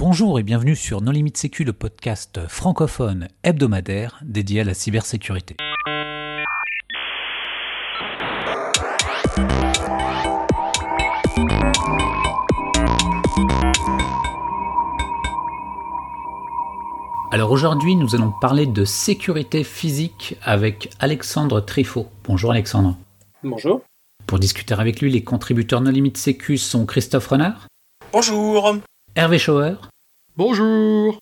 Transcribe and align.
Bonjour 0.00 0.38
et 0.38 0.42
bienvenue 0.42 0.76
sur 0.76 1.02
Non 1.02 1.12
Limite 1.12 1.36
Sécu, 1.36 1.62
le 1.62 1.74
podcast 1.74 2.48
francophone 2.48 3.28
hebdomadaire 3.42 4.18
dédié 4.24 4.62
à 4.62 4.64
la 4.64 4.72
cybersécurité. 4.72 5.56
Alors 17.30 17.50
aujourd'hui, 17.50 17.94
nous 17.94 18.14
allons 18.14 18.32
parler 18.40 18.64
de 18.64 18.86
sécurité 18.86 19.64
physique 19.64 20.38
avec 20.40 20.88
Alexandre 20.98 21.60
Trifot. 21.60 22.06
Bonjour 22.24 22.52
Alexandre. 22.52 22.96
Bonjour. 23.44 23.82
Pour 24.26 24.38
discuter 24.38 24.72
avec 24.72 25.02
lui, 25.02 25.10
les 25.10 25.24
contributeurs 25.24 25.82
Non 25.82 25.90
Limite 25.90 26.16
Sécu 26.16 26.56
sont 26.56 26.86
Christophe 26.86 27.26
Renard. 27.26 27.66
Bonjour. 28.14 28.80
Hervé 29.20 29.38
Schauer. 29.38 29.74
Bonjour. 30.34 31.18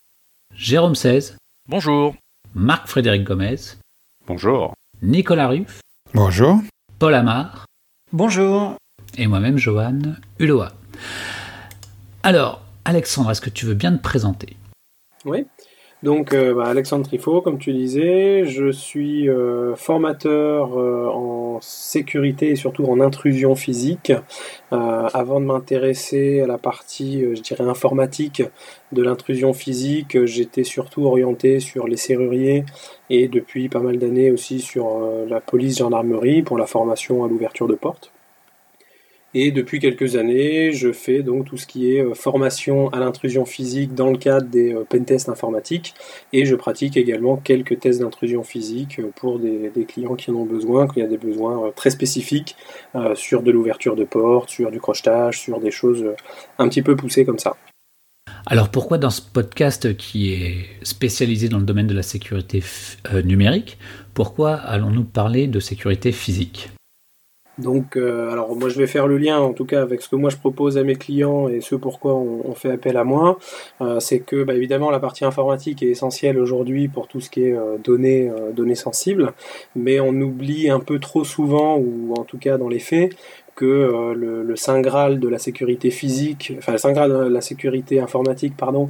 Jérôme 0.55 0.95
16. 0.95 1.37
Bonjour. 1.67 2.15
Marc-Frédéric 2.55 3.25
Gomez. 3.25 3.57
Bonjour. 4.25 4.73
Nicolas 5.03 5.49
Ruff. 5.49 5.81
Bonjour. 6.15 6.61
Paul 7.01 7.15
Amar. 7.15 7.67
Bonjour. 8.13 8.77
Et 9.17 9.27
moi-même, 9.27 9.59
Johan 9.59 9.99
Uloa. 10.39 10.71
Alors, 12.23 12.63
Alexandre, 12.85 13.33
est-ce 13.33 13.41
que 13.41 13.51
tu 13.51 13.67
veux 13.67 13.75
bien 13.75 13.97
te 13.97 14.01
présenter? 14.01 14.57
Oui. 15.25 15.47
Donc, 16.05 16.33
euh, 16.33 16.55
bah, 16.55 16.67
Alexandre 16.67 17.05
Trifot, 17.05 17.41
comme 17.41 17.59
tu 17.59 17.73
disais, 17.73 18.45
je 18.45 18.71
suis 18.71 19.29
euh, 19.29 19.75
formateur 19.75 20.79
euh, 20.79 21.09
en 21.09 21.61
sécurité 21.61 22.51
et 22.51 22.57
surtout 22.57 22.85
en 22.85 23.01
intrusion 23.01 23.57
physique. 23.57 24.13
avant 24.71 25.41
de 25.41 25.47
m'intéresser 25.47 26.41
à 26.41 26.47
la 26.47 26.59
partie, 26.59 27.25
je 27.35 27.41
dirais, 27.41 27.65
informatique 27.65 28.43
de 28.93 29.03
l'intrusion 29.03 29.53
physique, 29.53 30.25
j'étais 30.25 30.65
surtout 30.65 31.05
orienté 31.07 31.59
sur 31.59 31.89
les 31.89 31.97
serruriers 31.97 32.65
et 33.11 33.29
depuis 33.29 33.69
pas 33.69 33.81
mal 33.81 33.99
d'années 33.99 34.31
aussi 34.31 34.61
sur 34.61 35.01
la 35.29 35.41
police 35.41 35.79
gendarmerie 35.79 36.43
pour 36.43 36.59
la 36.59 36.67
formation 36.67 37.25
à 37.25 37.29
l'ouverture 37.29 37.67
de 37.67 37.75
portes. 37.75 38.13
Et 39.35 39.53
depuis 39.53 39.79
quelques 39.79 40.17
années, 40.17 40.73
je 40.73 40.91
fais 40.91 41.23
donc 41.23 41.45
tout 41.45 41.59
ce 41.59 41.67
qui 41.67 41.93
est 41.93 42.03
euh, 42.03 42.15
formation 42.15 42.89
à 42.89 42.99
l'intrusion 42.99 43.45
physique 43.45 43.95
dans 43.95 44.11
le 44.11 44.17
cadre 44.17 44.47
des 44.47 44.73
euh, 44.73 44.85
pentests 44.89 45.29
informatiques. 45.29 45.95
Et 46.33 46.47
je 46.47 46.55
pratique 46.55 46.97
également 46.97 47.37
quelques 47.37 47.79
tests 47.79 48.01
d'intrusion 48.01 48.43
physique 48.43 48.99
euh, 49.01 49.11
pour 49.15 49.39
des, 49.39 49.71
clients 49.87 50.15
qui 50.15 50.31
en 50.31 50.35
ont 50.35 50.47
besoin, 50.47 50.87
quand 50.87 50.97
il 50.97 51.01
y 51.01 51.03
a 51.03 51.09
des 51.09 51.19
besoins 51.19 51.71
très 51.75 51.91
spécifiques 51.91 52.57
sur 53.15 53.43
de 53.43 53.51
l'ouverture 53.51 53.97
de 53.97 54.05
portes, 54.05 54.51
sur 54.51 54.71
du 54.71 54.81
crochetage, 54.81 55.41
sur 55.41 55.61
des 55.61 55.71
choses 55.71 56.05
un 56.59 56.69
petit 56.69 56.83
peu 56.83 56.97
poussées 56.97 57.25
comme 57.25 57.39
ça. 57.39 57.57
Alors 58.45 58.71
pourquoi 58.71 58.99
dans 58.99 59.11
ce 59.11 59.23
podcast 59.23 59.97
qui 59.97 60.35
est 60.35 60.67
spécialisé 60.83 61.49
dans 61.49 61.59
le 61.59 61.65
domaine 61.65 61.87
de 61.87 61.95
la 61.95 62.03
sécurité 62.03 62.63
numérique, 63.25 63.79
pourquoi 64.15 64.55
allons-nous 64.55 65.05
parler 65.05 65.47
de 65.47 65.61
sécurité 65.61 66.13
physique? 66.13 66.71
Donc, 67.59 67.97
euh, 67.97 68.31
alors 68.31 68.55
moi 68.55 68.69
je 68.69 68.79
vais 68.79 68.87
faire 68.87 69.09
le 69.09 69.19
lien 69.19 69.39
en 69.39 69.53
tout 69.53 69.65
cas 69.65 69.83
avec 69.83 70.01
ce 70.01 70.09
que 70.09 70.17
moi 70.17 70.31
je 70.31 70.37
propose 70.37 70.79
à 70.79 70.85
mes 70.85 70.95
clients 70.95 71.49
et 71.49 71.61
ce 71.61 71.75
pourquoi 71.75 72.15
on, 72.15 72.55
fait 72.55 72.71
appel 72.71 72.97
à 72.97 73.05
moi. 73.05 73.39
Euh, 73.81 74.01
c'est 74.01 74.21
que 74.21 74.45
bah, 74.45 74.55
évidemment 74.55 74.91
la 74.91 75.01
partie 75.01 75.25
informatique 75.25 75.83
est 75.83 75.89
essentielle 75.89 76.39
aujourd'hui 76.39 76.89
pour 76.89 77.09
tout 77.09 77.21
ce 77.21 77.31
qui 77.31 77.43
est 77.43 77.53
euh, 77.53 77.77
données, 77.83 78.31
données 78.55 78.75
sensibles, 78.75 79.33
mais 79.75 80.01
on 80.01 80.15
oublie 80.21 80.71
un 80.71 80.81
peu 80.81 80.99
trop 80.99 81.25
souvent, 81.25 81.77
ou 81.77 82.15
en 82.17 82.25
tout 82.25 82.39
cas 82.39 82.59
dans 82.59 82.69
les 82.69 82.79
faits, 82.79 83.17
que 83.55 84.13
le, 84.15 84.45
le, 84.45 84.57
saint 84.57 84.81
graal 84.81 85.19
de 85.19 85.27
la 85.27 85.39
sécurité 85.39 85.91
physique, 85.91 86.53
enfin 86.59 86.71
le 86.71 86.79
saint 86.79 86.93
graal 86.93 87.11
de 87.11 87.29
la 87.29 87.41
sécurité 87.41 87.99
informatique, 87.99 88.57
pardon, 88.57 88.89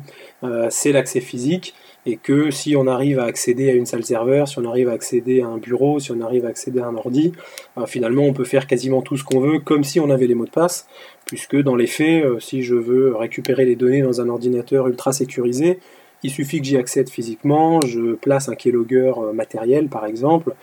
c'est 0.68 0.92
l'accès 0.92 1.20
physique 1.20 1.74
et 2.06 2.16
que 2.16 2.50
si 2.50 2.76
on 2.76 2.86
arrive 2.86 3.18
à 3.18 3.24
accéder 3.24 3.70
à 3.70 3.74
une 3.74 3.86
salle 3.86 4.04
serveur, 4.04 4.48
si 4.48 4.58
on 4.58 4.64
arrive 4.64 4.88
à 4.88 4.92
accéder 4.92 5.40
à 5.42 5.46
un 5.46 5.58
bureau, 5.58 5.98
si 5.98 6.12
on 6.12 6.20
arrive 6.20 6.46
à 6.46 6.48
accéder 6.48 6.80
à 6.80 6.86
un 6.86 6.94
ordi, 6.94 7.32
euh, 7.76 7.86
finalement 7.86 8.22
on 8.22 8.32
peut 8.32 8.44
faire 8.44 8.66
quasiment 8.66 9.02
tout 9.02 9.16
ce 9.16 9.24
qu'on 9.24 9.40
veut 9.40 9.58
comme 9.58 9.84
si 9.84 10.00
on 10.00 10.10
avait 10.10 10.26
les 10.26 10.34
mots 10.34 10.46
de 10.46 10.50
passe, 10.50 10.86
puisque 11.26 11.56
dans 11.56 11.76
les 11.76 11.86
faits, 11.86 12.24
euh, 12.24 12.40
si 12.40 12.62
je 12.62 12.74
veux 12.74 13.14
récupérer 13.14 13.64
les 13.64 13.76
données 13.76 14.02
dans 14.02 14.20
un 14.20 14.28
ordinateur 14.28 14.88
ultra 14.88 15.12
sécurisé, 15.12 15.80
il 16.22 16.30
suffit 16.30 16.60
que 16.60 16.66
j'y 16.66 16.76
accède 16.76 17.08
physiquement, 17.10 17.80
je 17.82 18.14
place 18.14 18.48
un 18.48 18.54
keylogger 18.54 19.12
euh, 19.18 19.32
matériel 19.32 19.88
par 19.88 20.06
exemple, 20.06 20.54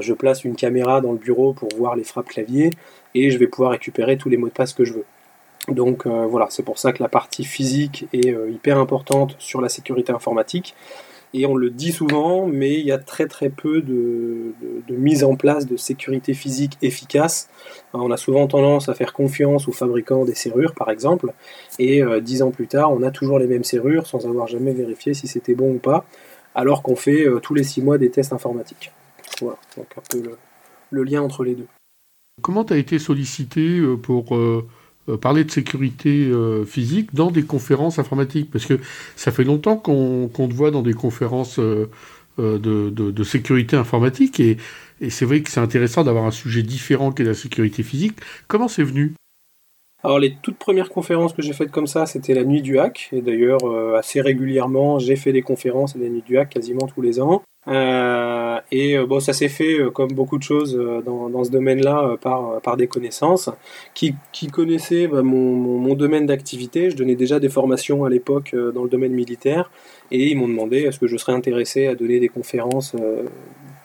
je 0.00 0.14
place 0.14 0.44
une 0.44 0.56
caméra 0.56 1.02
dans 1.02 1.12
le 1.12 1.18
bureau 1.18 1.52
pour 1.52 1.68
voir 1.76 1.94
les 1.94 2.04
frappes 2.04 2.28
clavier, 2.28 2.70
et 3.14 3.30
je 3.30 3.38
vais 3.38 3.46
pouvoir 3.46 3.72
récupérer 3.72 4.16
tous 4.16 4.28
les 4.28 4.38
mots 4.38 4.48
de 4.48 4.52
passe 4.52 4.72
que 4.72 4.84
je 4.84 4.94
veux. 4.94 5.04
Donc 5.68 6.06
euh, 6.06 6.26
voilà, 6.26 6.48
c'est 6.50 6.62
pour 6.62 6.78
ça 6.78 6.92
que 6.92 7.02
la 7.02 7.08
partie 7.08 7.44
physique 7.44 8.06
est 8.12 8.34
euh, 8.34 8.50
hyper 8.50 8.78
importante 8.78 9.36
sur 9.38 9.60
la 9.60 9.68
sécurité 9.68 10.12
informatique. 10.12 10.74
Et 11.36 11.46
on 11.46 11.56
le 11.56 11.68
dit 11.70 11.90
souvent, 11.90 12.46
mais 12.46 12.74
il 12.74 12.86
y 12.86 12.92
a 12.92 12.98
très 12.98 13.26
très 13.26 13.48
peu 13.48 13.82
de, 13.82 14.52
mise 14.88 15.24
en 15.24 15.34
place 15.34 15.66
de 15.66 15.76
sécurité 15.76 16.32
physique 16.32 16.78
efficace. 16.80 17.48
On 17.92 18.12
a 18.12 18.16
souvent 18.16 18.46
tendance 18.46 18.88
à 18.88 18.94
faire 18.94 19.12
confiance 19.12 19.66
aux 19.66 19.72
fabricants 19.72 20.24
des 20.24 20.36
serrures, 20.36 20.74
par 20.74 20.90
exemple, 20.90 21.32
et 21.80 22.04
euh, 22.04 22.20
dix 22.20 22.42
ans 22.42 22.52
plus 22.52 22.68
tard, 22.68 22.92
on 22.92 23.02
a 23.02 23.10
toujours 23.10 23.40
les 23.40 23.48
mêmes 23.48 23.64
serrures 23.64 24.06
sans 24.06 24.26
avoir 24.26 24.46
jamais 24.46 24.72
vérifié 24.72 25.12
si 25.12 25.26
c'était 25.26 25.54
bon 25.54 25.72
ou 25.72 25.78
pas, 25.78 26.04
alors 26.54 26.82
qu'on 26.82 26.94
fait 26.94 27.26
tous 27.42 27.54
les 27.54 27.64
six 27.64 27.82
mois 27.82 27.98
des 27.98 28.10
tests 28.10 28.32
informatiques. 28.32 28.92
Voilà, 29.40 29.58
donc 29.76 29.86
un 29.96 30.02
peu 30.08 30.22
le, 30.92 31.02
lien 31.02 31.20
entre 31.20 31.42
les 31.42 31.56
deux. 31.56 31.66
Comment 32.42 32.64
tu 32.64 32.74
as 32.74 32.76
été 32.76 33.00
sollicité 33.00 33.80
pour 34.00 34.36
parler 35.20 35.44
de 35.44 35.50
sécurité 35.50 36.26
euh, 36.26 36.64
physique 36.64 37.14
dans 37.14 37.30
des 37.30 37.44
conférences 37.44 37.98
informatiques 37.98 38.50
Parce 38.50 38.66
que 38.66 38.78
ça 39.16 39.32
fait 39.32 39.44
longtemps 39.44 39.76
qu'on 39.76 40.28
te 40.28 40.54
voit 40.54 40.70
dans 40.70 40.82
des 40.82 40.94
conférences 40.94 41.58
euh, 41.58 41.88
de, 42.38 43.24
sécurité 43.24 43.76
informatique 43.76 44.40
et, 44.40 44.56
c'est 45.10 45.24
vrai 45.24 45.42
que 45.42 45.50
c'est 45.50 45.60
intéressant 45.60 46.04
d'avoir 46.04 46.24
un 46.24 46.30
sujet 46.30 46.62
différent 46.62 47.12
qu'est 47.12 47.24
la 47.24 47.34
sécurité 47.34 47.82
physique. 47.82 48.14
Comment 48.46 48.68
c'est 48.68 48.84
venu? 48.84 49.12
Alors 50.02 50.18
les 50.18 50.36
toutes 50.40 50.56
premières 50.56 50.88
conférences 50.88 51.32
que 51.32 51.42
j'ai 51.42 51.52
faites 51.52 51.70
comme 51.70 51.88
ça, 51.88 52.06
c'était 52.06 52.32
la 52.32 52.44
nuit 52.44 52.62
du 52.62 52.78
hack. 52.78 53.08
Et 53.12 53.20
d'ailleurs, 53.20 53.58
assez 53.96 54.20
régulièrement, 54.20 54.98
j'ai 55.00 55.16
fait 55.16 55.32
des 55.32 55.42
conférences 55.42 55.96
à 55.96 55.98
la 55.98 56.08
nuit 56.08 56.22
du 56.24 56.38
hack 56.38 56.50
quasiment 56.50 56.86
tous 56.86 57.02
les 57.02 57.20
ans. 57.20 57.42
Euh, 57.66 58.60
et 58.70 58.98
euh, 58.98 59.06
bon, 59.06 59.20
ça 59.20 59.32
s'est 59.32 59.48
fait 59.48 59.78
euh, 59.78 59.90
comme 59.90 60.12
beaucoup 60.12 60.36
de 60.36 60.42
choses 60.42 60.78
dans, 61.04 61.30
dans 61.30 61.44
ce 61.44 61.50
domaine-là 61.50 62.16
par, 62.20 62.60
par 62.60 62.76
des 62.76 62.86
connaissances 62.86 63.48
qui, 63.94 64.14
qui 64.32 64.48
connaissaient 64.48 65.06
bah, 65.06 65.22
mon, 65.22 65.54
mon, 65.54 65.94
domaine 65.94 66.26
d'activité. 66.26 66.90
Je 66.90 66.96
donnais 66.96 67.14
déjà 67.14 67.40
des 67.40 67.48
formations 67.48 68.04
à 68.04 68.10
l'époque 68.10 68.54
dans 68.74 68.82
le 68.82 68.90
domaine 68.90 69.12
militaire 69.12 69.70
et 70.10 70.28
ils 70.28 70.36
m'ont 70.36 70.48
demandé 70.48 70.78
est-ce 70.80 70.98
que 70.98 71.06
je 71.06 71.16
serais 71.16 71.32
intéressé 71.32 71.86
à 71.86 71.94
donner 71.94 72.20
des 72.20 72.28
conférences 72.28 72.94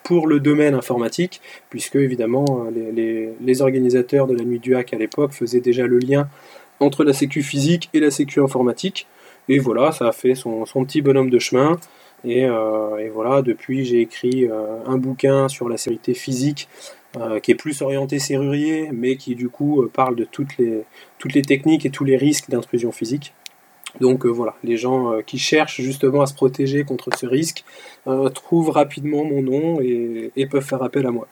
pour 0.03 0.27
le 0.27 0.39
domaine 0.39 0.73
informatique, 0.73 1.39
puisque 1.69 1.95
évidemment 1.95 2.67
les, 2.73 3.29
les, 3.39 3.61
organisateurs 3.61 4.25
de 4.25 4.35
la 4.35 4.43
nuit 4.43 4.59
du 4.59 4.75
hack 4.75 4.93
à 4.93 4.97
l'époque 4.97 5.33
faisaient 5.33 5.59
déjà 5.59 5.85
le 5.85 5.99
lien 5.99 6.27
entre 6.79 7.03
la 7.03 7.13
sécu 7.13 7.43
physique 7.43 7.89
et 7.93 7.99
la 7.99 8.11
sécu 8.11 8.41
informatique. 8.41 9.07
Et 9.49 9.59
voilà, 9.59 9.91
ça 9.91 10.07
a 10.07 10.11
fait 10.11 10.35
son, 10.35 10.65
son 10.65 10.83
petit 10.83 11.01
bonhomme 11.01 11.29
de 11.29 11.39
chemin. 11.39 11.77
Euh, 12.25 12.97
et, 12.97 13.09
voilà, 13.09 13.41
depuis 13.41 13.85
j'ai 13.85 14.01
écrit 14.01 14.45
euh, 14.45 14.83
un 14.85 14.97
bouquin 14.97 15.47
sur 15.47 15.69
la 15.69 15.77
sécurité 15.77 16.13
physique 16.13 16.67
euh, 17.17 17.39
qui 17.39 17.51
est 17.51 17.55
plus 17.55 17.81
orienté 17.81 18.19
serrurier, 18.19 18.89
mais 18.91 19.15
qui 19.15 19.35
du 19.35 19.49
coup 19.49 19.87
parle 19.93 20.15
de 20.15 20.25
toutes 20.25 20.57
les, 20.57 20.85
techniques 21.41 21.85
et 21.85 21.89
tous 21.89 22.03
les 22.03 22.17
risques 22.17 22.49
d'intrusion 22.49 22.91
physique. 22.91 23.33
Donc 24.01 24.27
voilà, 24.27 24.53
les 24.63 24.77
gens 24.77 25.19
qui 25.25 25.39
cherchent 25.39 25.81
justement 25.81 26.21
à 26.21 26.27
se 26.27 26.35
protéger 26.35 26.83
contre 26.83 27.09
ce 27.17 27.25
risque 27.25 27.63
trouvent 28.35 28.69
rapidement 28.69 29.25
mon 29.25 29.41
nom 29.41 29.81
et, 29.81 30.45
peuvent 30.45 30.63
faire 30.63 30.83
appel 30.83 31.07
à 31.07 31.11
moi. 31.11 31.27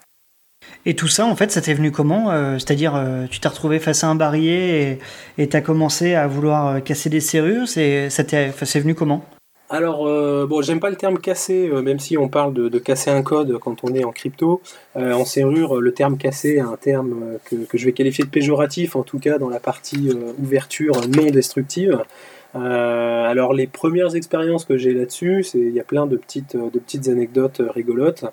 Et 0.88 0.96
tout 0.96 1.08
ça, 1.08 1.28
en 1.28 1.36
fait, 1.36 1.52
ça 1.52 1.62
t'est 1.62 1.76
venu 1.76 1.92
comment 1.92 2.32
C'est-à-dire, 2.58 3.00
tu 3.30 3.40
t'es 3.40 3.48
retrouvé 3.48 3.78
face 3.78 4.04
à 4.04 4.08
un 4.08 4.16
barillet 4.16 4.98
et 5.38 5.48
tu 5.48 5.56
as 5.56 5.62
commencé 5.62 6.16
à 6.16 6.26
vouloir 6.26 6.84
casser 6.84 7.12
des 7.12 7.22
serrures 7.22 7.68
C'est 7.68 8.10
venu 8.80 8.96
comment? 8.96 9.24
Alors, 9.70 10.08
euh, 10.08 10.46
bon, 10.48 10.62
j'aime 10.62 10.80
pas 10.80 10.90
le 10.90 10.96
terme 10.96 11.20
casser, 11.20 11.68
euh, 11.68 11.82
même 11.82 12.00
si 12.00 12.18
on 12.18 12.30
parle 12.30 12.54
de, 12.54 12.80
casser 12.80 13.10
un 13.10 13.22
code 13.22 13.58
quand 13.60 13.84
on 13.84 13.94
est 13.94 14.06
en 14.06 14.14
crypto. 14.14 14.62
Euh, 14.96 15.12
en 15.12 15.26
serrure, 15.26 15.82
le 15.82 15.94
terme 15.94 16.18
casser 16.18 16.56
est 16.56 16.60
un 16.62 16.78
terme 16.78 17.38
que, 17.44 17.58
je 17.74 17.86
vais 17.86 17.92
qualifier 17.92 18.24
de 18.24 18.30
péjoratif, 18.30 18.96
en 18.96 19.04
tout 19.04 19.20
cas 19.20 19.38
dans 19.38 19.50
la 19.50 19.60
partie 19.60 20.10
ouverture 20.42 20.94
non 21.10 21.30
destructive. 21.32 22.02
Euh, 22.58 23.26
alors 23.26 23.54
les 23.54 23.68
premières 23.68 24.16
expériences 24.16 24.66
que 24.66 24.78
j'ai 24.78 24.94
là-dessus, 24.94 25.46
il 25.54 25.70
y 25.72 25.80
a 25.80 25.84
plein 25.84 26.08
de 26.08 26.18
petites, 26.18 26.56
euh, 26.56 27.12
anecdotes 27.12 27.60
euh, 27.60 27.70
rigolotes. 27.70 28.26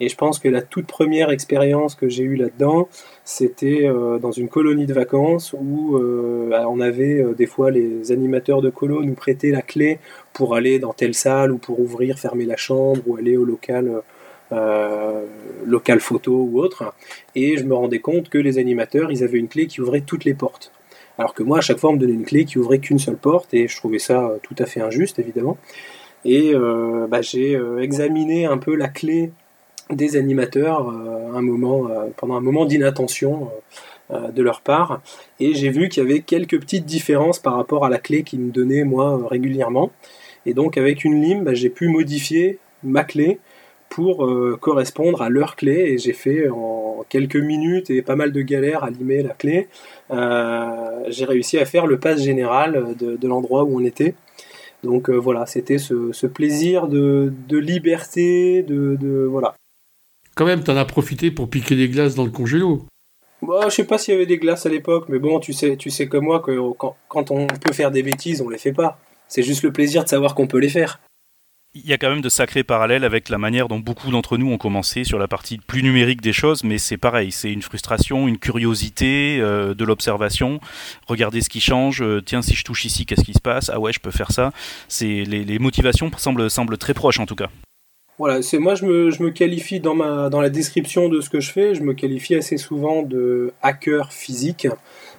Et 0.00 0.08
je 0.08 0.16
pense 0.16 0.38
que 0.38 0.48
la 0.48 0.62
toute 0.62 0.86
première 0.86 1.30
expérience 1.30 1.94
que 1.94 2.08
j'ai 2.08 2.22
eue 2.22 2.36
là-dedans, 2.36 2.88
c'était 3.24 3.88
dans 4.20 4.32
une 4.32 4.48
colonie 4.48 4.86
de 4.86 4.94
vacances 4.94 5.52
où 5.52 5.96
on 5.96 6.80
avait 6.80 7.24
des 7.36 7.46
fois 7.46 7.70
les 7.70 8.10
animateurs 8.10 8.62
de 8.62 8.70
colo 8.70 9.04
nous 9.04 9.14
prêtaient 9.14 9.50
la 9.50 9.62
clé 9.62 9.98
pour 10.32 10.56
aller 10.56 10.80
dans 10.80 10.92
telle 10.92 11.14
salle 11.14 11.52
ou 11.52 11.58
pour 11.58 11.78
ouvrir, 11.78 12.18
fermer 12.18 12.46
la 12.46 12.56
chambre 12.56 13.00
ou 13.06 13.16
aller 13.16 13.36
au 13.36 13.44
local. 13.44 14.02
local 15.66 16.00
photo 16.00 16.32
ou 16.32 16.60
autre, 16.60 16.92
et 17.34 17.56
je 17.56 17.64
me 17.64 17.74
rendais 17.74 18.00
compte 18.00 18.28
que 18.28 18.38
les 18.38 18.58
animateurs, 18.58 19.10
ils 19.12 19.22
avaient 19.22 19.38
une 19.38 19.48
clé 19.48 19.66
qui 19.66 19.80
ouvrait 19.80 20.02
toutes 20.02 20.24
les 20.24 20.34
portes. 20.34 20.72
Alors 21.22 21.34
que 21.34 21.44
moi, 21.44 21.58
à 21.58 21.60
chaque 21.60 21.78
fois, 21.78 21.90
on 21.90 21.92
me 21.92 22.00
donnait 22.00 22.14
une 22.14 22.24
clé 22.24 22.44
qui 22.44 22.58
ouvrait 22.58 22.80
qu'une 22.80 22.98
seule 22.98 23.16
porte, 23.16 23.54
et 23.54 23.68
je 23.68 23.76
trouvais 23.76 24.00
ça 24.00 24.32
tout 24.42 24.56
à 24.58 24.66
fait 24.66 24.80
injuste, 24.80 25.20
évidemment. 25.20 25.56
Et 26.24 26.52
bah, 27.08 27.22
j'ai 27.22 27.56
examiné 27.80 28.44
un 28.44 28.58
peu 28.58 28.74
la 28.74 28.88
clé 28.88 29.30
des 29.88 30.16
animateurs 30.16 30.88
un 30.88 31.40
moment, 31.40 31.88
pendant 32.16 32.34
un 32.34 32.40
moment 32.40 32.64
d'inattention 32.64 33.50
de 34.10 34.42
leur 34.42 34.62
part, 34.62 35.00
et 35.38 35.54
j'ai 35.54 35.70
vu 35.70 35.88
qu'il 35.88 36.02
y 36.02 36.06
avait 36.06 36.22
quelques 36.22 36.58
petites 36.58 36.86
différences 36.86 37.38
par 37.38 37.54
rapport 37.54 37.84
à 37.84 37.88
la 37.88 37.98
clé 37.98 38.24
qu'ils 38.24 38.40
me 38.40 38.50
donnaient 38.50 38.82
moi 38.82 39.20
régulièrement. 39.30 39.92
Et 40.44 40.54
donc 40.54 40.76
avec 40.76 41.04
une 41.04 41.22
lime, 41.22 41.44
bah, 41.44 41.54
j'ai 41.54 41.70
pu 41.70 41.86
modifier 41.86 42.58
ma 42.82 43.04
clé 43.04 43.38
pour 43.92 44.24
euh, 44.24 44.58
correspondre 44.60 45.22
à 45.22 45.28
leur 45.28 45.54
clé 45.54 45.92
et 45.92 45.98
j'ai 45.98 46.14
fait 46.14 46.48
en 46.48 47.04
quelques 47.10 47.36
minutes 47.36 47.90
et 47.90 48.00
pas 48.00 48.16
mal 48.16 48.32
de 48.32 48.40
galères 48.40 48.84
à 48.84 48.90
limer 48.90 49.22
la 49.22 49.34
clé. 49.34 49.68
Euh, 50.12 51.04
j'ai 51.08 51.24
réussi 51.24 51.58
à 51.58 51.64
faire 51.64 51.86
le 51.86 51.98
pass 51.98 52.20
général 52.20 52.94
de, 52.98 53.28
l'endroit 53.28 53.64
où 53.64 53.78
on 53.78 53.84
était. 53.84 54.14
Donc 54.82 55.08
euh, 55.08 55.16
voilà, 55.16 55.46
c'était 55.46 55.78
ce, 55.78 56.26
plaisir 56.26 56.88
de, 56.88 57.32
liberté, 57.50 58.62
de, 58.62 59.26
voilà. 59.30 59.54
Quand 60.34 60.44
même, 60.44 60.62
t'en 60.62 60.76
as 60.76 60.84
profité 60.84 61.30
pour 61.30 61.48
piquer 61.48 61.76
des 61.76 61.88
glaces 61.88 62.14
dans 62.14 62.24
le 62.24 62.30
congélo. 62.30 62.84
Bah, 63.42 63.62
je 63.68 63.74
sais 63.74 63.84
pas 63.84 63.98
s'il 63.98 64.14
y 64.14 64.16
avait 64.16 64.26
des 64.26 64.38
glaces 64.38 64.66
à 64.66 64.68
l'époque, 64.68 65.06
mais 65.08 65.18
bon, 65.18 65.40
tu 65.40 65.52
sais, 65.52 65.76
tu 65.76 65.90
sais 65.90 66.06
comme 66.06 66.24
moi 66.24 66.40
que 66.40 66.56
quand, 66.72 66.96
quand 67.08 67.30
on 67.30 67.46
peut 67.46 67.72
faire 67.72 67.90
des 67.90 68.02
bêtises, 68.02 68.40
on 68.40 68.48
les 68.48 68.58
fait 68.58 68.72
pas. 68.72 68.98
C'est 69.28 69.42
juste 69.42 69.62
le 69.62 69.72
plaisir 69.72 70.04
de 70.04 70.08
savoir 70.08 70.34
qu'on 70.34 70.46
peut 70.46 70.58
les 70.58 70.68
faire 70.68 71.00
il 71.74 71.86
y 71.86 71.92
a 71.94 71.98
quand 71.98 72.10
même 72.10 72.20
de 72.20 72.28
sacrés 72.28 72.64
parallèles 72.64 73.04
avec 73.04 73.30
la 73.30 73.38
manière 73.38 73.66
dont 73.66 73.78
beaucoup 73.78 74.10
d'entre 74.10 74.36
nous 74.36 74.50
ont 74.52 74.58
commencé 74.58 75.04
sur 75.04 75.18
la 75.18 75.26
partie 75.26 75.56
plus 75.58 75.82
numérique 75.82 76.20
des 76.20 76.32
choses, 76.32 76.64
mais 76.64 76.76
c'est 76.76 76.98
pareil, 76.98 77.32
c'est 77.32 77.50
une 77.50 77.62
frustration, 77.62 78.28
une 78.28 78.38
curiosité, 78.38 79.38
euh, 79.40 79.72
de 79.72 79.84
l'observation, 79.84 80.60
regarder 81.06 81.40
ce 81.40 81.48
qui 81.48 81.60
change, 81.60 82.02
euh, 82.02 82.20
tiens 82.20 82.42
si 82.42 82.54
je 82.54 82.64
touche 82.64 82.84
ici, 82.84 83.06
qu'est-ce 83.06 83.24
qui 83.24 83.32
se 83.32 83.40
passe, 83.40 83.70
ah 83.72 83.80
ouais 83.80 83.92
je 83.92 84.00
peux 84.00 84.10
faire 84.10 84.32
ça, 84.32 84.52
c'est 84.88 85.24
les, 85.24 85.44
les, 85.44 85.58
motivations 85.58 86.10
semblent, 86.18 86.50
semblent 86.50 86.76
très 86.76 86.92
proches 86.92 87.20
en 87.20 87.26
tout 87.26 87.36
cas. 87.36 87.48
Voilà, 88.18 88.42
c'est 88.42 88.58
moi 88.58 88.74
je 88.74 88.84
me, 88.84 89.10
je 89.10 89.22
me 89.22 89.30
qualifie 89.30 89.80
dans, 89.80 89.94
ma, 89.94 90.28
dans 90.28 90.42
la 90.42 90.50
description 90.50 91.08
de 91.08 91.22
ce 91.22 91.30
que 91.30 91.40
je 91.40 91.50
fais, 91.50 91.74
je 91.74 91.82
me 91.82 91.94
qualifie 91.94 92.34
assez 92.34 92.58
souvent 92.58 93.02
de 93.02 93.54
hacker 93.62 94.12
physique. 94.12 94.68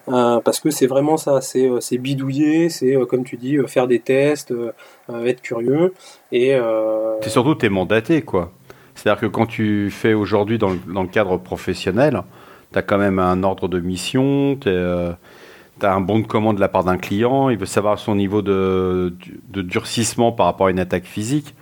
Euh, 0.09 0.41
parce 0.41 0.59
que 0.59 0.69
c'est 0.69 0.87
vraiment 0.87 1.17
ça, 1.17 1.39
c'est 1.41 1.69
euh, 1.69 1.79
bidouiller, 1.97 2.69
c'est 2.69 2.95
euh, 2.95 3.05
comme 3.05 3.23
tu 3.23 3.37
dis, 3.37 3.57
faire 3.67 3.87
des 3.87 3.99
tests, 3.99 4.53
être 5.25 5.41
curieux. 5.41 5.93
Et 6.31 6.57
c'est 7.21 7.29
surtout 7.29 7.55
t'es 7.55 7.69
mandaté 7.69 8.21
quoi. 8.21 8.51
C'est-à-dire 8.95 9.21
que 9.21 9.25
quand 9.25 9.45
tu 9.45 9.89
fais 9.89 10.13
aujourd'hui 10.13 10.57
dans, 10.57 10.69
le 10.69 11.07
cadre 11.07 11.37
professionnel, 11.37 12.21
tu 12.71 12.79
as 12.79 12.81
quand 12.81 12.97
même 12.97 13.19
un 13.19 13.43
ordre 13.43 13.67
de 13.67 13.79
mission, 13.79 14.57
tu 14.59 14.69
as 14.69 15.17
un 15.81 16.01
bon 16.01 16.19
de 16.19 16.27
commande 16.27 16.57
de 16.57 16.61
la 16.61 16.69
part 16.69 16.83
d'un 16.83 16.97
client, 16.97 17.49
il 17.49 17.57
veut 17.57 17.65
savoir 17.65 17.97
son 17.97 18.15
niveau 18.15 18.41
de 18.41 19.13
durcissement 19.49 20.31
par 20.31 20.45
rapport 20.47 20.67
à 20.67 20.71
une 20.71 20.79
attaque 20.79 21.05
physique. 21.05 21.55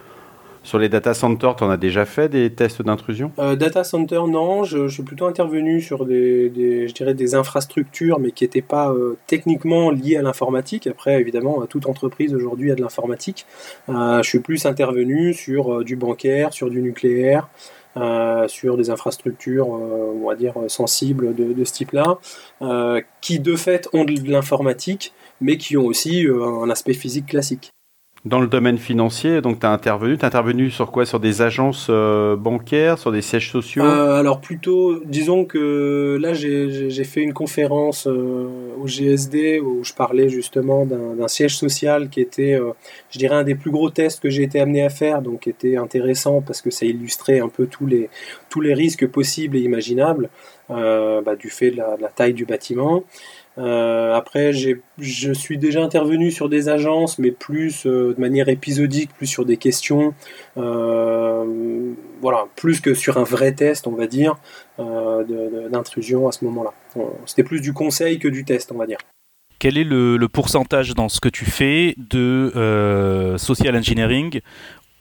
Sur 0.63 0.77
les 0.77 0.89
data 0.89 1.15
centers, 1.15 1.55
tu 1.55 1.63
en 1.63 1.71
as 1.71 1.77
déjà 1.77 2.05
fait 2.05 2.29
des 2.29 2.51
tests 2.51 2.83
d'intrusion? 2.83 3.31
Euh, 3.39 3.55
Data 3.55 3.83
center, 3.83 4.21
non. 4.27 4.63
Je, 4.63 4.87
suis 4.87 5.01
plutôt 5.01 5.25
intervenu 5.25 5.81
sur 5.81 6.05
des, 6.05 6.87
je 6.87 6.93
dirais 6.93 7.15
des 7.15 7.33
infrastructures, 7.33 8.19
mais 8.19 8.31
qui 8.31 8.43
n'étaient 8.43 8.61
pas 8.61 8.91
euh, 8.91 9.17
techniquement 9.25 9.89
liées 9.89 10.17
à 10.17 10.21
l'informatique. 10.21 10.85
Après, 10.85 11.19
évidemment, 11.19 11.65
toute 11.65 11.87
entreprise 11.87 12.35
aujourd'hui 12.35 12.71
a 12.71 12.75
de 12.75 12.81
l'informatique. 12.81 13.47
Euh, 13.89 14.21
je 14.21 14.29
suis 14.29 14.39
plus 14.39 14.67
intervenu 14.67 15.33
sur 15.33 15.83
du 15.83 15.95
bancaire, 15.95 16.53
sur 16.53 16.69
du 16.69 16.81
nucléaire, 16.81 17.49
sur 18.47 18.77
des 18.77 18.89
infrastructures, 18.91 19.67
on 19.67 20.27
va 20.27 20.35
dire, 20.35 20.53
sensibles 20.67 21.33
de, 21.33 21.53
de 21.53 21.65
ce 21.65 21.73
type-là, 21.73 22.19
qui 23.19 23.39
de 23.39 23.55
fait 23.55 23.89
ont 23.93 24.05
de 24.05 24.31
l'informatique, 24.31 25.13
mais 25.41 25.57
qui 25.57 25.75
ont 25.75 25.85
aussi 25.85 26.25
un 26.29 26.69
aspect 26.69 26.93
physique 26.93 27.25
classique. 27.25 27.73
Dans 28.23 28.39
le 28.39 28.45
domaine 28.45 28.77
financier, 28.77 29.41
donc 29.41 29.61
tu 29.61 29.65
as 29.65 29.71
intervenu, 29.71 30.15
tu 30.15 30.23
intervenu 30.23 30.69
sur 30.69 30.91
quoi? 30.91 31.07
Sur 31.07 31.19
des 31.19 31.41
agences 31.41 31.87
euh, 31.89 32.35
bancaires, 32.35 32.99
sur 32.99 33.11
des 33.11 33.23
sièges 33.23 33.49
sociaux? 33.49 33.83
Euh, 33.83 34.19
Alors 34.19 34.41
plutôt, 34.41 34.99
disons 35.03 35.43
que 35.43 36.19
là 36.21 36.35
j'ai 36.35 37.03
fait 37.03 37.21
une 37.21 37.33
conférence 37.33 38.05
euh, 38.05 38.47
au 38.79 38.85
GSD 38.85 39.59
où 39.59 39.83
je 39.83 39.93
parlais 39.93 40.29
justement 40.29 40.85
d'un 40.85 41.27
siège 41.27 41.57
social 41.57 42.09
qui 42.09 42.21
était, 42.21 42.59
je 43.09 43.17
dirais, 43.17 43.37
un 43.37 43.43
des 43.43 43.55
plus 43.55 43.71
gros 43.71 43.89
tests 43.89 44.19
que 44.19 44.29
j'ai 44.29 44.43
été 44.43 44.59
amené 44.59 44.83
à 44.83 44.89
faire, 44.89 45.23
donc 45.23 45.39
qui 45.41 45.49
était 45.49 45.77
intéressant 45.77 46.41
parce 46.41 46.61
que 46.61 46.69
ça 46.69 46.85
illustrait 46.85 47.39
un 47.39 47.49
peu 47.49 47.65
tous 47.65 47.87
les, 47.87 48.11
tous 48.51 48.61
les 48.61 48.75
risques 48.75 49.07
possibles 49.07 49.57
et 49.57 49.61
imaginables 49.61 50.29
bah, 50.69 51.35
du 51.39 51.49
fait 51.49 51.71
de 51.71 51.77
la, 51.77 51.97
de 51.97 52.03
la 52.03 52.09
taille 52.09 52.33
du 52.33 52.45
bâtiment. 52.45 53.03
Euh, 53.57 54.13
après, 54.13 54.53
je 54.53 55.33
suis 55.33 55.57
déjà 55.57 55.83
intervenu 55.83 56.31
sur 56.31 56.47
des 56.47 56.69
agences, 56.69 57.19
mais 57.19 57.31
plus 57.31 57.85
euh, 57.85 58.13
de 58.15 58.21
manière 58.21 58.49
épisodique, 58.49 59.11
plus 59.17 59.27
sur 59.27 59.45
des 59.45 59.57
questions, 59.57 60.13
euh, 60.57 61.93
voilà, 62.21 62.45
plus 62.55 62.79
que 62.79 62.93
sur 62.93 63.17
un 63.17 63.23
vrai 63.23 63.51
test, 63.53 63.87
on 63.87 63.91
va 63.91 64.07
dire, 64.07 64.35
d'intrusion 64.77 66.27
à 66.27 66.31
ce 66.31 66.43
moment-là. 66.45 66.73
C'était 67.25 67.43
plus 67.43 67.61
du 67.61 67.73
conseil 67.73 68.17
que 68.17 68.27
du 68.27 68.45
test, 68.45 68.71
on 68.71 68.77
va 68.77 68.87
dire. 68.87 68.97
Quel 69.59 69.77
est 69.77 69.83
le, 69.83 70.17
le 70.17 70.27
pourcentage 70.27 70.95
dans 70.95 71.07
ce 71.07 71.19
que 71.19 71.29
tu 71.29 71.45
fais 71.45 71.93
de 71.97 73.35
social 73.37 73.75
engineering 73.75 74.41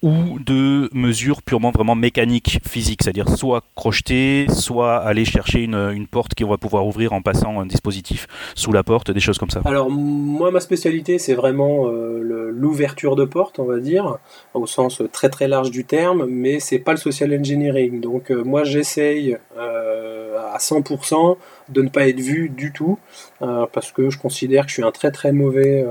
ou 0.03 0.39
de 0.39 0.89
mesures 0.95 1.43
purement 1.43 1.71
vraiment 1.71 1.95
mécaniques, 1.95 2.61
physiques, 2.67 3.03
c'est-à-dire 3.03 3.29
soit 3.29 3.63
crocheter, 3.75 4.47
soit 4.49 4.97
aller 4.97 5.25
chercher 5.25 5.63
une, 5.63 6.07
porte 6.11 6.35
qu'on 6.35 6.49
va 6.49 6.57
pouvoir 6.57 6.87
ouvrir 6.87 7.13
en 7.13 7.21
passant 7.21 7.61
un 7.61 7.67
dispositif 7.67 8.27
sous 8.55 8.73
la 8.73 8.83
porte, 8.83 9.11
des 9.11 9.21
choses 9.21 9.39
comme 9.39 9.51
ça. 9.51 9.61
Alors 9.65 9.91
moi 9.91 10.51
ma 10.51 10.61
spécialité 10.61 11.19
c'est 11.19 11.35
vraiment 11.35 11.89
euh, 11.89 12.51
l'ouverture 12.53 13.15
de 13.15 13.25
porte, 13.25 13.59
on 13.59 13.65
va 13.65 13.79
dire, 13.79 14.19
au 14.55 14.67
sens 14.67 15.03
très 15.13 15.29
très 15.29 15.49
large 15.49 15.71
du 15.71 15.85
terme, 15.85 16.27
mais 16.27 16.61
c'est 16.61 16.79
pas 16.79 16.93
le 16.93 16.99
social 16.99 17.33
engineering. 17.39 18.01
Donc 18.01 18.31
euh, 18.31 18.43
moi 18.43 18.65
j'essaye 18.65 19.37
euh, 19.59 20.39
à 20.53 20.59
100% 20.59 21.37
de 21.69 21.83
ne 21.83 21.89
pas 21.89 22.09
être 22.09 22.21
vu 22.21 22.49
du 22.49 22.73
tout, 22.73 22.99
parce 23.39 23.93
que 23.93 24.11
je 24.11 24.19
considère 24.19 24.65
que 24.65 24.71
je 24.71 24.75
suis 24.75 24.83
un 24.83 24.91
très 24.91 25.13
très 25.13 25.31
mauvais 25.31 25.87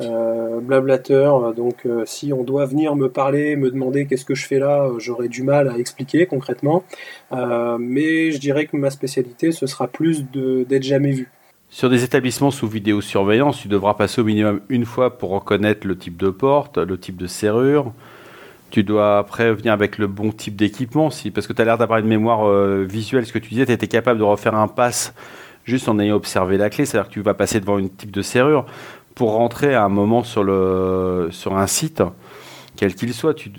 euh, 0.00 0.60
blablateur. 0.60 1.54
Donc, 1.54 1.86
euh, 1.86 2.02
si 2.04 2.32
on 2.32 2.42
doit 2.42 2.66
venir 2.66 2.96
me 2.96 3.08
parler, 3.08 3.54
me 3.54 3.70
demander 3.70 4.06
qu'est-ce 4.06 4.24
que 4.24 4.34
je 4.34 4.44
fais 4.44 4.58
là, 4.58 4.86
euh, 4.86 4.98
j'aurais 4.98 5.28
du 5.28 5.44
mal 5.44 5.68
à 5.68 5.78
expliquer 5.78 6.26
concrètement. 6.26 6.82
mais 7.30 8.32
je 8.32 8.38
dirais 8.38 8.66
que 8.66 8.76
ma 8.76 8.90
spécialité, 8.90 9.52
ce 9.52 9.66
sera 9.66 9.86
plus 9.86 10.24
d'être 10.32 10.82
jamais 10.82 11.12
vu. 11.12 11.30
Sur 11.70 11.90
des 11.90 12.02
établissements 12.04 12.50
sous 12.50 12.68
vidéosurveillance, 12.68 13.60
tu 13.60 13.68
devras 13.68 13.94
passer 13.94 14.20
au 14.20 14.24
minimum 14.24 14.60
une 14.68 14.84
fois 14.84 15.16
pour 15.18 15.30
reconnaître 15.30 15.86
le 15.86 15.96
type 15.96 16.16
de 16.16 16.30
porte, 16.30 16.78
le 16.78 16.98
type 16.98 17.16
de 17.16 17.26
serrure. 17.26 17.92
Tu 18.70 18.82
dois 18.82 19.18
après 19.18 19.52
venir 19.54 19.72
avec 19.72 19.98
le 19.98 20.08
bon 20.08 20.32
type 20.32 20.56
d'équipement, 20.56 21.10
si, 21.10 21.30
parce 21.30 21.46
que 21.46 21.52
tu 21.52 21.62
as 21.62 21.64
l'air 21.64 21.78
d'avoir 21.78 22.00
une 22.00 22.08
mémoire 22.08 22.48
visuelle. 22.84 23.26
Ce 23.26 23.32
que 23.32 23.38
tu 23.38 23.50
disais, 23.50 23.66
tu 23.66 23.72
étais 23.72 23.86
capable 23.86 24.18
de 24.18 24.24
refaire 24.24 24.54
un 24.56 24.68
pass 24.68 25.14
juste 25.64 25.88
en 25.88 25.98
ayant 25.98 26.16
observé 26.16 26.56
la 26.56 26.70
clé, 26.70 26.84
c'est-à-dire 26.84 27.08
que 27.08 27.14
tu 27.14 27.20
vas 27.20 27.34
passer 27.34 27.60
devant 27.60 27.78
une 27.78 27.90
type 27.90 28.10
de 28.10 28.22
serrure 28.22 28.66
pour 29.14 29.32
rentrer 29.32 29.74
à 29.74 29.84
un 29.84 29.88
moment 29.88 30.24
sur, 30.24 30.42
le, 30.42 31.28
sur 31.30 31.56
un 31.56 31.66
site, 31.66 32.02
quel 32.76 32.94
qu'il 32.94 33.14
soit, 33.14 33.34
tu 33.34 33.50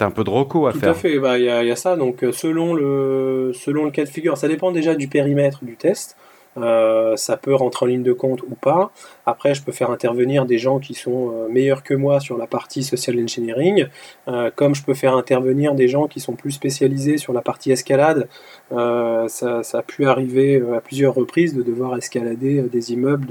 as 0.00 0.04
un 0.04 0.10
peu 0.10 0.24
de 0.24 0.30
recours 0.30 0.68
à 0.68 0.72
faire. 0.72 0.80
Tout 0.80 0.88
à 0.88 0.94
fait, 0.94 1.18
bah, 1.18 1.38
il 1.38 1.44
y, 1.44 1.50
a 1.50 1.76
ça. 1.76 1.96
Donc, 1.96 2.24
euh, 2.24 2.32
selon 2.32 2.74
le, 2.74 3.52
selon 3.54 3.84
le 3.84 3.90
cas 3.90 4.04
de 4.04 4.08
figure, 4.08 4.36
ça 4.36 4.48
dépend 4.48 4.72
déjà 4.72 4.94
du 4.94 5.08
périmètre 5.08 5.64
du 5.64 5.76
test. 5.76 6.16
Euh, 6.56 7.16
ça 7.16 7.36
peut 7.36 7.54
rentrer 7.54 7.86
en 7.86 7.88
ligne 7.88 8.02
de 8.02 8.12
compte 8.12 8.42
ou 8.42 8.54
pas. 8.54 8.90
Après, 9.26 9.54
je 9.54 9.62
peux 9.62 9.72
faire 9.72 9.90
intervenir 9.90 10.46
des 10.46 10.58
gens 10.58 10.78
qui 10.78 10.94
sont 10.94 11.30
euh, 11.30 11.48
meilleurs 11.48 11.82
que 11.82 11.94
moi 11.94 12.20
sur 12.20 12.36
la 12.36 12.46
partie 12.46 12.82
social 12.82 13.20
engineering, 13.20 13.86
euh, 14.28 14.50
comme 14.54 14.74
je 14.74 14.82
peux 14.82 14.94
faire 14.94 15.14
intervenir 15.14 15.74
des 15.74 15.88
gens 15.88 16.08
qui 16.08 16.20
sont 16.20 16.34
plus 16.34 16.52
spécialisés 16.52 17.18
sur 17.18 17.32
la 17.32 17.42
partie 17.42 17.70
escalade. 17.70 18.28
Ça, 18.70 19.60
a 19.72 19.82
pu 19.82 20.06
arriver 20.06 20.62
à 20.74 20.80
plusieurs 20.80 21.14
reprises 21.14 21.54
de 21.54 21.62
devoir 21.62 21.96
escalader 21.96 22.62
des 22.62 22.92
immeubles 22.92 23.26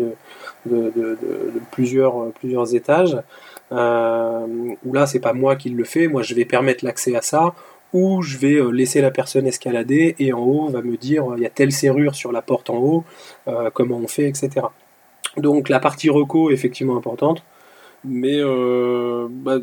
de, 0.66 1.18
plusieurs, 1.72 2.34
étages. 2.74 3.18
où 3.72 4.94
là, 4.94 5.06
c'est 5.06 5.20
pas 5.20 5.34
moi 5.34 5.56
qui 5.56 5.70
le 5.70 5.84
fais, 5.84 6.08
moi 6.08 6.24
je 6.24 6.34
vais 6.34 6.46
permettre 6.46 6.86
l'accès 6.86 7.16
à 7.16 7.22
ça 7.22 7.54
ou 7.94 8.22
je 8.22 8.38
vais 8.38 8.56
euh, 8.56 8.70
laisser 8.70 9.02
la 9.02 9.12
personne 9.12 9.48
escalader 9.48 10.16
et 10.20 10.34
en 10.34 10.40
haut 10.40 10.70
va 10.70 10.82
me 10.82 10.98
dire 10.98 11.26
il 11.38 11.44
y 11.44 11.46
a 11.46 11.50
telle 11.50 11.72
serrure 11.72 12.16
sur 12.16 12.32
la 12.32 12.42
porte 12.42 12.70
en 12.70 12.78
haut, 12.78 13.04
euh, 13.48 13.70
comment 13.74 13.98
on 13.98 14.08
fait, 14.08 14.28
etc. 14.28 14.68
Donc 15.38 15.70
la 15.70 15.80
partie 15.80 16.10
reco 16.10 16.50
est 16.50 16.54
effectivement 16.54 16.98
importante, 16.98 17.44
mais 18.04 18.38
euh, 18.38 19.28
bah, 19.30 19.58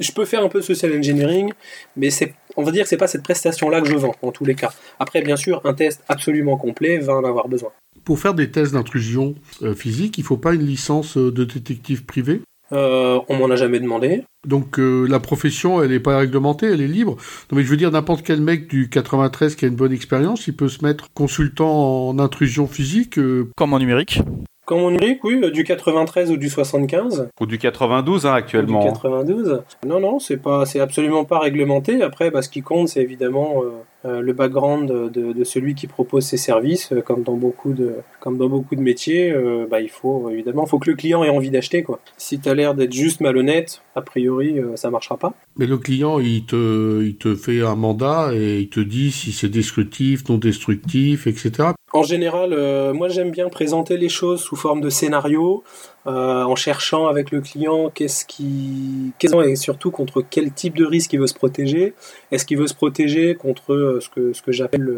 je 0.00 0.12
peux 0.12 0.24
faire 0.24 0.44
un 0.44 0.48
peu 0.48 0.60
de 0.60 0.64
social 0.64 0.96
engineering, 0.96 1.52
mais 1.96 2.10
c'est, 2.10 2.34
on 2.56 2.62
va 2.62 2.70
dire 2.70 2.84
que 2.84 2.88
c'est 2.88 2.96
pas 2.96 3.08
cette 3.08 3.24
prestation-là 3.24 3.80
que 3.80 3.88
je 3.88 3.96
vends 3.96 4.14
en 4.22 4.32
tous 4.32 4.44
les 4.44 4.54
cas. 4.54 4.70
Après, 4.98 5.22
bien 5.22 5.36
sûr, 5.36 5.60
un 5.64 5.74
test 5.74 6.02
absolument 6.08 6.56
complet 6.56 6.98
va 6.98 7.14
en 7.14 7.24
avoir 7.24 7.48
besoin. 7.48 7.70
Pour 8.04 8.18
faire 8.18 8.34
des 8.34 8.50
tests 8.50 8.72
d'intrusion 8.72 9.34
physique, 9.76 10.16
il 10.16 10.24
faut 10.24 10.36
pas 10.36 10.54
une 10.54 10.64
licence 10.64 11.18
de 11.18 11.44
détective 11.44 12.04
privé 12.04 12.40
euh, 12.72 13.20
on 13.28 13.36
m'en 13.36 13.50
a 13.50 13.56
jamais 13.56 13.80
demandé. 13.80 14.24
Donc 14.46 14.78
euh, 14.78 15.06
la 15.06 15.20
profession, 15.20 15.82
elle 15.82 15.90
n'est 15.90 16.00
pas 16.00 16.18
réglementée, 16.18 16.66
elle 16.66 16.80
est 16.80 16.86
libre. 16.86 17.16
Non 17.50 17.56
mais 17.58 17.62
je 17.62 17.68
veux 17.68 17.76
dire, 17.76 17.90
n'importe 17.90 18.22
quel 18.22 18.40
mec 18.40 18.68
du 18.68 18.88
93 18.88 19.56
qui 19.56 19.64
a 19.64 19.68
une 19.68 19.76
bonne 19.76 19.92
expérience, 19.92 20.46
il 20.46 20.56
peut 20.56 20.68
se 20.68 20.84
mettre 20.84 21.06
consultant 21.14 22.08
en 22.08 22.18
intrusion 22.18 22.66
physique. 22.66 23.18
Euh, 23.18 23.50
Comme 23.56 23.72
en 23.72 23.78
numérique 23.78 24.20
Comme 24.66 24.80
on 24.80 24.90
numérique, 24.90 25.24
oui, 25.24 25.40
du 25.50 25.64
93 25.64 26.30
ou 26.30 26.36
du 26.36 26.48
75. 26.48 27.30
Ou 27.40 27.46
du 27.46 27.58
92 27.58 28.26
hein, 28.26 28.34
actuellement. 28.34 28.80
Du 28.80 28.88
92. 28.88 29.62
Non, 29.86 30.00
non, 30.00 30.18
c'est 30.18 30.36
pas, 30.36 30.66
c'est 30.66 30.80
absolument 30.80 31.24
pas 31.24 31.38
réglementé. 31.38 32.02
Après, 32.02 32.30
bah, 32.30 32.42
ce 32.42 32.48
qui 32.48 32.62
compte, 32.62 32.88
c'est 32.88 33.00
évidemment 33.00 33.62
euh, 33.64 33.70
le 34.04 34.32
background 34.32 34.88
de, 34.88 35.32
de, 35.32 35.44
celui 35.44 35.74
qui 35.74 35.86
propose 35.86 36.24
ses 36.24 36.36
services, 36.36 36.92
comme 37.04 37.22
dans 37.22 37.36
beaucoup 37.36 37.72
de, 37.72 37.96
comme 38.20 38.38
dans 38.38 38.48
beaucoup 38.48 38.76
de 38.76 38.80
métiers. 38.80 39.34
bah, 39.70 39.80
il 39.80 39.90
faut 39.90 40.30
évidemment, 40.30 40.66
faut 40.66 40.78
que 40.78 40.90
le 40.90 40.96
client 40.96 41.24
ait 41.24 41.28
envie 41.28 41.50
d'acheter, 41.50 41.82
quoi. 41.82 42.00
Si 42.16 42.38
tu 42.38 42.48
as 42.48 42.54
l'air 42.54 42.74
d'être 42.74 42.92
juste 42.92 43.20
malhonnête, 43.20 43.82
a 43.96 44.02
priori, 44.02 44.56
ça 44.76 44.90
marchera 44.90 45.16
pas. 45.16 45.34
Mais 45.56 45.66
le 45.66 45.78
client, 45.78 46.20
il 46.20 46.44
te, 46.44 47.02
il 47.02 47.16
te 47.16 47.34
fait 47.34 47.62
un 47.62 47.74
mandat 47.74 48.30
et 48.34 48.60
il 48.60 48.68
te 48.68 48.80
dit 48.80 49.10
si 49.10 49.32
c'est 49.32 49.48
destructif, 49.48 50.28
non 50.28 50.38
destructif, 50.38 51.26
etc. 51.26 51.70
En 51.92 52.02
général, 52.02 52.52
euh, 52.52 52.92
moi 52.92 53.08
j'aime 53.08 53.30
bien 53.30 53.48
présenter 53.48 53.96
les 53.96 54.10
choses 54.10 54.42
sous 54.42 54.56
forme 54.56 54.80
de 54.80 54.90
scénario, 54.90 55.64
euh, 56.06 56.44
en 56.44 56.54
cherchant 56.54 57.08
avec 57.08 57.32
le 57.32 57.40
client 57.40 57.90
qu'est-ce 57.90 58.24
qui, 58.24 59.12
et 59.44 59.56
surtout 59.56 59.90
contre 59.90 60.22
quel 60.22 60.52
type 60.52 60.76
de 60.76 60.84
risque 60.84 61.12
il 61.12 61.20
veut 61.20 61.26
se 61.26 61.34
protéger. 61.34 61.92
Est-ce 62.30 62.46
qu'il 62.46 62.56
veut 62.56 62.68
se 62.68 62.74
protéger 62.74 63.34
contre 63.34 63.74
euh, 63.74 64.00
ce 64.00 64.08
que 64.08 64.32
ce 64.32 64.40
que 64.40 64.52
j'appelle 64.52 64.88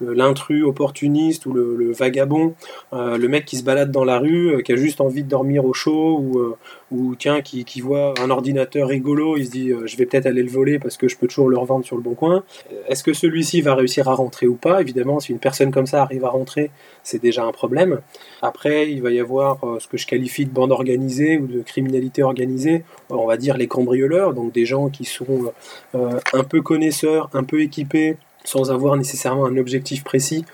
l'intrus 0.00 0.64
opportuniste 0.64 1.46
ou 1.46 1.52
le, 1.52 1.90
vagabond, 1.92 2.54
le 2.92 3.26
mec 3.28 3.46
qui 3.46 3.56
se 3.56 3.64
balade 3.64 3.90
dans 3.90 4.04
la 4.04 4.18
rue, 4.18 4.62
qui 4.62 4.72
a 4.72 4.76
juste 4.76 5.00
envie 5.00 5.24
de 5.24 5.28
dormir 5.28 5.64
au 5.64 5.72
chaud 5.72 6.18
ou 6.18 6.54
ou 6.92 7.16
tiens 7.16 7.40
qui 7.40 7.80
voit 7.80 8.14
un 8.20 8.30
ordinateur 8.30 8.88
rigolo, 8.88 9.36
il 9.36 9.46
se 9.46 9.50
dit 9.50 9.72
je 9.86 9.96
vais 9.96 10.06
peut-être 10.06 10.26
aller 10.26 10.42
le 10.42 10.50
voler 10.50 10.78
parce 10.78 10.96
que 10.96 11.08
je 11.08 11.16
peux 11.16 11.26
toujours 11.26 11.48
le 11.48 11.56
revendre 11.56 11.84
sur 11.84 11.96
le 11.96 12.02
bon 12.02 12.14
coin. 12.14 12.44
Est-ce 12.88 13.02
que 13.02 13.14
celui-ci 13.14 13.62
va 13.62 13.74
réussir 13.74 14.08
à 14.08 14.14
rentrer 14.14 14.46
ou 14.46 14.54
pas? 14.54 14.82
Évidemment, 14.82 15.18
si 15.18 15.32
une 15.32 15.38
personne 15.38 15.70
comme 15.70 15.86
ça 15.86 16.02
arrive 16.02 16.24
à 16.26 16.28
rentrer, 16.28 16.70
c'est 17.02 17.20
déjà 17.20 17.44
un 17.44 17.52
problème. 17.52 18.00
Après, 18.42 18.92
il 18.92 19.02
va 19.02 19.10
y 19.10 19.18
avoir 19.18 19.58
ce 19.80 19.88
que 19.88 19.96
je 19.96 20.06
qualifie 20.06 20.35
de 20.44 20.50
bande 20.50 20.72
organisée 20.72 21.38
ou 21.38 21.46
de 21.46 21.62
criminalité 21.62 22.22
organisée, 22.22 22.84
on 23.10 23.26
va 23.26 23.36
dire 23.36 23.56
les 23.56 23.66
cambrioleurs, 23.66 24.34
donc 24.34 24.52
des 24.52 24.66
gens 24.66 24.88
qui 24.88 25.04
sont 25.04 25.52
un 25.94 26.44
peu 26.44 26.62
connaisseurs, 26.62 27.30
un 27.32 27.44
peu 27.44 27.62
équipés, 27.62 28.16
sans 28.44 28.70
avoir 28.70 28.96
nécessairement 28.96 29.46
un 29.46 29.56
objectif 29.56 30.04
précis, 30.04 30.44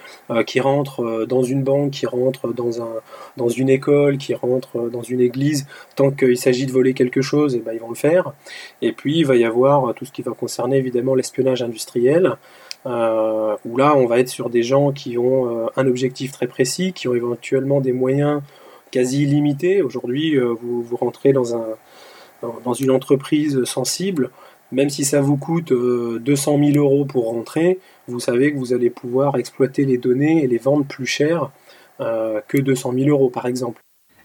qui 0.46 0.60
rentrent 0.60 1.26
dans 1.26 1.42
une 1.42 1.62
banque, 1.62 1.90
qui 1.90 2.06
rentrent 2.06 2.52
dans, 2.52 2.80
un, 2.80 2.88
dans 3.36 3.48
une 3.48 3.68
école, 3.68 4.16
qui 4.16 4.34
rentrent 4.34 4.88
dans 4.90 5.02
une 5.02 5.20
église, 5.20 5.66
tant 5.94 6.10
qu'il 6.10 6.38
s'agit 6.38 6.66
de 6.66 6.72
voler 6.72 6.94
quelque 6.94 7.20
chose, 7.20 7.54
et 7.54 7.58
ben, 7.58 7.72
ils 7.74 7.80
vont 7.80 7.90
le 7.90 7.94
faire. 7.94 8.32
Et 8.80 8.92
puis 8.92 9.18
il 9.18 9.26
va 9.26 9.36
y 9.36 9.44
avoir 9.44 9.92
tout 9.94 10.04
ce 10.04 10.12
qui 10.12 10.22
va 10.22 10.32
concerner 10.32 10.78
évidemment 10.78 11.14
l'espionnage 11.14 11.62
industriel, 11.62 12.36
où 12.86 13.76
là 13.76 13.94
on 13.94 14.06
va 14.06 14.18
être 14.18 14.28
sur 14.28 14.48
des 14.48 14.62
gens 14.62 14.92
qui 14.92 15.18
ont 15.18 15.68
un 15.76 15.86
objectif 15.86 16.32
très 16.32 16.46
précis, 16.46 16.92
qui 16.92 17.08
ont 17.08 17.14
éventuellement 17.14 17.80
des 17.80 17.92
moyens 17.92 18.40
quasi 18.92 19.22
illimité. 19.22 19.82
Aujourd'hui, 19.82 20.36
euh, 20.36 20.54
vous, 20.54 20.96
rentrez 20.96 21.32
dans, 21.32 21.44
dans, 22.64 22.74
une 22.74 22.92
entreprise 22.92 23.64
sensible, 23.64 24.30
même 24.70 24.90
si 24.90 25.04
ça 25.04 25.20
vous 25.20 25.36
coûte 25.36 25.72
200 25.72 25.74
euh, 25.74 26.72
000 26.72 26.84
euros 26.84 27.04
pour 27.04 27.30
rentrer, 27.30 27.80
vous 28.06 28.20
savez 28.20 28.52
que 28.52 28.58
vous 28.58 28.72
allez 28.72 28.90
pouvoir 28.90 29.36
exploiter 29.36 29.84
les 29.84 29.98
données 29.98 30.44
et 30.44 30.46
les 30.46 30.58
vendre 30.58 30.84
plus 30.84 31.06
cher 31.06 31.50
euh, 32.00 32.40
que 32.46 32.58
200 32.58 32.92
000 32.92 33.08
euros, 33.08 33.30
par 33.30 33.46
exemple. 33.46 33.80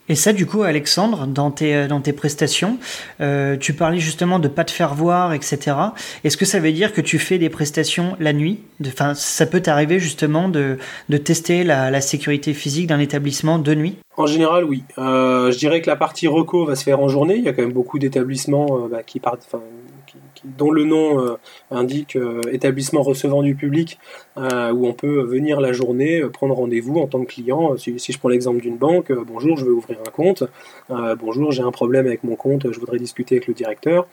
Et 0.09 0.15
ça, 0.15 0.31
du 0.31 0.45
coup, 0.45 0.63
Alexandre, 0.63 1.27
dans 1.27 1.51
tes, 1.51 1.75
euh, 1.75 1.87
dans 1.87 1.99
tes 1.99 2.13
prestations, 2.13 2.77
euh, 3.19 3.57
tu 3.57 3.73
parlais 3.73 3.99
justement 3.99 4.39
de 4.39 4.47
pas 4.47 4.63
te 4.63 4.71
faire 4.71 4.93
voir, 4.93 5.33
etc. 5.33 5.75
Est-ce 6.23 6.37
que 6.37 6.45
ça 6.45 6.59
veut 6.59 6.71
dire 6.71 6.93
que 6.93 7.01
tu 7.01 7.19
fais 7.19 7.37
des 7.37 7.49
prestations 7.49 8.15
la 8.19 8.33
nuit 8.33 8.59
Enfin, 8.85 9.13
ça 9.15 9.45
peut 9.45 9.59
t'arriver 9.59 9.99
justement 9.99 10.49
de, 10.49 10.77
de 11.09 11.17
tester 11.17 11.63
la, 11.63 11.91
la 11.91 12.01
sécurité 12.01 12.53
physique 12.53 12.87
d'un 12.87 12.99
établissement 12.99 13.59
de 13.59 13.75
nuit? 13.75 13.97
En 14.15 14.27
général, 14.27 14.63
oui. 14.63 14.83
Euh, 14.97 15.51
je 15.51 15.57
dirais 15.57 15.81
que 15.81 15.89
la 15.89 15.95
partie 15.95 16.27
reco 16.27 16.65
va 16.65 16.75
se 16.75 16.83
faire 16.83 16.99
en 16.99 17.07
journée. 17.07 17.35
Il 17.35 17.43
y 17.43 17.49
a 17.49 17.53
quand 17.53 17.63
même 17.63 17.73
beaucoup 17.73 17.99
d'établissements 17.99 18.87
bah, 18.89 19.03
qui 19.03 19.19
partent, 19.19 19.47
dont 20.57 20.71
le 20.71 20.83
nom 20.83 21.19
euh, 21.19 21.37
indique 21.71 22.15
euh, 22.15 22.41
établissement 22.51 23.01
recevant 23.01 23.41
du 23.41 23.55
public, 23.55 23.99
euh, 24.37 24.71
où 24.71 24.87
on 24.87 24.93
peut 24.93 25.21
venir 25.23 25.59
la 25.59 25.73
journée, 25.73 26.21
prendre 26.31 26.55
rendez-vous 26.55 26.99
en 26.99 27.07
tant 27.07 27.21
que 27.21 27.33
client. 27.33 27.75
Si, 27.77 27.97
je 27.97 28.19
prends 28.19 28.29
l'exemple 28.29 28.61
d'une 28.61 28.77
banque, 28.77 29.11
bonjour, 29.11 29.57
je 29.57 29.65
veux 29.65 29.73
ouvrir 29.73 29.97
un 30.05 30.09
compte, 30.09 30.43
bonjour, 30.89 31.51
j'ai 31.51 31.63
un 31.63 31.71
problème 31.71 32.05
avec 32.05 32.23
mon 32.23 32.35
compte, 32.35 32.71
je 32.71 32.79
voudrais 32.79 32.99
discuter 32.99 33.35
avec 33.35 33.47
le 33.47 33.53
directeur. 33.53 34.07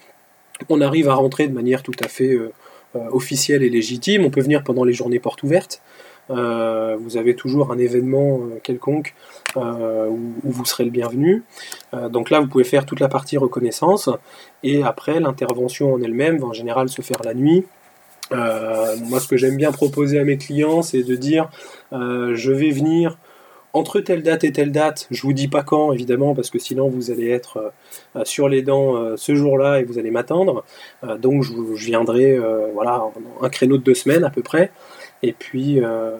On 0.68 0.80
arrive 0.80 1.08
à 1.08 1.14
rentrer 1.14 1.48
de 1.48 1.52
manière 1.52 1.82
tout 1.82 1.92
à 2.02 2.08
fait 2.08 2.36
officielle 2.94 3.62
et 3.62 3.70
légitime, 3.70 4.24
on 4.24 4.30
peut 4.30 4.40
venir 4.40 4.62
pendant 4.62 4.84
les 4.84 4.92
journées 4.92 5.18
portes 5.18 5.42
ouvertes. 5.42 5.82
Vous 6.28 7.16
avez 7.16 7.34
toujours 7.34 7.72
un 7.72 7.78
événement 7.78 8.40
quelconque 8.62 9.14
euh, 9.56 10.08
où, 10.08 10.50
vous 10.50 10.64
serez 10.64 10.84
le 10.84 10.90
bienvenu. 10.90 11.42
donc 12.10 12.30
là, 12.30 12.40
vous 12.40 12.46
pouvez 12.48 12.64
faire 12.64 12.86
toute 12.86 13.00
la 13.00 13.08
partie 13.08 13.36
reconnaissance 13.36 14.08
et 14.62 14.82
après, 14.82 15.20
l'intervention 15.20 15.94
en 15.94 16.02
elle-même 16.02 16.38
va 16.38 16.46
en 16.46 16.52
général 16.52 16.88
se 16.88 17.02
faire 17.02 17.22
la 17.24 17.34
nuit. 17.34 17.64
moi, 18.30 19.20
ce 19.20 19.28
que 19.28 19.36
j'aime 19.36 19.56
bien 19.56 19.72
proposer 19.72 20.18
à 20.18 20.24
mes 20.24 20.36
clients, 20.38 20.82
c'est 20.82 21.02
de 21.02 21.16
dire 21.16 21.50
je 21.92 22.52
vais 22.52 22.70
venir 22.70 23.18
entre 23.72 23.98
telle 23.98 24.22
date 24.22 24.44
et 24.44 24.52
telle 24.52 24.70
date, 24.70 25.08
je 25.10 25.22
vous 25.22 25.32
dis 25.32 25.48
pas 25.48 25.64
quand 25.64 25.92
évidemment 25.92 26.34
parce 26.34 26.48
que 26.48 26.60
sinon 26.60 26.88
vous 26.88 27.10
allez 27.10 27.28
être 27.30 27.72
sur 28.24 28.48
les 28.48 28.62
dents 28.62 29.16
ce 29.16 29.34
jour-là 29.34 29.80
et 29.80 29.84
vous 29.84 29.98
allez 29.98 30.10
m'attendre. 30.10 30.64
donc 31.18 31.42
je, 31.42 31.52
viendrai 31.86 32.38
voilà 32.72 33.04
un 33.40 33.48
créneau 33.48 33.78
de 33.78 33.82
deux 33.82 33.94
semaines 33.94 34.24
à 34.24 34.30
peu 34.30 34.42
près. 34.42 34.70
Et 35.24 35.32
puis, 35.32 35.82
euh, 35.82 36.16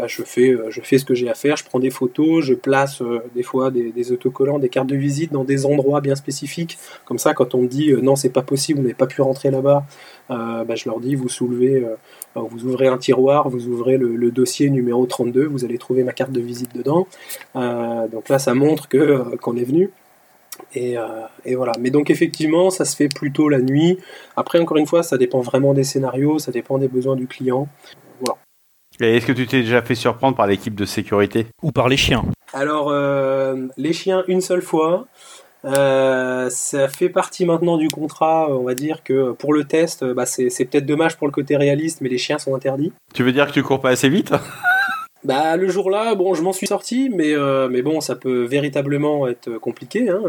bah, 0.00 0.06
je, 0.06 0.22
fais, 0.22 0.48
euh, 0.48 0.70
je 0.70 0.80
fais 0.80 0.96
ce 0.96 1.04
que 1.04 1.12
j'ai 1.12 1.28
à 1.28 1.34
faire, 1.34 1.58
je 1.58 1.64
prends 1.64 1.78
des 1.78 1.90
photos, 1.90 2.42
je 2.42 2.54
place 2.54 3.02
euh, 3.02 3.20
des 3.34 3.42
fois 3.42 3.70
des, 3.70 4.12
autocollants, 4.12 4.58
des 4.58 4.70
cartes 4.70 4.86
de 4.86 4.96
visite 4.96 5.30
dans 5.30 5.44
des 5.44 5.66
endroits 5.66 6.00
bien 6.00 6.14
spécifiques. 6.14 6.78
Comme 7.04 7.18
ça, 7.18 7.34
quand 7.34 7.54
on 7.54 7.60
me 7.60 7.68
dit 7.68 7.92
non, 8.00 8.16
c'est 8.16 8.30
pas 8.30 8.40
possible, 8.40 8.78
vous 8.78 8.84
n'avez 8.84 8.94
pas 8.94 9.06
pu 9.06 9.20
rentrer 9.20 9.50
là-bas, 9.50 9.84
bah, 10.30 10.74
je 10.74 10.88
leur 10.88 11.00
dis 11.00 11.16
vous 11.16 11.28
soulevez, 11.28 11.84
vous 12.34 12.64
ouvrez 12.64 12.86
un 12.86 12.96
tiroir, 12.96 13.50
vous 13.50 13.66
ouvrez 13.66 13.98
le, 13.98 14.30
dossier 14.30 14.70
numéro 14.70 15.04
32, 15.04 15.44
vous 15.44 15.66
allez 15.66 15.76
trouver 15.76 16.02
ma 16.02 16.12
carte 16.12 16.32
de 16.32 16.40
visite 16.40 16.74
dedans. 16.74 17.06
donc 17.54 18.30
là, 18.30 18.38
ça 18.38 18.54
montre 18.54 18.88
qu'on 18.88 19.56
est 19.56 19.64
venu. 19.64 19.90
Et, 20.74 20.94
et, 21.44 21.54
voilà. 21.56 21.72
Mais 21.78 21.90
donc 21.90 22.08
effectivement, 22.08 22.70
ça 22.70 22.86
se 22.86 22.96
fait 22.96 23.08
plutôt 23.08 23.50
la 23.50 23.60
nuit. 23.60 23.98
Après, 24.36 24.58
encore 24.60 24.78
une 24.78 24.86
fois, 24.86 25.02
ça 25.02 25.18
dépend 25.18 25.40
vraiment 25.40 25.74
des 25.74 25.84
scénarios, 25.84 26.38
ça 26.38 26.52
dépend 26.52 26.78
des 26.78 26.88
besoins 26.88 27.16
du 27.16 27.26
client. 27.26 27.68
Et 29.00 29.16
est-ce 29.16 29.26
que 29.26 29.32
tu 29.32 29.46
t'es 29.46 29.62
déjà 29.62 29.80
fait 29.80 29.94
surprendre 29.94 30.36
par 30.36 30.46
l'équipe 30.46 30.74
de 30.74 30.84
sécurité? 30.84 31.46
Ou 31.62 31.72
par 31.72 31.88
les 31.88 31.96
chiens 31.96 32.24
Alors, 32.52 32.90
euh, 32.90 33.66
les 33.78 33.92
chiens, 33.92 34.24
une 34.28 34.42
seule 34.42 34.62
fois. 34.62 35.06
Euh, 35.64 36.48
ça 36.50 36.88
fait 36.88 37.08
partie 37.10 37.44
maintenant 37.44 37.76
du 37.76 37.88
contrat, 37.88 38.48
on 38.50 38.64
va 38.64 38.74
dire 38.74 39.02
que 39.04 39.32
pour 39.32 39.52
le 39.52 39.64
test, 39.64 40.04
bah 40.04 40.24
c'est 40.24 40.48
peut-être 40.64 40.86
dommage 40.86 41.18
pour 41.18 41.26
le 41.26 41.32
côté 41.32 41.54
réaliste, 41.56 42.00
mais 42.00 42.08
les 42.08 42.16
chiens 42.16 42.38
sont 42.38 42.54
interdits. 42.54 42.92
Tu 43.12 43.22
veux 43.22 43.32
dire 43.32 43.46
que 43.46 43.52
tu 43.52 43.62
cours 43.62 43.80
pas 43.80 43.90
assez 43.90 44.08
vite? 44.08 44.32
Bah 45.22 45.58
le 45.58 45.68
jour-là, 45.68 46.14
bon, 46.14 46.32
je 46.32 46.40
m'en 46.40 46.54
suis 46.54 46.66
sorti, 46.66 47.10
mais 47.14 47.34
euh, 47.34 47.68
mais 47.68 47.82
bon, 47.82 48.00
ça 48.00 48.16
peut 48.16 48.44
véritablement 48.44 49.28
être 49.28 49.58
compliqué. 49.58 50.08
Hein. 50.08 50.22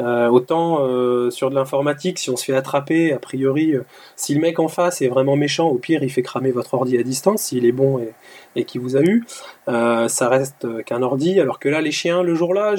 Euh, 0.00 0.28
autant 0.28 0.78
euh, 0.80 1.30
sur 1.30 1.50
de 1.50 1.56
l'informatique, 1.56 2.18
si 2.18 2.30
on 2.30 2.36
se 2.36 2.44
fait 2.44 2.54
attraper, 2.54 3.12
a 3.12 3.18
priori, 3.18 3.74
euh, 3.74 3.84
si 4.14 4.34
le 4.34 4.40
mec 4.40 4.60
en 4.60 4.68
face 4.68 5.02
est 5.02 5.08
vraiment 5.08 5.34
méchant, 5.34 5.68
au 5.68 5.74
pire, 5.74 6.02
il 6.04 6.10
fait 6.10 6.22
cramer 6.22 6.52
votre 6.52 6.74
ordi 6.74 6.96
à 6.98 7.02
distance, 7.02 7.42
s'il 7.42 7.66
est 7.66 7.72
bon 7.72 7.98
et, 7.98 8.12
et 8.54 8.64
qui 8.64 8.78
vous 8.78 8.96
a 8.96 9.02
eu. 9.02 9.24
ça 9.66 10.28
reste 10.28 10.66
qu'un 10.84 11.02
ordi, 11.02 11.40
alors 11.40 11.58
que 11.58 11.68
là, 11.68 11.80
les 11.80 11.90
chiens, 11.90 12.22
le 12.22 12.34
jour-là, 12.34 12.74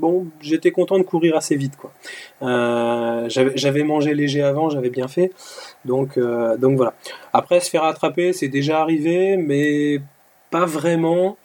bon, 0.00 0.26
j'étais 0.40 0.70
content 0.70 0.98
de 0.98 1.04
courir 1.04 1.36
assez 1.36 1.56
vite. 1.56 1.76
quoi. 1.76 1.92
j'avais 3.28 3.82
mangé 3.82 4.14
léger 4.14 4.42
avant, 4.42 4.68
j'avais 4.70 4.90
bien 4.90 5.08
fait. 5.08 5.32
Donc, 5.84 6.18
donc 6.18 6.76
voilà. 6.76 6.94
Après, 7.32 7.60
se 7.60 7.70
faire 7.70 7.84
attraper, 7.84 8.32
c'est 8.32 8.48
déjà 8.48 8.80
arrivé, 8.80 9.36
mais 9.36 10.00
pas 10.50 10.66
vraiment. 10.66 11.36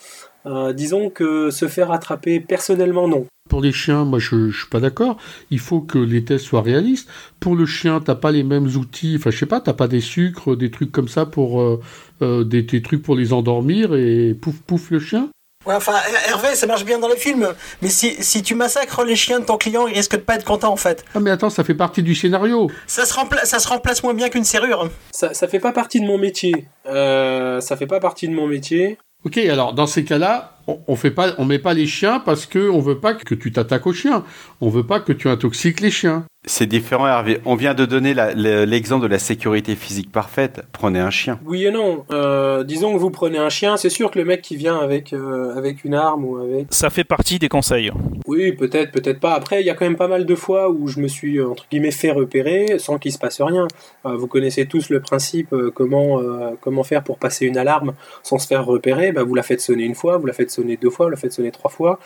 disons 0.73 1.09
que 1.09 1.49
se 1.49 1.67
faire 1.67 1.91
attraper, 1.91 2.39
personnellement, 2.39 3.07
non. 3.07 3.25
Pour 3.51 3.59
les 3.59 3.73
chiens, 3.73 4.05
moi 4.05 4.17
je, 4.17 4.49
je 4.49 4.59
suis 4.59 4.69
pas 4.69 4.79
d'accord. 4.79 5.17
Il 5.49 5.59
faut 5.59 5.81
que 5.81 5.97
les 5.97 6.23
tests 6.23 6.45
soient 6.45 6.61
réalistes. 6.61 7.09
Pour 7.41 7.57
le 7.57 7.65
chien, 7.65 7.99
t'as 7.99 8.15
pas 8.15 8.31
les 8.31 8.43
mêmes 8.43 8.67
outils. 8.77 9.15
Enfin, 9.17 9.29
je 9.29 9.37
sais 9.37 9.45
pas, 9.45 9.59
t'as 9.59 9.73
pas 9.73 9.89
des 9.89 9.99
sucres, 9.99 10.55
des 10.55 10.71
trucs 10.71 10.89
comme 10.89 11.09
ça 11.09 11.25
pour 11.25 11.59
euh, 11.59 11.81
euh, 12.21 12.45
des, 12.45 12.65
trucs 12.81 13.03
pour 13.03 13.13
les 13.13 13.33
endormir 13.33 13.93
et 13.93 14.37
pouf 14.41 14.55
pouf 14.61 14.89
le 14.89 15.01
chien. 15.01 15.27
Ouais, 15.65 15.75
enfin, 15.75 15.95
Hervé, 16.29 16.55
ça 16.55 16.65
marche 16.65 16.85
bien 16.85 16.97
dans 16.97 17.09
les 17.09 17.17
films, 17.17 17.53
mais 17.81 17.89
si, 17.89 18.15
si 18.23 18.41
tu 18.41 18.55
massacres 18.55 19.03
les 19.03 19.17
chiens 19.17 19.41
de 19.41 19.45
ton 19.45 19.57
client, 19.57 19.85
il 19.85 19.95
risque 19.95 20.15
de 20.15 20.21
pas 20.21 20.35
être 20.35 20.45
content 20.45 20.71
en 20.71 20.77
fait. 20.77 21.03
Ah, 21.13 21.19
mais 21.19 21.29
attends, 21.29 21.49
ça 21.49 21.65
fait 21.65 21.75
partie 21.75 22.03
du 22.03 22.15
scénario. 22.15 22.71
Ça 22.87 23.05
se, 23.05 23.13
ça 23.43 23.59
se 23.59 23.67
remplace 23.67 24.01
moins 24.01 24.13
bien 24.13 24.29
qu'une 24.29 24.45
serrure. 24.45 24.89
Ça, 25.11 25.33
ça 25.33 25.49
fait 25.49 25.59
pas 25.59 25.73
partie 25.73 25.99
de 25.99 26.05
mon 26.05 26.17
métier. 26.17 26.53
Euh, 26.85 27.59
ça 27.59 27.75
fait 27.75 27.85
pas 27.85 27.99
partie 27.99 28.29
de 28.29 28.33
mon 28.33 28.47
métier. 28.47 28.97
Ok, 29.23 29.37
alors 29.37 29.73
dans 29.73 29.85
ces 29.85 30.03
cas-là, 30.03 30.57
on, 30.87 30.95
fait 30.95 31.11
pas, 31.11 31.33
on 31.37 31.45
met 31.45 31.59
pas 31.59 31.73
les 31.73 31.85
chiens 31.85 32.19
parce 32.19 32.45
que 32.45 32.69
on 32.69 32.79
veut 32.79 32.99
pas 32.99 33.13
que 33.13 33.35
tu 33.35 33.51
t'attaques 33.51 33.85
aux 33.85 33.93
chiens. 33.93 34.23
On 34.61 34.69
veut 34.69 34.85
pas 34.85 34.99
que 34.99 35.13
tu 35.13 35.29
intoxiques 35.29 35.79
les 35.79 35.91
chiens. 35.91 36.25
C'est 36.47 36.65
différent, 36.65 37.05
Hervé. 37.05 37.39
On 37.45 37.53
vient 37.53 37.75
de 37.75 37.85
donner 37.85 38.15
l'exemple 38.15 39.03
de 39.03 39.07
la 39.07 39.19
sécurité 39.19 39.75
physique 39.75 40.11
parfaite. 40.11 40.63
Prenez 40.71 40.99
un 40.99 41.11
chien. 41.11 41.39
Oui 41.45 41.67
et 41.67 41.71
non. 41.71 42.03
Euh, 42.11 42.63
disons 42.63 42.93
que 42.93 42.97
vous 42.97 43.11
prenez 43.11 43.37
un 43.37 43.49
chien, 43.49 43.77
c'est 43.77 43.91
sûr 43.91 44.09
que 44.09 44.17
le 44.17 44.25
mec 44.25 44.41
qui 44.41 44.55
vient 44.55 44.79
avec, 44.79 45.13
euh, 45.13 45.55
avec 45.55 45.83
une 45.83 45.93
arme 45.93 46.25
ou 46.25 46.37
avec... 46.37 46.65
Ça 46.71 46.89
fait 46.89 47.03
partie 47.03 47.37
des 47.37 47.47
conseils. 47.47 47.91
Oui, 48.25 48.53
peut-être, 48.53 48.91
peut-être 48.91 49.19
pas. 49.19 49.35
Après, 49.35 49.61
il 49.61 49.67
y 49.67 49.69
a 49.69 49.75
quand 49.75 49.85
même 49.85 49.97
pas 49.97 50.07
mal 50.07 50.25
de 50.25 50.33
fois 50.33 50.71
où 50.71 50.87
je 50.87 50.99
me 50.99 51.07
suis, 51.07 51.37
euh, 51.37 51.47
entre 51.47 51.67
guillemets, 51.69 51.91
fait 51.91 52.09
repérer 52.09 52.79
sans 52.79 52.97
qu'il 52.97 53.11
se 53.11 53.19
passe 53.19 53.39
rien. 53.39 53.67
vous 54.03 54.25
connaissez 54.25 54.65
tous 54.65 54.89
le 54.89 54.99
principe, 54.99 55.53
comment, 55.75 56.19
comment 56.59 56.83
faire 56.83 57.03
pour 57.03 57.19
passer 57.19 57.45
une 57.45 57.57
alarme 57.57 57.93
sans 58.23 58.39
se 58.39 58.47
faire 58.47 58.65
repérer. 58.65 59.11
Bah, 59.11 59.21
vous 59.21 59.35
la 59.35 59.43
faites 59.43 59.61
sonner 59.61 59.83
une 59.83 59.95
fois, 59.95 60.17
vous 60.17 60.25
la 60.25 60.33
faites 60.33 60.49
sonner 60.49 60.75
deux 60.75 60.89
fois, 60.89 61.05
vous 61.05 61.11
la 61.11 61.17
faites 61.17 61.33
sonner 61.33 61.51
trois 61.51 61.69
fois. 61.69 61.99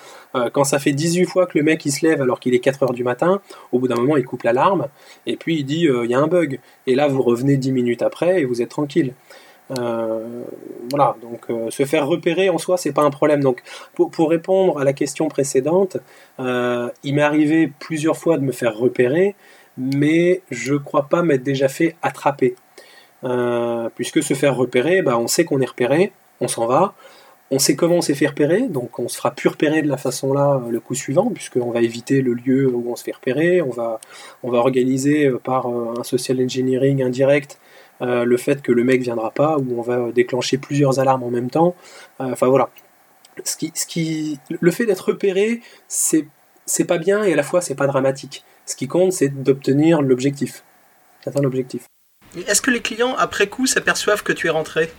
quand 0.52 0.66
ça 0.66 0.78
fait 0.78 0.92
18 0.92 1.26
fois 1.26 1.46
que 1.46 1.58
le 1.58 1.64
mec 1.64 1.86
il 1.86 1.92
se 1.92 2.06
lève 2.06 2.22
alors 2.22 2.42
qu'il 2.42 2.54
est 2.54 2.60
4 2.60 2.84
heures 2.84 2.94
du 2.94 3.06
matin, 3.06 3.40
au 3.72 3.80
bout 3.80 3.88
d'un 3.88 3.96
moment, 3.96 4.18
il 4.18 4.25
coupe 4.26 4.44
l'alarme, 4.44 4.88
et 5.26 5.36
puis 5.36 5.58
il 5.58 5.64
dit 5.64 5.88
euh, 5.88 6.06
il 6.06 6.12
y 6.12 6.14
a 6.14 6.20
un 6.20 6.28
bug. 6.28 6.60
Et 6.88 6.96
là, 6.96 7.08
vous 7.08 7.22
revenez 7.22 7.58
10 7.58 7.72
minutes 7.72 8.02
après 8.02 8.42
et 8.42 8.46
vous 8.46 8.62
êtes 8.62 8.70
tranquille. 8.70 9.14
Euh, 9.80 10.44
voilà, 10.92 11.16
donc 11.24 11.50
euh, 11.50 11.72
se 11.72 11.86
faire 11.86 12.08
repérer 12.08 12.50
en 12.50 12.58
soi, 12.58 12.78
c'est 12.78 12.92
pas 12.92 13.02
un 13.02 13.10
problème. 13.10 13.42
Donc, 13.42 13.64
pour, 13.94 14.30
répondre 14.30 14.80
à 14.80 14.84
la 14.84 14.94
question 14.94 15.28
précédente, 15.28 15.98
il 16.40 17.16
m'est 17.16 17.22
arrivé 17.22 17.72
plusieurs 17.80 18.18
fois 18.18 18.38
de 18.38 18.44
me 18.44 18.52
faire 18.52 18.76
repérer, 18.76 19.36
mais 19.78 20.42
je 20.52 20.76
crois 20.76 21.08
pas 21.10 21.24
m'être 21.24 21.44
déjà 21.44 21.68
fait 21.68 21.96
attraper. 22.02 22.56
puisque 23.96 24.22
se 24.22 24.34
faire 24.34 24.56
repérer, 24.56 25.02
bah, 25.02 25.18
on 25.18 25.28
sait 25.28 25.46
qu'on 25.46 25.62
est 25.62 25.66
repéré, 25.66 26.12
on 26.42 26.48
s'en 26.48 26.68
va, 26.68 26.94
on 27.52 27.60
sait 27.60 27.76
comment 27.76 27.96
on 27.96 28.02
s'est 28.02 28.16
fait 28.16 28.28
repérer, 28.28 28.68
donc 28.68 28.98
on 29.00 29.08
se 29.08 29.18
fera 29.18 29.32
plus 29.32 29.50
repérer 29.50 29.82
de 29.82 29.88
la 29.88 29.98
façon-là 29.98 30.62
euh, 30.66 30.72
le 30.72 30.80
coup 30.80 30.96
suivant, 30.96 31.30
puisqu'on 31.30 31.72
va 31.72 31.82
éviter 31.82 32.22
le 32.22 32.34
lieu 32.34 32.68
où 32.68 32.92
on 32.92 32.96
se 32.96 33.04
fait 33.04 33.12
repérer, 33.12 33.62
on 33.62 33.70
va, 33.70 34.00
on 34.44 34.50
va 34.50 34.58
organiser 34.58 35.28
euh, 35.28 35.38
par 35.38 35.68
euh, 35.68 35.94
un 36.00 36.04
social 36.04 36.42
engineering 36.42 37.04
indirect 37.04 37.60
le 38.02 38.36
fait 38.36 38.62
que 38.62 38.74
le 38.74 38.84
mec 38.84 39.02
viendra 39.02 39.32
pas, 39.32 39.58
ou 39.58 39.80
on 39.80 39.82
va 39.82 40.12
déclencher 40.12 40.58
plusieurs 40.58 41.00
alarmes 41.00 41.24
en 41.24 41.30
même 41.30 41.50
temps. 41.50 41.78
Enfin 42.20 42.48
voilà. 42.48 42.70
Ce 43.46 43.56
qui, 43.56 43.72
ce 43.74 43.86
qui, 43.86 44.38
le 44.50 44.70
fait 44.70 44.86
d'être 44.86 45.08
repéré, 45.08 45.62
c'est, 45.88 46.28
c'est 46.66 46.84
pas 46.84 46.98
bien 46.98 47.24
et 47.24 47.32
à 47.32 47.38
la 47.38 47.44
fois 47.44 47.62
c'est 47.62 47.74
pas 47.74 47.88
dramatique. 47.88 48.44
Ce 48.66 48.76
qui 48.76 48.90
compte, 48.90 49.14
c'est 49.14 49.30
d'obtenir 49.30 50.02
l'objectif, 50.02 50.66
d'atteindre 51.24 51.46
l'objectif. 51.46 51.86
Est-ce 52.36 52.62
que 52.62 52.70
les 52.70 52.82
clients, 52.82 53.16
après 53.18 53.48
coup, 53.48 53.66
s'aperçoivent 53.66 54.24
que 54.24 54.34
tu 54.34 54.48
es 54.48 54.50
rentré? 54.50 54.92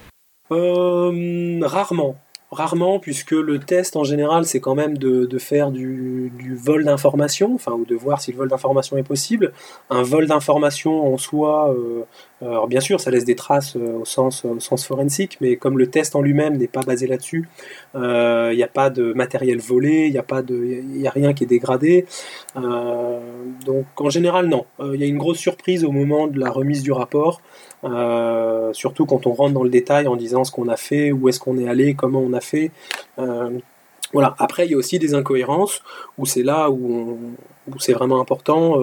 Rarement. 0.49 2.17
Rarement, 2.53 3.01
puisque 3.01 3.33
le 3.33 3.59
test 3.59 3.97
en 3.97 4.05
général, 4.05 4.47
c'est 4.47 4.61
quand 4.61 4.77
même 4.77 4.99
de, 4.99 5.39
faire 5.39 5.73
du, 5.73 6.31
vol 6.55 6.85
d'information, 6.85 7.53
enfin, 7.55 7.73
ou 7.73 7.85
de 7.85 7.97
voir 7.97 8.21
si 8.21 8.31
le 8.31 8.39
vol 8.39 8.49
d'information 8.49 8.97
est 8.97 9.03
possible. 9.03 9.53
Un 9.91 10.03
vol 10.03 10.29
d'information 10.29 11.13
en 11.13 11.19
soi, 11.19 11.75
euh, 11.75 12.05
alors 12.43 12.69
bien 12.69 12.81
sûr, 12.81 13.01
ça 13.01 13.11
laisse 13.11 13.25
des 13.25 13.35
traces 13.35 13.77
euh, 13.77 14.01
au, 14.01 14.05
sens, 14.05 14.45
au 14.45 14.61
sens 14.61 14.87
forensique, 14.87 15.39
mais 15.41 15.57
comme 15.57 15.79
le 15.79 15.87
test 15.87 16.15
en 16.15 16.21
lui-même 16.21 16.59
n'est 16.59 16.69
pas 16.69 16.83
basé 16.83 17.07
là-dessus, 17.07 17.49
il 17.95 18.01
euh, 18.01 18.55
n'y 18.55 18.63
a 18.63 18.69
pas 18.69 18.91
de 18.91 19.15
matériel 19.15 19.59
volé, 19.59 20.07
il 20.07 20.13
n'y 20.13 20.19
a, 20.19 21.09
a 21.09 21.11
rien 21.11 21.33
qui 21.33 21.45
est 21.45 21.47
dégradé. 21.47 22.05
donc 22.55 23.87
en 23.97 24.11
général, 24.11 24.49
non. 24.49 24.67
Il 24.81 25.01
y 25.01 25.05
a 25.05 25.07
une 25.07 25.19
grosse 25.19 25.39
surprise 25.39 25.85
au 25.85 25.93
moment 25.93 26.27
de 26.27 26.39
la 26.39 26.51
remise 26.51 26.83
du 26.83 26.93
rapport. 26.93 27.41
Euh, 27.85 28.73
surtout 28.73 29.07
quand 29.07 29.27
on 29.27 29.33
rentre 29.33 29.55
dans 29.55 29.63
le 29.63 29.71
détail 29.71 30.07
en 30.07 30.17
disant 30.17 30.45
ce 30.45 30.51
qu'on 30.53 30.69
a 30.69 30.77
fait, 30.77 31.13
où 31.13 31.29
est-ce 31.29 31.41
qu'on 31.41 31.59
est 31.59 31.69
allé, 31.69 31.95
comment 31.95 32.21
on 32.21 32.33
a 32.33 32.41
fait. 32.41 32.71
Euh, 34.17 34.21
voilà. 34.21 34.35
Après, 34.39 34.67
il 34.67 34.73
y 34.73 34.75
a 34.75 34.77
aussi 34.77 34.99
des 34.99 35.15
incohérences 35.15 35.83
où 36.19 36.27
c'est 36.27 36.43
là 36.43 36.71
où, 36.71 37.19
c'est 37.79 37.93
vraiment 37.93 38.21
important, 38.21 38.81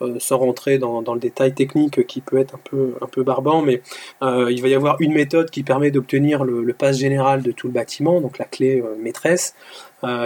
euh, 0.00 0.18
sans 0.18 0.38
rentrer 0.38 0.78
dans, 0.78 1.00
le 1.00 1.20
détail 1.20 1.54
technique 1.54 2.06
qui 2.06 2.20
peut 2.20 2.38
être 2.38 2.54
un 2.54 2.60
peu, 2.64 2.94
un 3.00 3.06
peu 3.06 3.22
barbant, 3.22 3.62
mais 3.62 3.82
il 4.22 4.60
va 4.62 4.68
y 4.68 4.74
avoir 4.74 4.96
une 5.00 5.12
méthode 5.12 5.50
qui 5.50 5.62
permet 5.62 5.90
d'obtenir 5.90 6.44
le, 6.44 6.62
le 6.64 6.72
pass 6.72 6.98
général 6.98 7.42
de 7.42 7.52
tout 7.52 7.66
le 7.66 7.72
bâtiment, 7.72 8.20
donc 8.20 8.38
la 8.38 8.44
clé 8.46 8.82
maîtresse, 8.98 9.54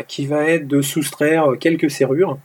qui 0.09 0.27
va 0.27 0.45
être 0.45 0.67
de 0.67 0.81
soustraire 0.81 1.49
quelques 1.61 1.91
serrures 1.91 2.39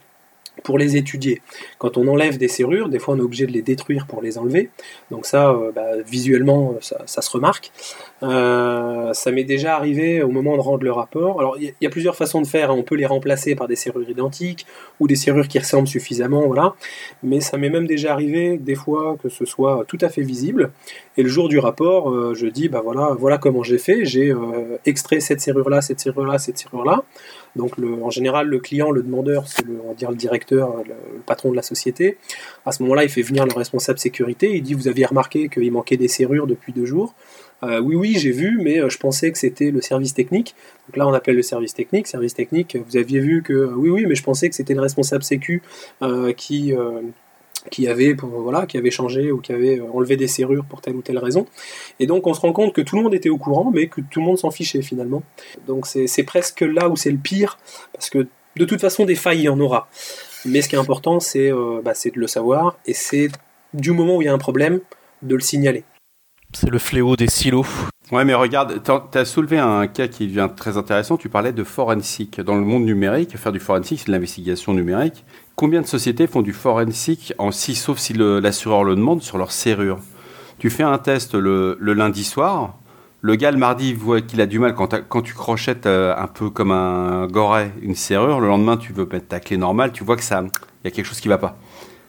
pour 0.63 0.77
les 0.77 0.97
étudier. 0.97 1.41
Quand 1.77 1.97
on 1.97 2.07
enlève 2.07 2.37
des 2.37 2.47
serrures, 2.47 2.89
des 2.89 2.99
fois 2.99 3.15
on 3.15 3.17
est 3.17 3.21
obligé 3.21 3.45
de 3.45 3.51
les 3.51 3.61
détruire 3.61 4.05
pour 4.07 4.21
les 4.21 4.37
enlever. 4.37 4.69
Donc 5.09 5.25
ça, 5.25 5.51
euh, 5.51 5.71
bah, 5.71 5.97
visuellement, 6.05 6.75
ça, 6.81 7.21
se 7.21 7.29
remarque. 7.29 7.71
Euh, 8.23 9.13
ça 9.13 9.31
m'est 9.31 9.43
déjà 9.43 9.75
arrivé 9.75 10.21
au 10.21 10.29
moment 10.29 10.55
de 10.55 10.61
rendre 10.61 10.83
le 10.83 10.91
rapport. 10.91 11.39
Alors 11.39 11.57
il 11.59 11.73
y, 11.81 11.85
a 11.85 11.89
plusieurs 11.89 12.15
façons 12.15 12.41
de 12.41 12.47
faire. 12.47 12.71
Hein. 12.71 12.75
On 12.77 12.83
peut 12.83 12.95
les 12.95 13.05
remplacer 13.05 13.55
par 13.55 13.67
des 13.67 13.75
serrures 13.75 14.09
identiques 14.09 14.65
ou 14.99 15.07
des 15.07 15.15
serrures 15.15 15.47
qui 15.47 15.59
ressemblent 15.59 15.87
suffisamment, 15.87 16.45
voilà. 16.47 16.75
Mais 17.23 17.39
ça 17.39 17.57
m'est 17.57 17.69
même 17.69 17.87
déjà 17.87 18.13
arrivé 18.13 18.57
des 18.57 18.75
fois 18.75 19.17
que 19.21 19.29
ce 19.29 19.45
soit 19.45 19.83
tout 19.87 19.97
à 20.01 20.09
fait 20.09 20.21
visible. 20.21 20.71
Et 21.17 21.23
le 21.23 21.29
jour 21.29 21.49
du 21.49 21.59
rapport, 21.59 22.09
euh, 22.09 22.33
je 22.33 22.47
dis 22.47 22.69
bah 22.69 22.81
voilà, 22.83 23.15
voilà 23.17 23.37
comment 23.37 23.63
j'ai 23.63 23.77
fait. 23.77 24.05
J'ai 24.05 24.33
extrait 24.85 25.19
cette 25.19 25.41
serrure 25.41 25.69
là, 25.69 25.81
cette 25.81 25.99
serrure 25.99 26.25
là, 26.25 26.37
cette 26.37 26.57
serrure 26.57 26.85
là. 26.85 27.03
Donc 27.55 27.73
en 27.79 28.09
général, 28.09 28.47
le 28.47 28.59
client, 28.59 28.91
le 28.91 29.03
demandeur, 29.03 29.47
c'est 29.47 29.65
le, 29.65 30.15
directeur, 30.15 30.77
le, 30.87 31.21
patron 31.25 31.51
de 31.51 31.55
la 31.55 31.61
société. 31.61 32.17
À 32.65 32.71
ce 32.71 32.81
moment-là, 32.83 33.03
il 33.03 33.09
fait 33.09 33.21
venir 33.21 33.45
le 33.45 33.53
responsable 33.53 33.99
sécurité. 33.99 34.55
Il 34.55 34.63
dit 34.63 34.73
Vous 34.73 34.87
aviez 34.87 35.05
remarqué 35.05 35.49
qu'il 35.49 35.71
manquait 35.71 35.97
des 35.97 36.07
serrures 36.07 36.47
depuis 36.47 36.73
deux 36.73 36.85
jours 36.85 37.13
euh, 37.63 37.79
oui, 37.79 37.95
oui, 37.95 38.15
j'ai 38.17 38.31
vu, 38.31 38.59
mais 38.61 38.79
euh, 38.79 38.89
je 38.89 38.97
pensais 38.97 39.31
que 39.31 39.37
c'était 39.37 39.69
le 39.71 39.81
service 39.81 40.13
technique. 40.13 40.55
Donc 40.87 40.97
là, 40.97 41.07
on 41.07 41.13
appelle 41.13 41.35
le 41.35 41.43
service 41.43 41.73
technique. 41.73 42.07
Service 42.07 42.33
technique, 42.33 42.75
vous 42.75 42.97
aviez 42.97 43.19
vu 43.19 43.43
que 43.43 43.71
oui, 43.75 43.89
oui, 43.89 44.05
mais 44.07 44.15
je 44.15 44.23
pensais 44.23 44.49
que 44.49 44.55
c'était 44.55 44.73
le 44.73 44.81
responsable 44.81 45.23
sécu 45.23 45.61
euh, 46.01 46.33
qui 46.33 46.73
qui 47.69 47.87
avait, 47.87 48.13
voilà, 48.13 48.65
qui 48.65 48.77
avait 48.77 48.91
changé 48.91 49.31
ou 49.31 49.39
qui 49.39 49.51
avait 49.51 49.79
euh, 49.79 49.91
enlevé 49.93 50.17
des 50.17 50.27
serrures 50.27 50.65
pour 50.65 50.81
telle 50.81 50.95
ou 50.95 51.01
telle 51.01 51.19
raison. 51.19 51.45
Et 51.99 52.07
donc 52.07 52.27
on 52.27 52.33
se 52.33 52.41
rend 52.41 52.53
compte 52.53 52.73
que 52.73 52.81
tout 52.81 52.95
le 52.95 53.03
monde 53.03 53.13
était 53.13 53.29
au 53.29 53.37
courant, 53.37 53.71
mais 53.71 53.87
que 53.87 54.01
tout 54.01 54.19
le 54.19 54.25
monde 54.25 54.37
s'en 54.37 54.51
fichait 54.51 54.81
finalement. 54.81 55.23
Donc 55.67 55.85
c'est 55.85 56.23
presque 56.23 56.61
là 56.61 56.89
où 56.89 56.95
c'est 56.95 57.11
le 57.11 57.17
pire, 57.17 57.59
parce 57.93 58.09
que 58.09 58.27
de 58.55 58.65
toute 58.65 58.81
façon 58.81 59.05
des 59.05 59.15
failles 59.15 59.39
il 59.39 59.43
y 59.43 59.49
en 59.49 59.59
aura. 59.59 59.87
Mais 60.45 60.61
ce 60.61 60.69
qui 60.69 60.75
est 60.75 60.79
important 60.79 61.19
c'est 61.19 61.51
euh, 61.51 61.81
bah, 61.83 61.93
de 61.93 62.19
le 62.19 62.27
savoir, 62.27 62.77
et 62.85 62.93
c'est 62.93 63.29
du 63.73 63.91
moment 63.91 64.17
où 64.17 64.21
il 64.21 64.25
y 64.25 64.29
a 64.29 64.33
un 64.33 64.39
problème, 64.39 64.79
de 65.21 65.35
le 65.35 65.41
signaler. 65.41 65.83
C'est 66.53 66.69
le 66.69 66.79
fléau 66.79 67.15
des 67.15 67.27
silos. 67.27 67.65
Ouais, 68.11 68.25
mais 68.25 68.33
regarde, 68.33 68.81
tu 68.83 69.17
as 69.17 69.23
soulevé 69.25 69.57
un 69.57 69.87
cas 69.87 70.09
qui 70.09 70.27
devient 70.27 70.49
très 70.53 70.75
intéressant. 70.75 71.15
Tu 71.15 71.29
parlais 71.29 71.53
de 71.53 71.63
forensic. 71.63 72.41
Dans 72.41 72.55
le 72.55 72.61
monde 72.61 72.83
numérique, 72.83 73.37
faire 73.37 73.53
du 73.53 73.59
forensic, 73.59 73.99
c'est 73.99 74.07
de 74.07 74.11
l'investigation 74.11 74.73
numérique. 74.73 75.23
Combien 75.61 75.81
de 75.81 75.85
sociétés 75.85 76.25
font 76.25 76.41
du 76.41 76.53
forensic 76.53 77.35
en 77.37 77.51
si, 77.51 77.75
sauf 77.75 77.99
si 77.99 78.13
l'assureur 78.13 78.83
le, 78.83 78.95
demande, 78.95 79.21
sur 79.21 79.37
leur 79.37 79.51
serrure? 79.51 79.99
Tu 80.57 80.71
fais 80.71 80.81
un 80.81 80.97
test 80.97 81.35
le, 81.35 81.77
lundi 81.79 82.23
soir, 82.23 82.79
le 83.21 83.35
gars 83.35 83.51
le 83.51 83.59
mardi 83.59 83.93
voit 83.93 84.21
qu'il 84.21 84.41
a 84.41 84.47
du 84.47 84.57
mal 84.57 84.73
quand, 84.73 84.95
quand 85.07 85.21
tu 85.21 85.35
crochettes 85.35 85.85
euh, 85.85 86.15
un 86.17 86.25
peu 86.25 86.49
comme 86.49 86.71
un 86.71 87.27
goret 87.27 87.73
une 87.83 87.93
serrure. 87.93 88.39
Le 88.39 88.47
lendemain, 88.47 88.75
tu 88.75 88.91
veux 88.91 89.05
mettre 89.05 89.27
ta 89.27 89.39
clé 89.39 89.55
normale, 89.55 89.91
tu 89.91 90.03
vois 90.03 90.15
que 90.15 90.23
ça, 90.23 90.41
il 90.43 90.49
y 90.85 90.87
a 90.87 90.89
quelque 90.89 91.05
chose 91.05 91.19
qui 91.19 91.27
va 91.27 91.37
pas. 91.37 91.55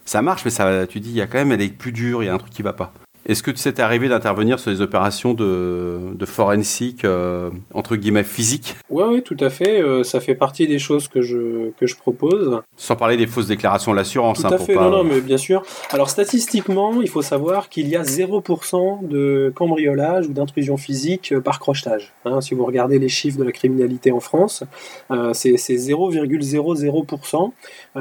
Ça 0.06 0.22
marche, 0.22 0.46
mais 0.46 0.50
ça, 0.50 0.86
tu 0.86 1.00
dis, 1.00 1.10
il 1.10 1.16
y 1.16 1.20
a 1.20 1.26
quand 1.26 1.36
même, 1.36 1.52
elle 1.52 1.60
est 1.60 1.76
plus 1.76 1.92
dure, 1.92 2.22
il 2.22 2.26
y 2.28 2.28
a 2.30 2.34
un 2.34 2.38
truc 2.38 2.54
qui 2.54 2.62
va 2.62 2.72
pas. 2.72 2.94
Est-ce 3.24 3.42
que 3.44 3.52
tu 3.52 3.58
s'est 3.58 3.80
arrivé 3.80 4.08
d'intervenir 4.08 4.58
sur 4.58 4.72
des 4.72 4.80
opérations 4.80 5.32
de, 5.32 5.98
de 6.14 6.26
forensique, 6.26 7.04
euh, 7.04 7.50
entre 7.72 7.94
guillemets, 7.94 8.24
physique 8.24 8.74
Oui, 8.90 9.04
oui, 9.08 9.22
tout 9.22 9.36
à 9.38 9.48
fait. 9.48 9.80
Euh, 9.80 10.02
ça 10.02 10.18
fait 10.18 10.34
partie 10.34 10.66
des 10.66 10.80
choses 10.80 11.06
que 11.06 11.22
je, 11.22 11.70
que 11.78 11.86
je 11.86 11.94
propose. 11.96 12.60
Sans 12.76 12.96
parler 12.96 13.16
des 13.16 13.28
fausses 13.28 13.46
déclarations 13.46 13.92
de 13.92 13.96
l'assurance. 13.96 14.40
Tout 14.40 14.48
hein, 14.48 14.52
à 14.52 14.58
fait, 14.58 14.74
non, 14.74 14.90
non, 14.90 15.04
mais 15.04 15.20
bien 15.20 15.36
sûr. 15.36 15.62
Alors, 15.90 16.10
statistiquement, 16.10 17.00
il 17.00 17.08
faut 17.08 17.22
savoir 17.22 17.68
qu'il 17.68 17.86
y 17.86 17.94
a 17.94 18.02
0% 18.02 19.06
de 19.06 19.52
cambriolage 19.54 20.26
ou 20.26 20.32
d'intrusion 20.32 20.76
physique 20.76 21.32
euh, 21.32 21.40
par 21.40 21.60
crochetage. 21.60 22.12
Hein, 22.24 22.40
si 22.40 22.54
vous 22.54 22.64
regardez 22.64 22.98
les 22.98 23.08
chiffres 23.08 23.38
de 23.38 23.44
la 23.44 23.52
criminalité 23.52 24.10
en 24.10 24.20
France, 24.20 24.64
c'est 25.32 25.52
0,00%. 25.54 27.52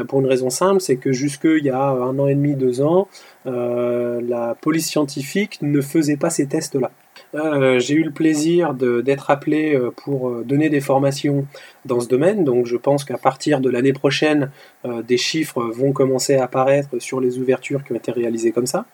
pour 0.07 0.19
une 0.19 0.25
raison 0.25 0.49
simple, 0.49 0.81
c'est 0.81 0.95
que 0.95 1.12
jusque 1.12 1.45
il 1.45 1.63
y 1.63 1.69
a 1.69 1.89
un 1.89 2.17
an 2.17 2.27
et 2.27 2.36
demi, 2.36 2.55
deux 2.55 2.81
ans, 2.81 3.07
euh, 3.47 4.21
la 4.21 4.56
police 4.60 4.88
scientifique 4.88 5.60
ne 5.62 5.82
faisait 5.82 6.17
pas 6.17 6.30
ces 6.30 6.47
tests-là. 6.47 6.91
Euh, 7.34 7.80
j'ai 7.80 7.95
eu 7.95 8.04
le 8.04 8.12
plaisir 8.12 8.73
d'être 8.73 9.32
appelé 9.32 9.73
euh, 9.73 9.91
pour 9.91 10.32
donner 10.43 10.69
des 10.69 10.82
formations 10.82 11.45
dans 11.86 11.99
ce 11.99 12.08
domaine, 12.08 12.43
donc 12.43 12.65
je 12.65 12.77
pense 12.77 13.04
qu'à 13.04 13.17
partir 13.17 13.62
de 13.62 13.69
l'année 13.69 13.93
prochaine, 13.93 14.51
des 14.86 15.17
chiffres 15.17 15.62
vont 15.63 15.91
commencer 15.93 16.36
à 16.36 16.43
apparaître 16.43 16.99
sur 16.99 17.19
les 17.19 17.39
ouvertures 17.39 17.84
qui 17.84 17.93
ont 17.93 17.95
été 17.95 18.12
réalisées 18.12 18.51
comme 18.51 18.67
ça. 18.67 18.86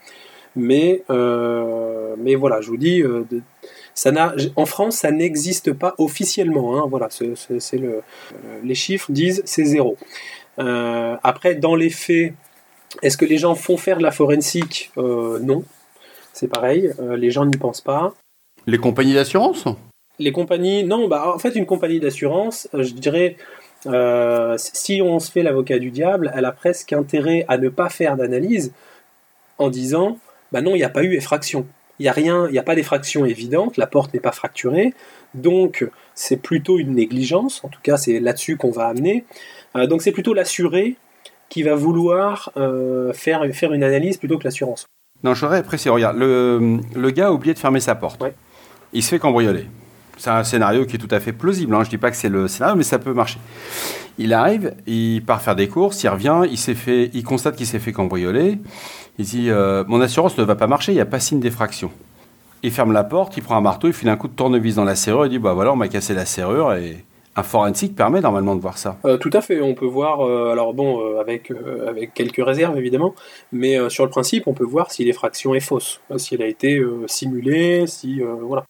Mais, 0.56 1.04
mais 1.10 2.36
voilà, 2.36 2.62
je 2.62 2.70
vous 2.70 2.78
dis, 2.78 3.04
ça 3.94 4.12
en 4.56 4.66
France, 4.66 4.98
ça 4.98 5.12
n'existe 5.12 5.74
pas 5.74 5.96
officiellement. 5.98 6.78
Hein, 6.78 6.88
voilà, 6.90 7.10
c'est 7.10 7.78
le, 7.78 8.02
les 8.64 8.76
chiffres 8.76 9.12
disent 9.12 9.42
c'est 9.46 9.66
zéro. 9.66 9.98
après, 10.58 11.56
dans 11.56 11.76
les 11.76 11.90
faits, 11.90 12.34
est-ce 13.02 13.18
que 13.18 13.26
les 13.26 13.38
gens 13.38 13.56
font 13.56 13.78
faire 13.78 13.98
de 13.98 14.04
la 14.04 14.12
forensique? 14.12 14.92
Euh, 14.98 15.40
Non. 15.40 15.64
C'est 16.38 16.48
pareil, 16.48 16.94
euh, 17.00 17.18
les 17.18 17.32
gens 17.32 17.48
n'y 17.48 17.58
pensent 17.58 17.82
pas. 17.82 18.14
Les 18.68 18.78
compagnies 18.78 19.16
d'assurance? 19.16 19.66
Les 20.20 20.32
compagnies, 20.32 20.84
non, 20.84 21.08
bah, 21.08 21.34
en 21.34 21.40
fait, 21.40 21.56
une 21.56 21.66
compagnie 21.66 22.00
d'assurance, 22.00 22.70
euh, 22.76 22.84
je 22.84 22.94
dirais, 22.94 23.38
euh, 23.88 24.54
si 24.60 25.02
on 25.02 25.18
se 25.18 25.32
fait 25.32 25.42
l'avocat 25.42 25.80
du 25.80 25.90
diable, 25.90 26.32
elle 26.36 26.46
a 26.46 26.52
presque 26.52 26.94
intérêt 26.94 27.44
à 27.48 27.58
ne 27.58 27.70
pas 27.70 27.90
faire 27.90 28.18
d'analyse 28.18 28.72
en 29.58 29.72
disant 29.72 30.20
bah 30.52 30.62
non, 30.62 30.76
il 30.76 30.78
n'y 30.78 30.84
a 30.84 30.90
pas 30.90 31.02
eu 31.02 31.16
effraction. 31.16 31.66
Il 31.98 32.04
n'y 32.04 32.10
a 32.10 32.12
rien, 32.12 32.46
il 32.46 32.52
n'y 32.52 32.60
a 32.60 32.64
pas 32.64 32.76
d'effraction 32.76 33.26
évidente, 33.26 33.78
la 33.78 33.88
porte 33.88 34.14
n'est 34.14 34.20
pas 34.20 34.32
fracturée, 34.32 34.94
donc 35.34 35.90
c'est 36.14 36.38
plutôt 36.38 36.78
une 36.78 36.94
négligence, 36.94 37.64
en 37.64 37.70
tout 37.70 37.82
cas 37.82 37.98
c'est 37.98 38.20
là-dessus 38.20 38.58
qu'on 38.58 38.70
va 38.70 38.86
amener. 38.86 39.26
Donc 39.74 40.04
c'est 40.04 40.12
plutôt 40.12 40.36
l'assuré 40.36 40.96
qui 41.50 41.64
va 41.64 41.76
vouloir 41.76 42.52
euh, 42.58 43.14
faire, 43.14 43.44
faire 43.54 43.74
une 43.74 43.84
analyse 43.84 44.18
plutôt 44.18 44.38
que 44.38 44.44
l'assurance. 44.44 44.88
Non, 45.24 45.34
je 45.34 45.42
voudrais 45.42 45.64
préciser, 45.64 45.90
regarde, 45.90 46.18
le, 46.18 46.80
le 46.96 47.10
gars 47.12 47.28
a 47.28 47.32
oublié 47.32 47.54
de 47.54 47.60
fermer 47.60 47.80
sa 47.80 47.96
porte. 47.96 48.22
Ouais. 48.22 48.34
Il 48.94 49.04
se 49.04 49.10
fait 49.10 49.20
cambrioler. 49.20 49.66
C'est 50.18 50.30
un 50.30 50.44
scénario 50.44 50.86
qui 50.86 50.96
est 50.96 51.00
tout 51.00 51.14
à 51.14 51.20
fait 51.20 51.34
plausible. 51.34 51.76
Hein. 51.76 51.84
Je 51.84 51.90
dis 51.90 51.98
pas 51.98 52.10
que 52.12 52.18
c'est 52.18 52.30
le 52.30 52.48
scénario, 52.48 52.76
mais 52.76 52.84
ça 52.84 53.00
peut 53.00 53.14
marcher. 53.14 53.40
Il 54.18 54.34
arrive, 54.34 54.74
il 54.88 55.24
part 55.24 55.42
faire 55.42 55.56
des 55.56 55.68
courses, 55.68 56.04
il 56.04 56.10
revient, 56.10 56.42
il 56.50 56.58
fait, 56.58 57.12
il 57.14 57.24
constate 57.24 57.56
qu'il 57.56 57.68
s'est 57.68 57.80
fait 57.80 57.92
cambrioler. 57.92 58.58
Il 59.20 59.26
dit 59.26 59.50
euh, 59.50 59.84
mon 59.88 60.02
assurance 60.02 60.38
ne 60.38 60.44
va 60.44 60.56
pas 60.56 60.68
marcher, 60.68 60.92
il 60.92 60.96
n'y 60.96 61.02
a 61.02 61.06
pas 61.06 61.20
signe 61.20 61.40
d'effraction. 61.40 61.92
Il 62.64 62.72
ferme 62.72 62.92
la 62.92 63.04
porte, 63.04 63.38
il 63.38 63.44
prend 63.44 63.56
un 63.56 63.62
marteau, 63.62 63.88
il 63.88 63.94
file 63.94 64.10
un 64.10 64.18
coup 64.18 64.28
de 64.28 64.34
tournevis 64.34 64.76
dans 64.76 64.84
la 64.84 64.96
serrure, 64.96 65.28
il 65.28 65.30
dit 65.30 65.40
bah 65.40 65.54
voilà, 65.54 65.72
on 65.72 65.76
m'a 65.76 65.88
cassé 65.88 66.16
la 66.16 66.26
serrure 66.26 66.74
et 66.74 67.06
un 67.38 67.44
forensique 67.44 67.96
permet 67.96 68.20
normalement 68.20 68.56
de 68.56 68.62
voir 68.62 68.78
ça. 68.78 68.98
Euh, 69.06 69.18
tout 69.18 69.30
à 69.34 69.42
fait, 69.42 69.62
on 69.62 69.74
peut 69.76 69.86
voir, 69.86 70.22
euh, 70.28 70.52
alors 70.52 70.74
bon, 70.74 71.00
euh, 71.00 71.20
avec, 71.22 71.52
euh, 71.52 71.88
avec 71.88 72.14
quelques 72.14 72.44
réserves 72.44 72.78
évidemment, 72.78 73.14
mais 73.52 73.80
euh, 73.80 73.90
sur 73.90 74.04
le 74.04 74.10
principe, 74.10 74.48
on 74.48 74.54
peut 74.54 74.66
voir 74.66 74.92
si 74.92 75.06
l'effraction 75.06 75.54
est 75.56 75.60
fausse, 75.60 76.02
si 76.18 76.36
elle 76.36 76.42
a 76.42 76.48
été 76.48 76.78
euh, 76.80 77.06
simulée, 77.08 77.86
si. 77.88 78.22
euh, 78.22 78.34
voilà. 78.42 78.64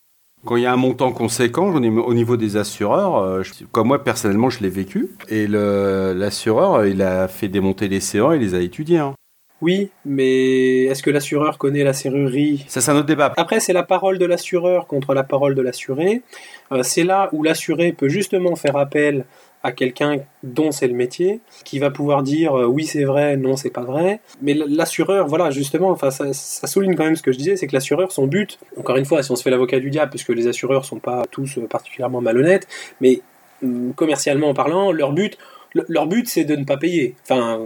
Quand 0.44 0.54
il 0.54 0.62
y 0.62 0.66
a 0.66 0.72
un 0.72 0.76
montant 0.76 1.10
conséquent 1.10 1.74
au 1.74 1.80
niveau- 1.80 2.04
au 2.04 2.14
niveau 2.14 2.36
des 2.36 2.56
assureurs, 2.56 3.16
euh, 3.16 3.42
je- 3.42 3.64
comme 3.72 3.88
moi 3.88 4.04
personnellement 4.04 4.50
je 4.50 4.60
l'ai 4.60 4.68
vécu, 4.68 5.08
et 5.28 5.48
l'assureur 5.48 6.86
il 6.86 7.02
a 7.02 7.26
fait 7.28 7.48
démonter 7.48 7.88
les 7.88 8.00
C1, 8.00 8.34
il 8.36 8.40
les 8.40 8.54
a 8.54 8.60
étudiés. 8.60 8.98
hein. 8.98 9.14
Oui, 9.60 9.90
mais 10.04 10.84
est-ce 10.84 11.02
que 11.02 11.10
l'assureur 11.10 11.58
connaît 11.58 11.82
la 11.82 11.92
serrurerie? 11.92 12.64
Ça 12.68 12.80
c'est 12.80 12.92
un 12.92 12.96
autre 12.96 13.06
débat. 13.08 13.32
Après, 13.36 13.58
c'est 13.58 13.72
la 13.72 13.82
parole 13.82 14.16
de 14.18 14.24
l'assureur 14.24 14.86
contre 14.86 15.14
la 15.14 15.24
parole 15.24 15.56
de 15.56 15.62
l'assuré. 15.62 16.22
Euh, 16.72 16.82
c'est 16.82 17.04
là 17.04 17.28
où 17.32 17.42
l'assuré 17.42 17.92
peut 17.92 18.08
justement 18.08 18.56
faire 18.56 18.76
appel 18.76 19.24
à 19.64 19.72
quelqu'un 19.72 20.18
dont 20.44 20.70
c'est 20.70 20.86
le 20.86 20.94
métier, 20.94 21.40
qui 21.64 21.80
va 21.80 21.90
pouvoir 21.90 22.22
dire 22.22 22.54
euh, 22.56 22.66
oui 22.66 22.84
c'est 22.86 23.02
vrai, 23.04 23.36
non 23.36 23.56
c'est 23.56 23.70
pas 23.70 23.82
vrai. 23.82 24.20
Mais 24.40 24.54
l'assureur, 24.54 25.26
voilà 25.26 25.50
justement, 25.50 25.90
enfin 25.90 26.10
ça, 26.10 26.32
souligne 26.66 26.94
quand 26.94 27.04
même 27.04 27.16
ce 27.16 27.22
que 27.22 27.32
je 27.32 27.38
disais, 27.38 27.56
c'est 27.56 27.66
que 27.66 27.72
l'assureur, 27.74 28.12
son 28.12 28.26
but, 28.28 28.58
encore 28.76 28.96
une 28.96 29.04
fois, 29.04 29.22
si 29.22 29.30
on 29.32 29.36
se 29.36 29.42
fait 29.42 29.50
l'avocat 29.50 29.80
du 29.80 29.90
diable, 29.90 30.10
puisque 30.10 30.28
les 30.28 30.46
assureurs 30.46 30.84
sont 30.84 31.00
pas 31.00 31.24
tous 31.30 31.58
euh, 31.58 31.66
particulièrement 31.66 32.20
malhonnêtes, 32.20 32.68
mais 33.00 33.20
hum, 33.62 33.92
commercialement 33.94 34.54
parlant, 34.54 34.92
leur 34.92 35.12
but, 35.12 35.36
le- 35.74 35.84
leur 35.88 36.06
but 36.06 36.28
c'est 36.28 36.44
de 36.44 36.54
ne 36.54 36.64
pas 36.64 36.76
payer. 36.76 37.14
Enfin 37.24 37.58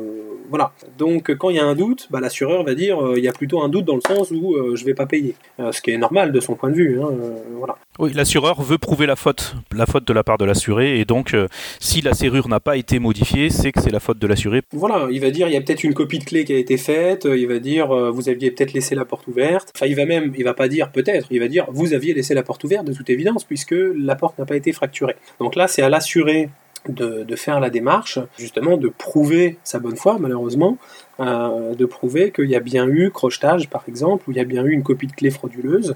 voilà. 0.49 0.73
Donc 0.99 1.35
quand 1.37 1.51
il 1.51 1.57
y 1.57 1.59
a 1.59 1.65
un 1.65 1.75
doute, 1.75 2.09
bah, 2.11 2.21
l'assureur 2.21 2.65
va 2.65 2.75
dire 2.75 3.03
euh, 3.05 3.19
il 3.19 3.25
y 3.25 3.29
a 3.29 3.33
plutôt 3.33 3.63
un 3.63 3.69
doute 3.69 3.85
dans 3.85 3.95
le 3.95 4.01
sens 4.07 4.31
où 4.31 4.55
euh, 4.55 4.77
je 4.77 4.85
vais 4.85 4.95
pas 4.95 5.07
payer, 5.07 5.35
Euh, 5.61 5.73
ce 5.73 5.81
qui 5.83 5.91
est 5.91 5.99
normal 5.99 6.33
de 6.33 6.41
son 6.41 6.55
point 6.55 6.71
de 6.71 6.75
vue. 6.75 7.01
hein, 7.03 7.11
voilà. 7.59 7.77
Oui, 7.99 8.13
l'assureur 8.15 8.61
veut 8.63 8.79
prouver 8.79 9.07
la 9.07 9.17
faute, 9.17 9.55
la 9.75 9.87
faute 9.87 10.07
de 10.07 10.13
la 10.13 10.25
part 10.25 10.39
de 10.39 10.45
l'assuré, 10.45 10.99
et 10.99 11.05
donc 11.05 11.37
si 11.79 12.01
la 12.01 12.15
serrure 12.15 12.49
n'a 12.49 12.61
pas 12.61 12.77
été 12.77 12.99
modifiée, 12.99 13.51
c'est 13.51 13.71
que 13.73 13.81
c'est 13.81 13.91
la 13.91 14.01
faute 14.01 14.19
de 14.19 14.27
l'assuré. 14.27 14.63
Voilà, 14.73 15.09
il 15.11 15.21
va 15.21 15.31
dire 15.31 15.49
il 15.49 15.55
y 15.55 15.57
a 15.57 15.61
peut-être 15.61 15.85
une 15.85 15.95
copie 15.95 16.19
de 16.19 16.25
clé 16.25 16.45
qui 16.45 16.55
a 16.55 16.59
été 16.59 16.77
faite, 16.79 17.27
il 17.31 17.47
va 17.47 17.59
dire 17.59 17.89
vous 18.13 18.29
aviez 18.29 18.51
peut-être 18.51 18.73
laissé 18.73 18.95
la 18.95 19.05
porte 19.05 19.27
ouverte. 19.29 19.73
Enfin, 19.77 19.87
il 19.87 19.95
va 19.95 20.07
même, 20.07 20.33
il 20.37 20.45
va 20.45 20.55
pas 20.55 20.69
dire 20.69 20.91
peut-être, 20.91 21.27
il 21.31 21.41
va 21.41 21.49
dire 21.49 21.67
vous 21.71 21.93
aviez 21.93 22.15
laissé 22.15 22.35
la 22.35 22.43
porte 22.43 22.65
ouverte 22.65 22.87
de 22.87 22.93
toute 22.93 23.11
évidence 23.11 23.45
puisque 23.45 23.75
la 23.97 24.17
porte 24.17 24.39
n'a 24.39 24.47
pas 24.47 24.57
été 24.57 24.73
fracturée. 24.73 25.17
Donc 25.39 25.55
là, 25.57 25.69
c'est 25.69 25.83
à 25.83 25.89
l'assuré 25.89 26.49
de, 26.89 27.37
faire 27.37 27.61
la 27.61 27.71
démarche, 27.71 28.19
justement 28.39 28.77
de 28.77 28.89
prouver 28.89 29.59
sa 29.65 29.79
bonne 29.79 29.97
foi, 29.97 30.17
malheureusement, 30.19 30.79
euh, 31.21 31.75
de 31.75 31.85
prouver 31.85 32.33
qu'il 32.33 32.51
y 32.51 32.57
a 32.57 32.61
bien 32.61 32.87
eu 32.87 33.11
crochetage, 33.11 33.69
par 33.69 33.85
exemple, 33.89 34.29
ou 34.29 34.33
il 34.33 34.37
y 34.37 34.41
a 34.41 34.45
bien 34.45 34.65
eu 34.65 34.73
une 34.73 34.83
copie 34.83 35.07
de 35.07 35.13
clé 35.13 35.31
frauduleuse. 35.31 35.95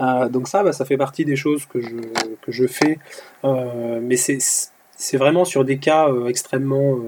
Euh, 0.00 0.28
donc 0.28 0.48
ça, 0.48 0.62
bah, 0.62 0.72
ça 0.72 0.84
fait 0.84 0.98
partie 0.98 1.24
des 1.24 1.36
choses 1.36 1.64
que 1.66 1.80
je, 1.80 2.66
fais, 2.66 2.98
euh, 3.44 4.00
mais 4.02 4.16
c'est 4.16 5.16
vraiment 5.16 5.44
sur 5.44 5.64
des 5.64 5.78
cas 5.78 6.08
extrêmement 6.28 6.98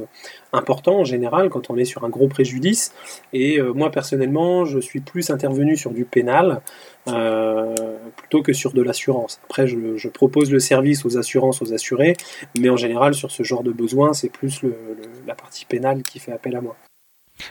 importants 0.53 1.01
en 1.01 1.05
général, 1.05 1.51
quand 1.51 1.71
on 1.71 1.77
est 1.77 1.85
sur 1.85 2.05
un 2.05 2.09
gros 2.09 2.29
préjudice. 2.29 2.95
Et 3.33 3.59
euh, 3.59 3.73
moi, 3.73 3.91
personnellement, 3.91 4.65
je 4.65 4.79
suis 4.79 5.01
plus 5.01 5.31
intervenu 5.31 5.77
sur 5.77 5.91
du 5.91 6.05
pénal 6.05 6.61
euh, 7.09 7.75
plutôt 8.17 8.43
que 8.43 8.53
sur 8.53 8.73
de 8.73 8.83
l'assurance. 8.83 9.41
Après, 9.45 9.67
je, 9.67 10.09
propose 10.09 10.51
le 10.51 10.59
service 10.59 11.05
aux 11.05 11.19
assurances, 11.19 11.63
aux 11.63 11.73
assurés, 11.73 12.17
mais 12.59 12.71
en 12.71 12.77
général, 12.77 13.15
sur 13.15 13.31
ce 13.31 13.43
genre 13.43 13.63
de 13.63 13.73
besoin, 13.73 14.15
c'est 14.15 14.31
plus 14.31 14.63
la 15.27 15.35
partie 15.35 15.65
pénale 15.65 16.03
qui 16.03 16.19
fait 16.19 16.33
appel 16.33 16.57
à 16.57 16.61
moi. 16.61 16.77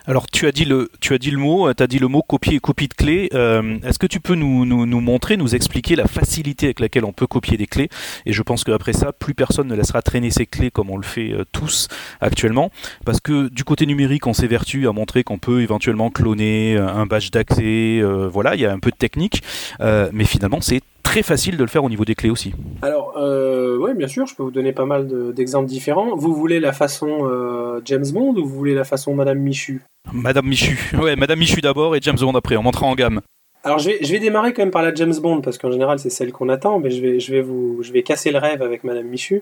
Alors 0.05 0.27
tu 0.27 0.47
as 0.47 0.51
dit 0.51 0.65
le, 0.65 0.89
tu 0.99 1.13
as 1.13 1.17
dit 1.17 1.31
le 1.31 1.37
mot, 1.37 1.73
tu 1.73 1.87
dit 1.87 1.99
le 1.99 2.07
mot 2.07 2.21
copie 2.21 2.59
copie 2.59 2.87
de 2.87 2.93
clé. 2.93 3.29
Euh, 3.33 3.77
Est-ce 3.83 3.99
que 3.99 4.07
tu 4.07 4.19
peux 4.19 4.35
nous, 4.35 4.65
nous, 4.65 4.85
nous 4.85 5.01
montrer, 5.01 5.37
nous 5.37 5.55
expliquer 5.55 5.95
la 5.95 6.07
facilité 6.07 6.67
avec 6.67 6.79
laquelle 6.79 7.05
on 7.05 7.13
peut 7.13 7.27
copier 7.27 7.57
des 7.57 7.67
clés? 7.67 7.89
Et 8.25 8.33
je 8.33 8.41
pense 8.43 8.63
qu'après 8.63 8.93
ça, 8.93 9.11
plus 9.11 9.33
personne 9.33 9.67
ne 9.67 9.75
laissera 9.75 10.01
traîner 10.01 10.31
ses 10.31 10.45
clés 10.45 10.71
comme 10.71 10.89
on 10.89 10.97
le 10.97 11.03
fait 11.03 11.31
euh, 11.31 11.43
tous 11.51 11.87
actuellement, 12.21 12.71
parce 13.05 13.19
que 13.19 13.49
du 13.49 13.63
côté 13.63 13.85
numérique, 13.85 14.27
on 14.27 14.33
s'évertue 14.33 14.87
à 14.87 14.91
montrer 14.91 15.23
qu'on 15.23 15.39
peut 15.39 15.61
éventuellement 15.61 16.09
cloner 16.09 16.75
euh, 16.75 16.87
un 16.87 17.05
badge 17.05 17.31
d'accès. 17.31 18.01
voilà, 18.31 18.55
il 18.55 18.61
y 18.61 18.65
a 18.65 18.71
un 18.71 18.79
peu 18.79 18.91
de 18.91 18.95
technique, 18.95 19.43
mais 19.79 20.25
finalement 20.25 20.61
c'est 20.61 20.81
très 21.07 21.23
facile 21.23 21.55
de 21.57 21.63
le 21.63 21.69
faire 21.69 21.83
au 21.83 21.89
niveau 21.89 22.03
des 22.05 22.15
clés 22.15 22.29
aussi. 22.29 22.53
Alors, 22.81 23.13
euh, 23.17 23.77
oui, 23.79 23.93
bien 23.95 24.07
sûr, 24.09 24.25
je 24.27 24.35
peux 24.35 24.43
vous 24.43 24.51
donner 24.51 24.73
pas 24.73 24.85
mal 24.85 25.07
de- 25.07 25.31
d'exemples 25.31 25.67
différents. 25.67 26.15
Vous 26.15 26.33
voulez 26.33 26.59
la 26.59 26.73
façon 26.73 27.19
euh, 27.23 27.79
James 27.85 28.05
Bond 28.13 28.35
ou 28.35 28.45
vous 28.45 28.55
voulez 28.55 28.75
la 28.75 28.83
façon 28.83 29.15
Madame 29.15 29.39
Michu? 29.39 29.81
Madame 30.11 30.47
Michu, 30.47 30.77
ouais, 31.01 31.15
Madame 31.15 31.39
Michu 31.39 31.61
d'abord 31.61 31.95
et 31.95 31.99
James 32.01 32.17
Bond 32.19 32.33
après. 32.35 32.57
On 32.57 32.63
montera 32.63 32.85
en 32.85 32.95
gamme. 32.95 33.21
Alors 33.63 33.79
je 33.79 33.89
vais, 33.89 33.97
je 34.01 34.11
vais 34.11 34.19
démarrer 34.19 34.53
quand 34.53 34.61
même 34.61 34.71
par 34.71 34.83
la 34.83 34.93
James 34.93 35.15
Bond 35.21 35.41
parce 35.41 35.57
qu'en 35.57 35.71
général 35.71 35.97
c'est 35.99 36.09
celle 36.09 36.31
qu'on 36.31 36.47
attend, 36.49 36.79
mais 36.79 36.89
je 36.91 37.01
vais, 37.01 37.19
je 37.19 37.31
vais 37.33 37.41
vous, 37.41 37.79
je 37.81 37.91
vais 37.91 38.03
casser 38.03 38.31
le 38.31 38.37
rêve 38.37 38.61
avec 38.61 38.83
Madame 38.83 39.07
Michu. 39.07 39.41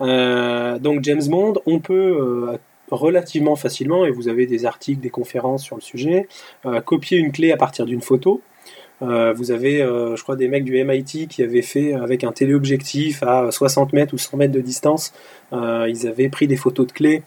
Euh, 0.00 0.78
donc 0.78 1.02
James 1.02 1.22
Bond, 1.28 1.54
on 1.66 1.78
peut 1.80 1.94
euh, 2.20 2.56
relativement 2.90 3.56
facilement, 3.56 4.06
et 4.06 4.10
vous 4.10 4.28
avez 4.28 4.46
des 4.46 4.64
articles, 4.64 5.00
des 5.00 5.10
conférences 5.10 5.62
sur 5.64 5.76
le 5.76 5.82
sujet, 5.82 6.28
euh, 6.64 6.80
copier 6.80 7.18
une 7.18 7.32
clé 7.32 7.52
à 7.52 7.56
partir 7.56 7.84
d'une 7.86 8.00
photo. 8.00 8.40
Euh, 9.02 9.32
vous 9.34 9.50
avez, 9.50 9.82
euh, 9.82 10.16
je 10.16 10.22
crois, 10.22 10.36
des 10.36 10.48
mecs 10.48 10.64
du 10.64 10.76
MIT 10.82 11.26
qui 11.28 11.42
avaient 11.42 11.62
fait 11.62 11.92
avec 11.94 12.24
un 12.24 12.32
téléobjectif 12.32 13.22
à 13.22 13.50
60 13.50 13.92
mètres 13.92 14.14
ou 14.14 14.18
100 14.18 14.36
mètres 14.38 14.54
de 14.54 14.60
distance. 14.60 15.12
euh, 15.52 15.86
ils 15.88 16.06
avaient 16.06 16.28
pris 16.30 16.46
des 16.46 16.56
photos 16.56 16.86
de 16.86 16.92
clés, 16.92 17.22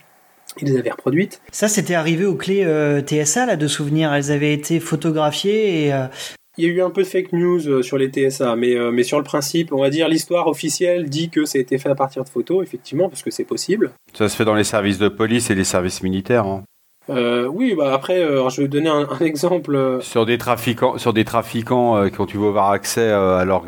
ils 0.62 0.68
les 0.68 0.78
avaient 0.78 0.90
reproduites. 0.92 1.42
Ça, 1.52 1.68
c'était 1.68 1.94
arrivé 1.94 2.26
aux 2.26 2.36
clés 2.36 2.64
euh, 2.66 3.02
TSA, 3.02 3.46
là, 3.46 3.56
de 3.56 3.68
souvenirs. 3.68 4.12
Elles 4.14 4.32
avaient 4.32 4.54
été 4.54 4.80
photographiées 4.80 5.86
et. 5.86 5.94
euh, 5.94 6.08
Il 6.58 6.66
y 6.66 6.68
a 6.68 6.74
eu 6.74 6.82
un 6.82 6.90
peu 6.90 7.04
de 7.04 7.08
fake 7.08 7.32
news 7.34 7.68
euh, 7.70 7.82
sur 7.84 7.98
les 7.98 8.10
TSA, 8.10 8.56
mais, 8.58 8.76
euh, 8.76 8.92
mais 8.92 9.04
sur 9.04 9.18
le 9.20 9.24
principe, 9.24 9.72
on 9.72 9.80
va 9.80 9.90
dire 9.92 10.08
l'histoire 10.10 10.48
officielle 10.48 11.08
dit 11.08 11.30
que 11.30 11.46
ça 11.46 11.58
a 11.58 11.62
été 11.62 11.78
fait 11.78 11.90
à 11.90 11.96
partir 11.96 12.24
de 12.24 12.30
photos, 12.30 12.64
effectivement, 12.64 13.08
parce 13.10 13.22
que 13.22 13.32
c'est 13.32 13.46
possible. 13.46 13.92
Ça 14.18 14.28
se 14.28 14.36
fait 14.36 14.44
dans 14.44 14.56
les 14.56 14.66
services 14.66 14.98
de 14.98 15.08
police 15.08 15.50
et 15.52 15.56
les 15.56 15.64
services 15.64 16.02
militaires. 16.04 16.46
hein. 16.48 16.64
Euh, 17.10 17.48
oui, 17.48 17.74
bah 17.76 17.94
après, 17.94 18.20
euh, 18.20 18.48
je 18.50 18.62
vais 18.62 18.68
donner 18.68 18.90
un, 18.90 19.08
un 19.10 19.26
exemple. 19.26 19.76
euh, 19.76 20.00
Sur 20.02 20.26
des 20.26 20.38
trafiquants, 20.38 20.98
sur 20.98 21.14
des 21.14 21.26
trafiquants 21.26 22.06
quand 22.16 22.26
tu 22.26 22.38
veux 22.38 22.48
avoir 22.50 22.72
accès 22.72 23.10
à 23.10 23.44
leur, 23.46 23.64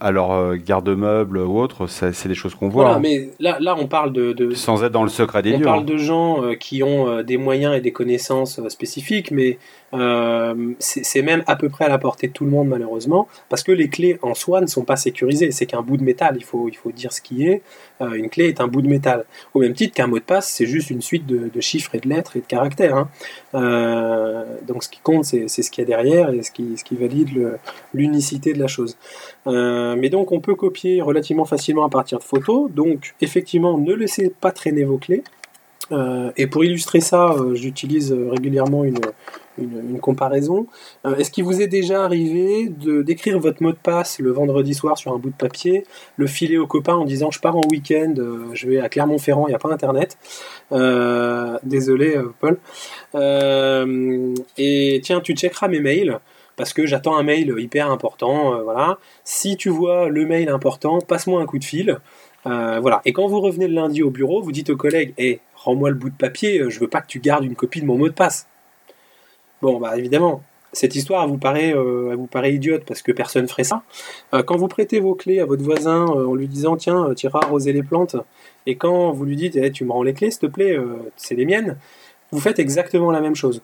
à 0.00 0.10
leur 0.10 0.56
garde-meubles 0.56 1.38
ou 1.38 1.58
autre, 1.60 1.86
c'est 1.86 2.28
des 2.28 2.34
choses 2.34 2.54
qu'on 2.54 2.68
voit. 2.68 2.84
voilà, 2.84 2.96
hein. 2.98 3.00
mais 3.02 3.30
là, 3.40 3.58
là, 3.60 3.76
on 3.78 3.86
parle 3.86 4.12
de, 4.12 4.32
de, 4.32 4.50
Sans 4.54 4.82
être 4.84 4.92
dans 4.92 5.02
le 5.02 5.08
secret 5.08 5.42
des 5.42 5.54
on 5.54 5.58
lieux. 5.58 5.64
parle 5.64 5.80
hein. 5.80 5.84
de 5.84 5.96
gens 5.96 6.40
qui 6.58 6.82
ont 6.82 7.22
des 7.22 7.36
moyens 7.36 7.74
et 7.76 7.80
des 7.80 7.92
connaissances 7.92 8.60
spécifiques, 8.68 9.30
mais 9.30 9.58
euh, 9.96 10.74
c'est 10.78 11.22
même 11.22 11.42
à 11.46 11.56
peu 11.56 11.68
près 11.68 11.84
à 11.84 11.88
la 11.88 11.98
portée 11.98 12.28
de 12.28 12.32
tout 12.32 12.44
le 12.44 12.50
monde 12.50 12.68
malheureusement, 12.68 13.28
parce 13.48 13.62
que 13.62 13.72
les 13.72 13.88
clés 13.88 14.18
en 14.22 14.34
soi 14.34 14.60
ne 14.60 14.66
sont 14.66 14.84
pas 14.84 14.96
sécurisées. 14.96 15.50
C'est 15.50 15.66
qu'un 15.66 15.82
bout 15.82 15.96
de 15.96 16.04
métal. 16.04 16.36
Il 16.38 16.44
faut, 16.44 16.70
dire 16.94 17.12
ce 17.12 17.20
qui 17.20 17.46
est. 17.46 17.62
Euh, 18.00 18.12
une 18.12 18.28
clé 18.28 18.48
est 18.48 18.60
un 18.60 18.68
bout 18.68 18.82
de 18.82 18.88
métal. 18.88 19.24
Au 19.54 19.60
même 19.60 19.74
titre 19.74 19.94
qu'un 19.94 20.06
mot 20.06 20.18
de 20.18 20.24
passe, 20.24 20.48
c'est 20.48 20.66
juste 20.66 20.90
une 20.90 21.02
suite 21.02 21.26
de, 21.26 21.60
chiffres 21.60 21.94
et 21.94 21.98
de 21.98 22.08
lettres 22.08 22.36
et 22.36 22.40
de 22.40 22.46
caractères. 22.46 22.96
hein. 22.96 23.08
Euh, 23.54 24.44
donc 24.66 24.84
ce 24.84 24.88
qui 24.88 25.00
compte, 25.00 25.24
c'est 25.24 25.48
ce 25.48 25.70
qu'il 25.70 25.82
y 25.82 25.84
a 25.84 25.88
derrière 25.88 26.30
et 26.30 26.42
ce 26.42 26.50
qui, 26.50 26.96
valide 26.96 27.58
l'unicité 27.92 28.52
de 28.52 28.58
la 28.58 28.66
chose. 28.66 28.96
Mais 29.46 30.08
donc 30.08 30.32
on 30.32 30.40
peut 30.40 30.54
copier 30.54 31.02
relativement 31.02 31.44
facilement 31.44 31.84
à 31.84 31.90
partir 31.90 32.18
de 32.18 32.24
photos. 32.24 32.70
Donc 32.70 33.14
effectivement, 33.20 33.78
ne 33.78 33.94
laissez 33.94 34.30
pas 34.30 34.52
traîner 34.52 34.84
vos 34.84 34.98
clés. 34.98 35.22
Euh, 35.92 36.30
et 36.36 36.46
pour 36.46 36.64
illustrer 36.64 37.00
ça, 37.00 37.30
euh, 37.32 37.54
j'utilise 37.54 38.12
euh, 38.12 38.28
régulièrement 38.30 38.84
une, 38.84 38.98
une, 39.58 39.98
comparaison. 40.00 40.66
Est-ce 41.18 41.30
qu'il 41.30 41.44
vous 41.44 41.62
est 41.62 41.66
déjà 41.66 42.04
arrivé 42.04 42.68
de 42.68 43.00
d'écrire 43.02 43.38
votre 43.38 43.62
mot 43.62 43.72
de 43.72 43.78
passe 43.82 44.18
le 44.18 44.30
vendredi 44.30 44.74
soir 44.74 44.98
sur 44.98 45.14
un 45.14 45.18
bout 45.18 45.30
de 45.30 45.36
papier, 45.36 45.84
le 46.16 46.26
filer 46.26 46.58
aux 46.58 46.66
copains 46.66 46.94
en 46.94 47.06
disant 47.06 47.30
je 47.30 47.40
pars 47.40 47.56
en 47.56 47.62
week-end, 47.70 48.14
je 48.52 48.68
vais 48.68 48.80
à 48.80 48.90
Clermont-Ferrand, 48.90 49.46
il 49.46 49.50
n'y 49.50 49.54
a 49.54 49.58
pas 49.58 49.72
internet. 49.72 50.18
Désolé 51.62 52.20
Paul. 52.40 52.58
Et 54.58 55.00
tiens, 55.02 55.20
tu 55.20 55.34
checkeras 55.34 55.68
mes 55.68 55.80
mails 55.80 56.18
parce 56.56 56.74
que 56.74 56.84
j'attends 56.84 57.16
un 57.16 57.22
mail 57.22 57.54
hyper 57.56 57.90
important. 57.90 58.62
voilà. 58.62 58.98
Si 59.24 59.56
tu 59.56 59.70
vois 59.70 60.10
le 60.10 60.26
mail 60.26 60.50
important, 60.50 60.98
passe-moi 61.00 61.40
un 61.40 61.46
coup 61.46 61.58
de 61.58 61.64
fil. 61.64 61.98
Voilà. 62.44 63.00
Et 63.06 63.14
quand 63.14 63.26
vous 63.26 63.40
revenez 63.40 63.68
le 63.68 63.74
lundi 63.74 64.02
au 64.02 64.10
bureau, 64.10 64.42
vous 64.42 64.52
dites 64.52 64.68
au 64.68 64.76
collègue 64.76 65.14
"Eh, 65.16 65.40
rends-moi 65.66 65.90
le 65.90 65.96
bout 65.96 66.10
de 66.10 66.16
papier. 66.16 66.64
Je 66.70 66.80
veux 66.80 66.88
pas 66.88 67.02
que 67.02 67.08
tu 67.08 67.20
gardes 67.20 67.44
une 67.44 67.56
copie 67.56 67.82
de 67.82 67.86
mon 67.86 67.98
mot 67.98 68.08
de 68.08 68.14
passe." 68.14 68.48
Bon, 69.62 69.78
bah 69.78 69.96
évidemment, 69.98 70.42
cette 70.76 70.94
histoire 70.94 71.26
vous 71.26 71.38
paraît, 71.38 71.74
euh, 71.74 72.14
vous 72.16 72.26
paraît 72.26 72.52
idiote 72.52 72.84
parce 72.84 73.00
que 73.00 73.10
personne 73.10 73.48
ferait 73.48 73.64
ça. 73.64 73.82
Euh, 74.34 74.42
quand 74.42 74.56
vous 74.56 74.68
prêtez 74.68 75.00
vos 75.00 75.14
clés 75.14 75.40
à 75.40 75.46
votre 75.46 75.62
voisin 75.62 76.04
euh, 76.04 76.26
en 76.26 76.34
lui 76.34 76.48
disant 76.48 76.76
tiens, 76.76 77.14
tu 77.16 77.26
iras 77.26 77.40
arroser 77.42 77.72
les 77.72 77.82
plantes, 77.82 78.16
et 78.66 78.76
quand 78.76 79.12
vous 79.12 79.24
lui 79.24 79.36
dites 79.36 79.56
eh, 79.56 79.72
tu 79.72 79.84
me 79.84 79.92
rends 79.92 80.02
les 80.02 80.12
clés 80.12 80.30
s'il 80.30 80.40
te 80.40 80.46
plaît, 80.46 80.76
c'est 81.16 81.34
les 81.34 81.46
miennes, 81.46 81.78
vous 82.30 82.40
faites 82.40 82.58
exactement 82.58 83.10
la 83.10 83.20
même 83.20 83.34
chose. 83.34 83.62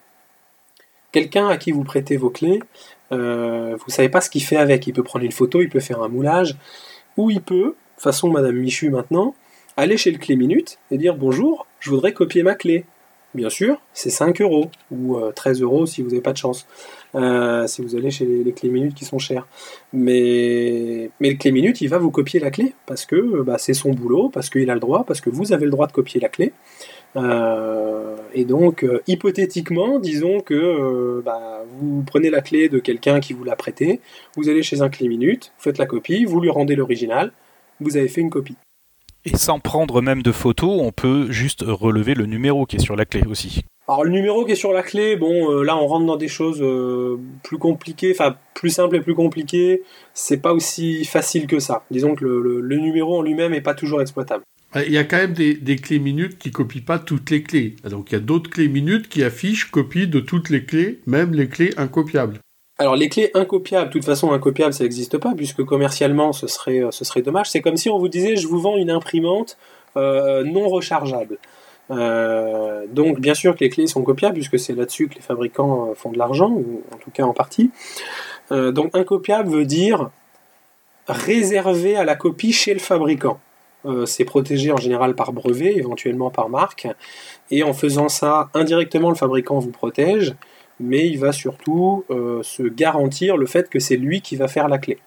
Quelqu'un 1.12 1.48
à 1.48 1.58
qui 1.58 1.72
vous 1.72 1.84
prêtez 1.84 2.16
vos 2.16 2.30
clés, 2.30 2.60
vous 3.10 3.90
savez 3.90 4.08
pas 4.08 4.22
ce 4.22 4.30
qu'il 4.30 4.42
fait 4.42 4.56
avec. 4.56 4.86
Il 4.86 4.94
peut 4.94 5.02
prendre 5.02 5.24
une 5.24 5.32
photo, 5.32 5.60
il 5.60 5.68
peut 5.68 5.80
faire 5.80 6.02
un 6.02 6.08
moulage, 6.08 6.56
ou 7.18 7.30
il 7.30 7.42
peut, 7.42 7.74
façon 7.98 8.30
Madame 8.30 8.56
Michu 8.56 8.88
maintenant, 8.88 9.34
aller 9.76 9.98
chez 9.98 10.10
le 10.10 10.18
clé 10.18 10.36
minute 10.36 10.78
et 10.90 10.96
dire 10.96 11.16
bonjour, 11.16 11.66
je 11.82 11.90
voudrais 11.90 12.14
copier 12.14 12.42
ma 12.42 12.54
clé 12.54 12.86
bien 13.34 13.48
sûr, 13.48 13.80
c'est 13.92 14.10
5 14.10 14.40
euros 14.40 14.70
ou 14.90 15.18
13 15.34 15.60
euh, 15.60 15.64
euros 15.64 15.86
si 15.86 16.02
vous 16.02 16.08
n'avez 16.08 16.20
pas 16.20 16.32
de 16.32 16.38
chance. 16.38 16.66
Euh, 17.14 17.66
si 17.66 17.82
vous 17.82 17.94
allez 17.96 18.10
chez 18.10 18.24
les, 18.24 18.52
clés 18.52 18.70
minutes 18.70 18.94
qui 18.94 19.04
sont 19.04 19.18
chères. 19.18 19.46
Mais, 19.92 21.10
mais 21.20 21.30
le 21.30 21.36
clé 21.36 21.52
minute, 21.52 21.80
il 21.80 21.88
va 21.88 21.98
vous 21.98 22.10
copier 22.10 22.40
la 22.40 22.50
clé 22.50 22.74
parce 22.86 23.04
que 23.04 23.42
bah, 23.42 23.58
c'est 23.58 23.74
son 23.74 23.90
boulot, 23.90 24.28
parce 24.28 24.50
qu'il 24.50 24.70
a 24.70 24.74
le 24.74 24.80
droit, 24.80 25.04
parce 25.04 25.20
que 25.20 25.30
vous 25.30 25.52
avez 25.52 25.64
le 25.64 25.70
droit 25.70 25.86
de 25.86 25.92
copier 25.92 26.20
la 26.20 26.28
clé. 26.28 26.52
Euh, 27.16 28.16
et 28.34 28.44
donc, 28.44 28.86
hypothétiquement, 29.06 29.98
disons 29.98 30.40
que 30.40 31.22
bah, 31.24 31.64
vous 31.78 32.02
prenez 32.06 32.30
la 32.30 32.40
clé 32.40 32.68
de 32.68 32.78
quelqu'un 32.78 33.20
qui 33.20 33.34
vous 33.34 33.44
l'a 33.44 33.56
prêté, 33.56 34.00
vous 34.36 34.48
allez 34.48 34.62
chez 34.62 34.80
un 34.80 34.88
clé 34.88 35.08
minute, 35.08 35.52
vous 35.58 35.64
faites 35.64 35.78
la 35.78 35.86
copie, 35.86 36.24
vous 36.24 36.40
lui 36.40 36.50
rendez 36.50 36.76
l'original, 36.76 37.32
vous 37.80 37.96
avez 37.96 38.08
fait 38.08 38.22
une 38.22 38.30
copie. 38.30 38.56
Et 39.24 39.36
sans 39.36 39.60
prendre 39.60 40.02
même 40.02 40.22
de 40.22 40.32
photos, 40.32 40.80
on 40.82 40.90
peut 40.90 41.30
juste 41.30 41.62
relever 41.66 42.14
le 42.14 42.26
numéro 42.26 42.66
qui 42.66 42.76
est 42.76 42.80
sur 42.80 42.96
la 42.96 43.04
clé 43.04 43.22
aussi. 43.28 43.64
Alors 43.86 44.04
le 44.04 44.10
numéro 44.10 44.44
qui 44.44 44.52
est 44.52 44.56
sur 44.56 44.72
la 44.72 44.82
clé, 44.82 45.16
bon, 45.16 45.50
euh, 45.50 45.64
là 45.64 45.76
on 45.76 45.86
rentre 45.86 46.06
dans 46.06 46.16
des 46.16 46.28
choses 46.28 46.60
euh, 46.62 47.18
plus 47.42 47.58
compliquées, 47.58 48.12
enfin 48.12 48.36
plus 48.54 48.70
simples 48.70 48.96
et 48.96 49.00
plus 49.00 49.14
compliquées. 49.14 49.82
C'est 50.14 50.38
pas 50.38 50.52
aussi 50.52 51.04
facile 51.04 51.46
que 51.46 51.58
ça. 51.58 51.84
Disons 51.90 52.14
que 52.14 52.24
le, 52.24 52.76
numéro 52.76 53.18
en 53.18 53.22
lui-même 53.22 53.54
est 53.54 53.60
pas 53.60 53.74
toujours 53.74 54.00
exploitable. 54.00 54.44
Il 54.74 54.92
y 54.92 54.98
a 54.98 55.04
quand 55.04 55.18
même 55.18 55.34
des, 55.34 55.54
des, 55.54 55.76
clés 55.76 55.98
minutes 55.98 56.38
qui 56.38 56.50
copient 56.50 56.82
pas 56.84 56.98
toutes 56.98 57.30
les 57.30 57.42
clés. 57.42 57.76
Donc 57.84 58.10
il 58.10 58.14
y 58.14 58.16
a 58.16 58.20
d'autres 58.20 58.50
clés 58.50 58.68
minutes 58.68 59.08
qui 59.08 59.22
affichent 59.22 59.70
copie 59.70 60.08
de 60.08 60.20
toutes 60.20 60.48
les 60.48 60.64
clés, 60.64 61.00
même 61.06 61.32
les 61.32 61.48
clés 61.48 61.74
incopiables. 61.76 62.38
Alors 62.82 62.96
les 62.96 63.08
clés 63.08 63.30
incopiables, 63.34 63.86
de 63.86 63.92
toute 63.92 64.04
façon 64.04 64.32
incopiables 64.32 64.74
ça 64.74 64.82
n'existe 64.82 65.16
pas 65.16 65.34
puisque 65.36 65.62
commercialement 65.62 66.32
ce 66.32 66.48
serait, 66.48 66.80
euh, 66.82 67.22
dommage. 67.24 67.48
C'est 67.48 67.60
comme 67.60 67.76
si 67.76 67.88
on 67.88 67.96
vous 67.96 68.08
disait 68.08 68.34
je 68.34 68.48
vous 68.48 68.58
vends 68.58 68.76
une 68.76 68.90
imprimante 68.90 69.56
euh, 69.96 70.42
non 70.42 70.68
rechargeable. 70.68 71.38
Euh, 71.92 72.84
donc 72.88 73.20
bien 73.20 73.34
sûr 73.34 73.54
que 73.54 73.60
les 73.60 73.70
clés 73.70 73.86
sont 73.86 74.02
copiables 74.02 74.34
puisque 74.34 74.58
c'est 74.58 74.74
là-dessus 74.74 75.06
que 75.06 75.14
les 75.14 75.20
fabricants 75.20 75.92
font 75.94 76.10
de 76.10 76.18
l'argent, 76.18 76.50
ou 76.50 76.82
en 76.92 76.96
tout 76.96 77.12
cas 77.12 77.22
en 77.22 77.32
partie. 77.32 77.70
donc 78.50 78.96
incopiable 78.96 79.48
veut 79.48 79.64
dire 79.64 80.10
réservé 81.06 81.94
à 81.94 82.02
la 82.02 82.16
copie 82.16 82.52
chez 82.52 82.74
le 82.74 82.80
fabricant. 82.80 83.38
c'est 84.06 84.24
protégé 84.24 84.72
en 84.72 84.76
général 84.76 85.14
par 85.14 85.32
brevet, 85.32 85.72
éventuellement 85.76 86.30
par 86.30 86.48
marque, 86.48 86.88
et 87.52 87.62
en 87.62 87.74
faisant 87.74 88.08
ça 88.08 88.50
indirectement 88.54 89.10
le 89.10 89.14
fabricant 89.14 89.60
vous 89.60 89.70
protège, 89.70 90.34
mais 90.82 91.08
il 91.08 91.18
va 91.18 91.32
surtout 91.32 92.04
euh, 92.10 92.42
se 92.42 92.62
garantir 92.62 93.36
le 93.36 93.46
fait 93.46 93.70
que 93.70 93.78
c'est 93.78 93.96
lui 93.96 94.20
qui 94.20 94.36
va 94.36 94.48
faire 94.48 94.68
la 94.68 94.78
clé. 94.78 94.98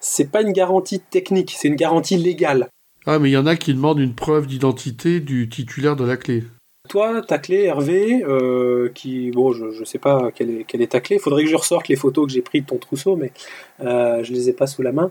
C'est 0.00 0.30
pas 0.30 0.42
une 0.42 0.52
garantie 0.52 1.00
technique, 1.00 1.54
c'est 1.56 1.68
une 1.68 1.76
garantie 1.76 2.16
légale. 2.16 2.68
Ah, 3.06 3.18
mais 3.18 3.30
il 3.30 3.32
y 3.32 3.36
en 3.36 3.46
a 3.46 3.56
qui 3.56 3.74
demandent 3.74 4.00
une 4.00 4.14
preuve 4.14 4.46
d'identité 4.46 5.20
du 5.20 5.48
titulaire 5.48 5.96
de 5.96 6.04
la 6.04 6.16
clé. 6.16 6.44
Toi, 6.88 7.22
ta 7.22 7.38
clé, 7.38 7.64
Hervé, 7.64 8.24
euh, 8.24 8.90
qui, 8.94 9.30
bon, 9.30 9.52
je, 9.52 9.80
ne 9.80 9.84
sais 9.84 9.98
pas 9.98 10.30
quelle 10.34 10.50
est, 10.50 10.64
quelle 10.64 10.82
est 10.82 10.92
ta 10.92 11.00
clé. 11.00 11.16
Il 11.16 11.18
faudrait 11.20 11.44
que 11.44 11.50
je 11.50 11.56
ressorte 11.56 11.88
les 11.88 11.96
photos 11.96 12.26
que 12.26 12.32
j'ai 12.32 12.42
prises 12.42 12.62
de 12.62 12.66
ton 12.66 12.78
trousseau, 12.78 13.16
mais 13.16 13.32
euh, 13.80 14.24
je 14.24 14.32
les 14.32 14.48
ai 14.48 14.52
pas 14.52 14.66
sous 14.66 14.82
la 14.82 14.92
main. 14.92 15.10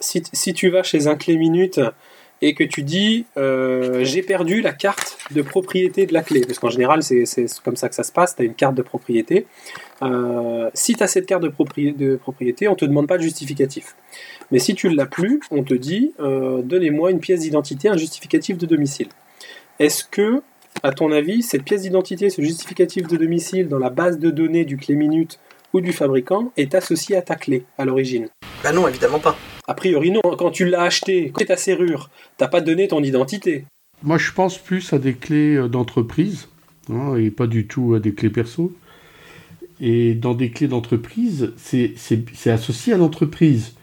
si, 0.00 0.22
si, 0.32 0.52
tu 0.52 0.68
vas 0.68 0.82
chez 0.82 1.06
un 1.06 1.14
clé 1.14 1.36
minute 1.36 1.80
et 2.42 2.54
que 2.54 2.64
tu 2.64 2.82
dis 2.82 3.26
euh, 3.36 4.04
j'ai 4.04 4.22
perdu 4.22 4.60
la 4.60 4.72
carte 4.72 5.18
de 5.30 5.42
propriété 5.42 6.06
de 6.06 6.12
la 6.12 6.22
clé, 6.22 6.42
parce 6.42 6.58
qu'en 6.58 6.70
général 6.70 7.02
c'est 7.02 7.24
comme 7.64 7.76
ça 7.76 7.88
que 7.88 7.94
ça 7.94 8.02
se 8.02 8.12
passe, 8.12 8.36
tu 8.36 8.42
as 8.42 8.44
une 8.44 8.54
carte 8.54 8.74
de 8.74 8.82
propriété. 8.82 9.46
Euh, 10.02 10.70
si 10.74 10.94
tu 10.94 11.02
as 11.02 11.06
cette 11.06 11.26
carte 11.26 11.42
de, 11.42 11.48
propriété, 11.48 12.68
on 12.68 12.74
te 12.74 12.84
demande 12.84 13.06
pas 13.06 13.16
de 13.16 13.22
justificatif. 13.22 13.96
Mais 14.50 14.58
si 14.58 14.74
tu 14.74 14.88
ne 14.88 14.94
l'as 14.94 15.06
plus, 15.06 15.40
on 15.50 15.62
te 15.62 15.74
dit 15.74 16.12
euh, 16.20 16.62
donnez-moi 16.62 17.10
une 17.10 17.20
pièce 17.20 17.40
d'identité, 17.40 17.88
un 17.88 17.96
justificatif 17.96 18.58
de 18.58 18.66
domicile. 18.66 19.08
Est-ce 19.78 20.04
que, 20.04 20.42
à 20.82 20.92
ton 20.92 21.12
avis, 21.12 21.42
cette 21.42 21.64
pièce 21.64 21.82
d'identité, 21.82 22.30
ce 22.30 22.42
justificatif 22.42 23.06
de 23.08 23.16
domicile 23.16 23.68
dans 23.68 23.78
la 23.78 23.90
base 23.90 24.18
de 24.18 24.30
données 24.30 24.64
du 24.64 24.76
clé 24.76 24.94
minute 24.94 25.38
ou 25.72 25.80
du 25.80 25.92
fabricant 25.92 26.52
est 26.56 26.74
associé 26.74 27.16
à 27.16 27.22
ta 27.22 27.36
clé 27.36 27.64
à 27.78 27.84
l'origine? 27.84 28.28
Bah 28.62 28.72
non, 28.72 28.88
évidemment 28.88 29.18
pas. 29.18 29.36
A 29.68 29.74
priori 29.74 30.10
non, 30.10 30.20
quand 30.38 30.50
tu 30.50 30.64
l'as 30.64 30.82
acheté, 30.82 31.30
quand 31.32 31.44
ta 31.44 31.56
serrure, 31.56 32.10
t'as 32.36 32.48
pas 32.48 32.60
donné 32.60 32.88
ton 32.88 33.02
identité. 33.02 33.64
Moi 34.02 34.18
je 34.18 34.30
pense 34.32 34.58
plus 34.58 34.92
à 34.92 34.98
des 34.98 35.14
clés 35.14 35.56
euh, 35.56 35.68
d'entreprise, 35.68 36.48
hein, 36.90 37.16
et 37.16 37.30
pas 37.30 37.46
du 37.46 37.66
tout 37.66 37.94
à 37.94 38.00
des 38.00 38.14
clés 38.14 38.30
perso. 38.30 38.72
Et 39.80 40.14
dans 40.14 40.34
des 40.34 40.50
clés 40.50 40.68
d'entreprise, 40.68 41.52
c'est 41.56 41.94
associé 42.46 42.94
à 42.94 42.96
l'entreprise. 42.96 43.74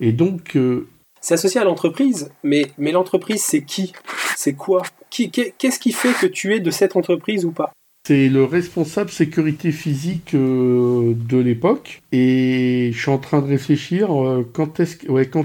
Et 0.00 0.12
donc... 0.12 0.56
Euh, 0.56 0.88
c'est 1.20 1.34
associé 1.34 1.60
à 1.60 1.64
l'entreprise, 1.64 2.30
mais, 2.42 2.66
mais 2.78 2.92
l'entreprise 2.92 3.42
c'est 3.42 3.62
qui? 3.62 3.92
C'est 4.36 4.54
quoi? 4.54 4.82
Qu'est-ce 5.10 5.78
qui 5.78 5.92
fait 5.92 6.12
que 6.12 6.26
tu 6.26 6.54
es 6.54 6.60
de 6.60 6.70
cette 6.70 6.96
entreprise 6.96 7.44
ou 7.44 7.50
pas? 7.50 7.72
C'est 8.08 8.30
le 8.30 8.42
responsable 8.42 9.10
sécurité 9.10 9.70
physique 9.70 10.32
euh, 10.34 11.12
de 11.14 11.36
l'époque. 11.36 12.00
Et 12.10 12.88
je 12.94 12.98
suis 12.98 13.10
en 13.10 13.18
train 13.18 13.42
de 13.42 13.46
réfléchir, 13.46 14.10
euh, 14.10 14.48
quand, 14.50 14.80
est-ce, 14.80 14.96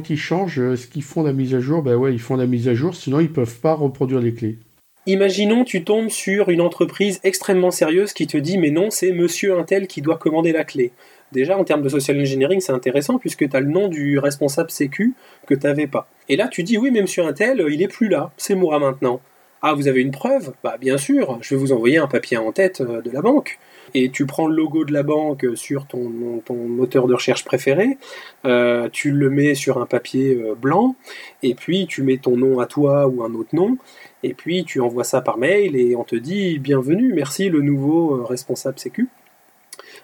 ils 0.09 0.17
changent, 0.17 0.59
est-ce 0.59 0.87
qu'ils 0.87 1.03
font 1.03 1.23
la 1.23 1.33
mise 1.33 1.53
à 1.55 1.59
jour? 1.59 1.81
Ben 1.81 1.95
ouais, 1.95 2.13
ils 2.13 2.21
font 2.21 2.37
la 2.37 2.45
mise 2.45 2.69
à 2.69 2.73
jour, 2.73 2.95
sinon 2.95 3.19
ils 3.19 3.29
peuvent 3.29 3.59
pas 3.59 3.73
reproduire 3.73 4.21
les 4.21 4.33
clés. 4.33 4.59
Imaginons 5.07 5.65
tu 5.65 5.83
tombes 5.83 6.07
sur 6.07 6.47
une 6.47 6.61
entreprise 6.61 7.19
extrêmement 7.25 7.71
sérieuse 7.71 8.13
qui 8.13 8.27
te 8.27 8.37
dit 8.37 8.57
mais 8.57 8.71
non 8.71 8.89
c'est 8.89 9.11
monsieur 9.11 9.59
Intel 9.59 9.85
qui 9.87 10.01
doit 10.01 10.17
commander 10.17 10.53
la 10.53 10.63
clé. 10.63 10.93
Déjà 11.33 11.57
en 11.57 11.65
termes 11.65 11.81
de 11.81 11.89
social 11.89 12.17
engineering 12.17 12.61
c'est 12.61 12.71
intéressant 12.71 13.19
puisque 13.19 13.49
tu 13.49 13.57
as 13.57 13.59
le 13.59 13.67
nom 13.67 13.89
du 13.89 14.17
responsable 14.19 14.71
sécu 14.71 15.15
que 15.47 15.53
tu 15.53 15.67
n'avais 15.67 15.87
pas. 15.87 16.07
Et 16.29 16.37
là 16.37 16.47
tu 16.47 16.63
dis 16.63 16.77
oui 16.77 16.91
mais 16.91 17.01
monsieur 17.01 17.25
Intel 17.25 17.65
il 17.69 17.81
est 17.81 17.89
plus 17.89 18.07
là, 18.07 18.31
c'est 18.37 18.55
moi 18.55 18.79
maintenant. 18.79 19.19
Ah, 19.65 19.73
vous 19.75 19.87
avez 19.87 20.01
une 20.01 20.11
preuve? 20.11 20.51
Bah 20.61 20.75
bien 20.77 20.97
sûr, 20.97 21.37
je 21.39 21.55
vais 21.55 21.61
vous 21.61 21.71
envoyer 21.71 21.97
un 21.97 22.07
papier 22.07 22.35
en 22.35 22.51
tête 22.51 22.81
euh, 22.81 23.01
de 23.01 23.09
la 23.09 23.21
banque. 23.21 23.59
Et 23.93 24.09
tu 24.09 24.25
prends 24.25 24.45
le 24.45 24.53
logo 24.57 24.83
de 24.83 24.91
la 24.91 25.03
banque 25.03 25.45
sur 25.55 25.87
ton, 25.87 26.11
moteur 26.49 27.07
de 27.07 27.13
recherche 27.13 27.45
préféré, 27.45 27.97
euh, 28.43 28.89
tu 28.91 29.11
le 29.11 29.29
mets 29.29 29.55
sur 29.55 29.77
un 29.77 29.85
papier 29.85 30.35
euh, 30.35 30.53
blanc, 30.53 30.97
et 31.43 31.55
puis 31.55 31.87
tu 31.87 32.03
mets 32.03 32.17
ton 32.17 32.35
nom 32.35 32.59
à 32.59 32.65
toi 32.65 33.07
ou 33.07 33.23
un 33.23 33.33
autre 33.35 33.55
nom, 33.55 33.77
et 34.21 34.33
puis 34.33 34.65
tu 34.65 34.81
envoies 34.81 35.05
ça 35.05 35.21
par 35.21 35.37
mail 35.37 35.77
et 35.77 35.95
on 35.95 36.03
te 36.03 36.17
dit 36.17 36.59
bienvenue, 36.59 37.13
merci 37.13 37.47
le 37.47 37.61
nouveau 37.61 38.25
responsable 38.25 38.79
sécu. 38.79 39.07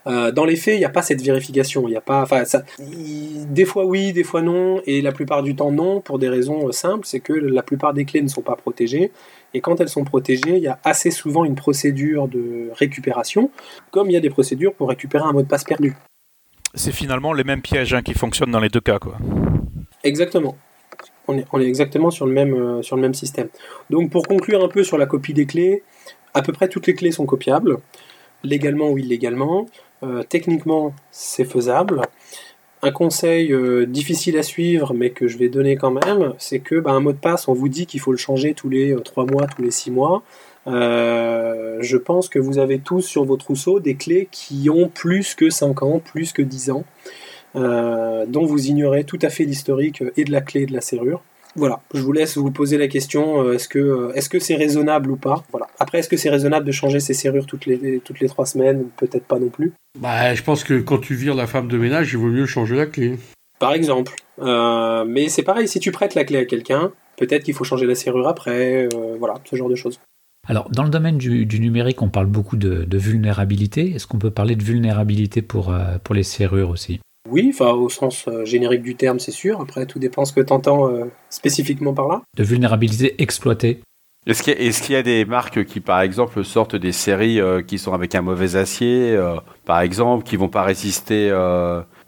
Dans 0.05 0.45
les 0.45 0.55
faits, 0.55 0.75
il 0.75 0.79
n'y 0.79 0.85
a 0.85 0.89
pas 0.89 1.03
cette 1.03 1.21
vérification. 1.21 1.87
Il 1.87 1.95
a 1.95 2.01
pas, 2.01 2.25
ça, 2.45 2.63
des 2.79 3.65
fois 3.65 3.85
oui, 3.85 4.11
des 4.11 4.23
fois 4.23 4.41
non, 4.41 4.81
et 4.87 5.01
la 5.01 5.11
plupart 5.11 5.43
du 5.43 5.55
temps 5.55 5.71
non, 5.71 6.01
pour 6.01 6.17
des 6.17 6.29
raisons 6.29 6.71
simples, 6.71 7.05
c'est 7.05 7.19
que 7.19 7.33
la 7.33 7.61
plupart 7.61 7.93
des 7.93 8.05
clés 8.05 8.23
ne 8.23 8.27
sont 8.27 8.41
pas 8.41 8.55
protégées. 8.55 9.11
Et 9.53 9.61
quand 9.61 9.81
elles 9.81 9.89
sont 9.89 10.03
protégées, 10.03 10.57
il 10.57 10.63
y 10.63 10.67
a 10.67 10.79
assez 10.83 11.11
souvent 11.11 11.45
une 11.45 11.55
procédure 11.55 12.27
de 12.27 12.69
récupération, 12.75 13.49
comme 13.91 14.09
il 14.09 14.13
y 14.13 14.17
a 14.17 14.19
des 14.19 14.29
procédures 14.29 14.73
pour 14.73 14.89
récupérer 14.89 15.23
un 15.23 15.31
mot 15.31 15.41
de 15.41 15.47
passe 15.47 15.63
perdu. 15.63 15.95
C'est 16.75 16.91
finalement 16.91 17.33
les 17.33 17.43
mêmes 17.43 17.61
pièges 17.61 17.93
hein, 17.93 18.01
qui 18.01 18.13
fonctionnent 18.13 18.51
dans 18.51 18.59
les 18.59 18.69
deux 18.69 18.81
cas, 18.81 18.99
quoi. 18.99 19.17
Exactement. 20.03 20.55
On 21.27 21.37
est, 21.37 21.45
on 21.51 21.59
est 21.59 21.65
exactement 21.65 22.11
sur 22.11 22.25
le, 22.25 22.33
même, 22.33 22.53
euh, 22.53 22.81
sur 22.81 22.95
le 22.95 23.01
même 23.01 23.13
système. 23.13 23.49
Donc 23.89 24.11
pour 24.11 24.27
conclure 24.27 24.63
un 24.63 24.67
peu 24.67 24.83
sur 24.83 24.97
la 24.97 25.05
copie 25.05 25.33
des 25.33 25.45
clés, 25.45 25.83
à 26.33 26.41
peu 26.41 26.53
près 26.53 26.67
toutes 26.67 26.87
les 26.87 26.95
clés 26.95 27.11
sont 27.11 27.25
copiables, 27.25 27.77
légalement 28.43 28.89
ou 28.89 28.97
illégalement. 28.97 29.65
Euh, 30.03 30.23
techniquement, 30.23 30.93
c'est 31.11 31.45
faisable. 31.45 32.01
Un 32.81 32.91
conseil 32.91 33.51
euh, 33.51 33.85
difficile 33.85 34.37
à 34.37 34.43
suivre, 34.43 34.93
mais 34.93 35.09
que 35.09 35.27
je 35.27 35.37
vais 35.37 35.49
donner 35.49 35.75
quand 35.75 35.91
même, 35.91 36.33
c'est 36.37 36.59
que 36.59 36.79
bah, 36.79 36.91
un 36.91 37.01
mot 37.01 37.11
de 37.11 37.17
passe, 37.17 37.49
on 37.49 37.53
vous 37.53 37.67
dit 37.67 37.85
qu'il 37.85 37.99
faut 37.99 38.11
le 38.11 38.17
changer 38.17 38.53
tous 38.53 38.69
les 38.69 38.95
3 39.03 39.23
euh, 39.23 39.27
mois, 39.27 39.47
tous 39.47 39.61
les 39.61 39.71
6 39.71 39.91
mois. 39.91 40.23
je 40.65 41.97
pense 41.97 42.29
que 42.29 42.39
vous 42.39 42.57
avez 42.57 42.79
tous 42.79 43.01
sur 43.01 43.25
vos 43.25 43.35
trousseaux 43.35 43.81
des 43.81 43.95
clés 43.95 44.29
qui 44.31 44.69
ont 44.69 44.87
plus 44.87 45.35
que 45.35 45.49
5 45.49 45.83
ans, 45.83 45.99
plus 45.99 46.31
que 46.31 46.41
10 46.41 46.71
ans, 46.71 46.85
dont 47.55 48.45
vous 48.45 48.67
ignorez 48.67 49.03
tout 49.03 49.19
à 49.21 49.29
fait 49.29 49.43
l'historique 49.43 50.03
et 50.15 50.23
de 50.23 50.31
la 50.31 50.41
clé 50.41 50.61
et 50.61 50.65
de 50.65 50.73
la 50.73 50.81
serrure. 50.81 51.21
Voilà, 51.55 51.81
je 51.93 52.01
vous 52.01 52.11
laisse 52.11 52.37
vous 52.37 52.51
poser 52.51 52.77
la 52.77 52.87
question 52.87 53.43
euh, 53.43 53.53
est-ce 53.53 53.67
que 53.67 53.79
euh, 53.79 54.13
est-ce 54.13 54.29
que 54.29 54.39
c'est 54.39 54.55
raisonnable 54.55 55.11
ou 55.11 55.17
pas? 55.17 55.43
Voilà. 55.51 55.67
Après, 55.79 55.99
est-ce 55.99 56.09
que 56.09 56.17
c'est 56.17 56.29
raisonnable 56.29 56.65
de 56.65 56.71
changer 56.71 56.99
ses 56.99 57.13
serrures 57.13 57.45
toutes 57.45 57.65
les 57.65 57.99
toutes 57.99 58.19
les 58.19 58.27
trois 58.27 58.45
semaines? 58.45 58.85
Peut-être 58.97 59.25
pas 59.25 59.39
non 59.39 59.49
plus. 59.49 59.73
Bah, 59.97 60.35
je 60.35 60.43
pense 60.43 60.63
que 60.63 60.79
quand 60.79 60.99
tu 60.99 61.15
vires 61.15 61.35
la 61.35 61.47
femme 61.47 61.67
de 61.67 61.77
ménage, 61.77 62.13
il 62.13 62.17
vaut 62.17 62.27
mieux 62.27 62.45
changer 62.45 62.75
la 62.75 62.85
clé. 62.85 63.17
Par 63.59 63.73
exemple. 63.73 64.15
Euh, 64.39 65.05
mais 65.05 65.27
c'est 65.29 65.43
pareil, 65.43 65.67
si 65.67 65.79
tu 65.79 65.91
prêtes 65.91 66.15
la 66.15 66.23
clé 66.23 66.37
à 66.37 66.45
quelqu'un, 66.45 66.91
peut-être 67.17 67.43
qu'il 67.43 67.53
faut 67.53 67.65
changer 67.65 67.85
la 67.85 67.95
serrure 67.95 68.27
après, 68.27 68.87
euh, 68.93 69.17
voilà, 69.19 69.35
ce 69.45 69.55
genre 69.55 69.69
de 69.69 69.75
choses. 69.75 69.99
Alors, 70.47 70.69
dans 70.71 70.83
le 70.83 70.89
domaine 70.89 71.17
du, 71.17 71.59
numérique, 71.59 72.01
on 72.01 72.09
parle 72.09 72.27
beaucoup 72.27 72.55
de, 72.55 72.97
vulnérabilité. 72.97 73.91
Est-ce 73.91 74.07
qu'on 74.07 74.17
peut 74.17 74.31
parler 74.31 74.55
de 74.55 74.63
vulnérabilité 74.63 75.41
pour, 75.41 75.71
euh, 75.71 75.97
pour 76.03 76.15
les 76.15 76.23
serrures 76.23 76.69
aussi? 76.69 76.99
Oui, 77.29 77.51
enfin, 77.53 77.71
au 77.71 77.89
sens 77.89 78.27
générique 78.43 78.83
du 78.83 78.95
terme, 78.95 79.19
c'est 79.19 79.31
sûr. 79.31 79.61
Après, 79.61 79.85
tout 79.85 79.99
dépend 79.99 80.25
ce 80.25 80.33
que 80.33 80.41
tu 80.41 80.53
entends 80.53 80.89
spécifiquement 81.29 81.93
par 81.93 82.07
là. 82.07 82.21
De 82.35 82.43
vulnérabilité 82.43 83.21
exploitée 83.21 83.81
est-ce 84.27 84.43
qu'il 84.83 84.93
y, 84.93 84.97
a 84.97 85.01
des 85.01 85.25
marques 85.25 85.63
qui, 85.63 85.79
par 85.79 86.01
exemple, 86.01 86.43
sortent 86.43 86.75
des 86.75 86.91
séries 86.91 87.39
qui 87.65 87.79
sont 87.79 87.93
avec 87.93 88.13
un 88.13 88.21
mauvais 88.21 88.57
acier, 88.57 89.17
par 89.65 89.79
exemple, 89.79 90.23
qui 90.23 90.35
vont 90.35 90.49
pas 90.49 90.61
résister 90.61 91.31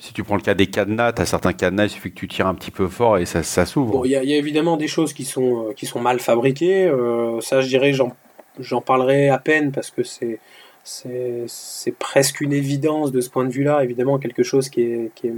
si 0.02 0.14
tu 0.14 0.24
prends 0.24 0.36
le 0.36 0.42
cas 0.42 0.56
des 0.56 0.66
cadenas, 0.66 1.14
tu 1.14 1.22
as 1.22 1.26
certains 1.28 1.54
cadenas, 1.54 1.86
il 1.86 1.90
suffit 1.92 2.10
que 2.10 2.18
tu 2.18 2.28
tires 2.28 2.48
un 2.48 2.56
petit 2.56 2.72
peu 2.72 2.88
fort 2.88 3.20
et 3.20 3.28
ça, 3.28 3.44
ça 3.44 3.68
s'ouvre. 3.68 4.04
Il 4.06 4.12
y, 4.12 4.16
a 4.16 4.22
évidemment 4.24 4.76
des 4.76 4.88
choses 4.88 5.14
qui 5.14 5.26
sont, 5.26 5.68
euh, 5.68 5.74
qui 5.74 5.86
sont 5.86 6.02
mal 6.02 6.20
fabriquées. 6.20 6.88
Euh, 6.88 7.40
ça, 7.40 7.62
je 7.62 7.68
dirais, 7.68 7.94
j'en 7.94 8.82
parlerai 8.82 9.30
à 9.30 9.38
peine 9.38 9.72
parce 9.72 9.92
que 9.92 10.02
c'est 10.02 10.40
c'est 10.84 11.96
presque 12.00 12.42
une 12.42 12.54
évidence 12.54 13.12
de 13.12 13.22
ce 13.22 13.30
point 13.30 13.46
de 13.46 13.52
vue-là. 13.52 13.84
Évidemment, 13.84 14.18
quelque 14.18 14.44
chose 14.44 14.70
qui 14.70 14.82
est, 14.82 15.12
qui 15.16 15.28
est, 15.28 15.34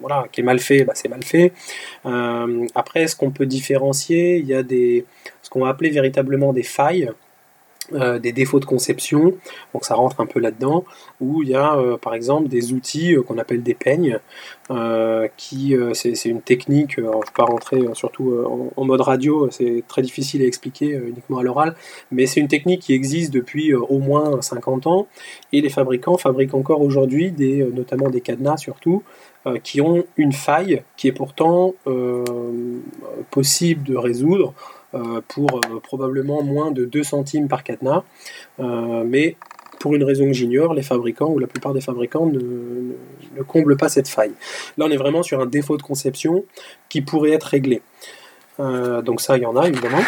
voilà, 0.00 0.26
qui 0.30 0.40
est 0.40 0.44
mal 0.44 0.58
fait, 0.58 0.84
bah, 0.84 0.92
c'est 0.94 1.08
mal 1.08 1.22
fait. 1.22 1.52
Euh, 2.06 2.66
après, 2.74 3.06
ce 3.06 3.16
qu'on 3.16 3.30
peut 3.30 3.46
différencier, 3.46 4.36
il 4.38 4.46
y 4.46 4.54
a 4.54 4.62
des, 4.62 5.04
ce 5.42 5.50
qu'on 5.50 5.60
va 5.60 5.68
appeler 5.68 5.90
véritablement 5.90 6.52
des 6.52 6.62
failles. 6.62 7.10
Euh, 7.94 8.18
des 8.18 8.32
défauts 8.32 8.60
de 8.60 8.64
conception, 8.64 9.34
donc 9.72 9.84
ça 9.84 9.94
rentre 9.94 10.20
un 10.20 10.26
peu 10.26 10.40
là-dedans, 10.40 10.84
où 11.20 11.42
il 11.42 11.50
y 11.50 11.54
a 11.54 11.74
euh, 11.76 11.96
par 11.96 12.14
exemple 12.14 12.48
des 12.48 12.72
outils 12.72 13.14
euh, 13.14 13.22
qu'on 13.22 13.38
appelle 13.38 13.62
des 13.62 13.74
peignes, 13.74 14.18
qui 15.36 15.74
c'est 15.92 16.24
une 16.24 16.40
technique, 16.40 16.94
je 16.96 17.02
ne 17.02 17.08
vais 17.08 17.12
pas 17.36 17.44
rentrer 17.44 17.82
surtout 17.92 18.32
en, 18.74 18.84
mode 18.86 19.02
radio, 19.02 19.50
c'est 19.50 19.84
très 19.86 20.00
difficile 20.00 20.40
à 20.40 20.46
expliquer 20.46 20.92
uniquement 20.92 21.36
à 21.38 21.42
l'oral, 21.42 21.74
mais 22.10 22.24
c'est 22.24 22.40
une 22.40 22.48
technique 22.48 22.80
qui 22.80 22.94
existe 22.94 23.34
depuis 23.34 23.74
au 23.74 23.98
moins 23.98 24.40
50 24.40 24.86
ans, 24.86 25.08
et 25.52 25.60
les 25.60 25.68
fabricants 25.68 26.16
fabriquent 26.16 26.54
encore 26.54 26.80
aujourd'hui, 26.80 27.34
notamment 27.74 28.08
des 28.08 28.22
cadenas 28.22 28.56
surtout, 28.56 29.02
qui 29.62 29.82
ont 29.82 30.04
une 30.16 30.32
faille 30.32 30.84
qui 30.96 31.08
est 31.08 31.12
pourtant 31.12 31.74
possible 33.30 33.82
de 33.82 33.96
résoudre 33.96 34.54
pour 35.28 35.54
euh, 35.54 35.80
probablement 35.80 36.42
moins 36.42 36.70
de 36.70 36.84
2 36.84 37.02
centimes 37.02 37.48
par 37.48 37.64
cadenas. 37.64 38.02
Euh, 38.60 39.04
mais 39.06 39.36
pour 39.80 39.94
une 39.94 40.04
raison 40.04 40.26
que 40.26 40.32
j'ignore, 40.32 40.74
les 40.74 40.82
fabricants 40.82 41.30
ou 41.30 41.38
la 41.38 41.46
plupart 41.46 41.72
des 41.72 41.80
fabricants 41.80 42.26
ne, 42.26 43.42
comblent 43.42 43.76
pas 43.76 43.88
cette 43.88 44.08
faille. 44.08 44.32
Là, 44.78 44.86
on 44.88 44.90
est 44.90 44.96
vraiment 44.96 45.22
sur 45.22 45.40
un 45.40 45.46
défaut 45.46 45.76
de 45.76 45.82
conception 45.82 46.44
qui 46.88 47.00
pourrait 47.00 47.32
être 47.32 47.44
réglé. 47.44 47.82
donc 48.58 49.20
ça, 49.20 49.36
il 49.36 49.42
y 49.42 49.46
en 49.46 49.56
a 49.56 49.66
évidemment 49.66 50.02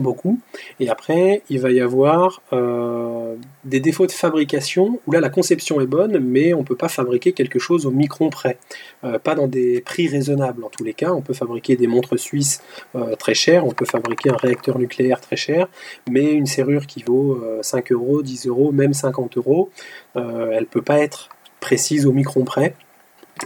beaucoup. 0.00 0.38
Et 0.80 0.88
après, 0.88 1.42
il 1.50 1.60
va 1.60 1.70
y 1.70 1.80
avoir 1.80 2.42
euh, 2.52 3.34
des 3.64 3.80
défauts 3.80 4.06
de 4.06 4.12
fabrication 4.12 5.00
où 5.06 5.12
là 5.12 5.20
la 5.20 5.28
conception 5.28 5.80
est 5.80 5.86
bonne, 5.86 6.18
mais 6.18 6.54
on 6.54 6.60
ne 6.60 6.64
peut 6.64 6.76
pas 6.76 6.88
fabriquer 6.88 7.32
quelque 7.32 7.58
chose 7.58 7.86
au 7.86 7.90
micron 7.90 8.30
près. 8.30 8.58
Euh, 9.04 9.18
pas 9.18 9.34
dans 9.34 9.46
des 9.46 9.80
prix 9.80 10.08
raisonnables 10.08 10.64
en 10.64 10.68
tous 10.68 10.84
les 10.84 10.94
cas. 10.94 11.12
On 11.12 11.22
peut 11.22 11.34
fabriquer 11.34 11.76
des 11.76 11.86
montres 11.86 12.18
suisses 12.18 12.62
euh, 12.94 13.16
très 13.16 13.34
chères, 13.34 13.66
on 13.66 13.72
peut 13.72 13.86
fabriquer 13.86 14.30
un 14.30 14.36
réacteur 14.36 14.78
nucléaire 14.78 15.20
très 15.20 15.36
cher, 15.36 15.68
mais 16.10 16.32
une 16.32 16.46
serrure 16.46 16.86
qui 16.86 17.02
vaut 17.02 17.42
5 17.62 17.92
euros, 17.92 18.22
10 18.22 18.46
euros, 18.46 18.72
même 18.72 18.92
50 18.92 19.36
euros, 19.36 19.70
elle 20.14 20.60
ne 20.60 20.64
peut 20.64 20.82
pas 20.82 20.98
être 20.98 21.28
précise 21.60 22.06
au 22.06 22.12
micron 22.12 22.44
près. 22.44 22.74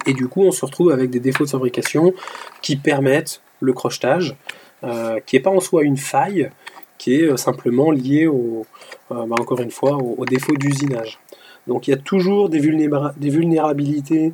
Et 0.07 0.13
du 0.13 0.29
coup, 0.29 0.43
on 0.43 0.53
se 0.53 0.65
retrouve 0.65 0.91
avec 0.91 1.11
des 1.11 1.21
défauts 1.21 1.45
de 1.45 1.51
fabrication 1.51 2.13
qui 2.63 2.77
permettent 2.77 3.43
le 3.61 3.73
crochetage. 3.73 4.37
Euh, 4.83 5.21
qui 5.27 5.37
n'est 5.37 5.43
pas 5.43 5.51
en 5.51 5.61
soi 5.61 5.83
une 5.83 5.99
faille, 5.99 6.51
qui 6.97 7.17
est 7.17 7.25
euh, 7.25 7.37
simplement 7.37 7.91
liée 7.91 8.27
au, 8.27 8.65
euh, 9.11 9.27
bah, 9.27 9.37
encore 9.39 9.61
une 9.61 9.71
fois, 9.71 9.97
au, 9.97 10.25
défaut 10.25 10.55
d'usinage. 10.55 11.19
Donc 11.67 11.87
il 11.87 11.91
y 11.91 11.95
a 11.95 11.99
toujours 11.99 12.49
des, 12.49 12.59
vulnérabilités 12.59 14.33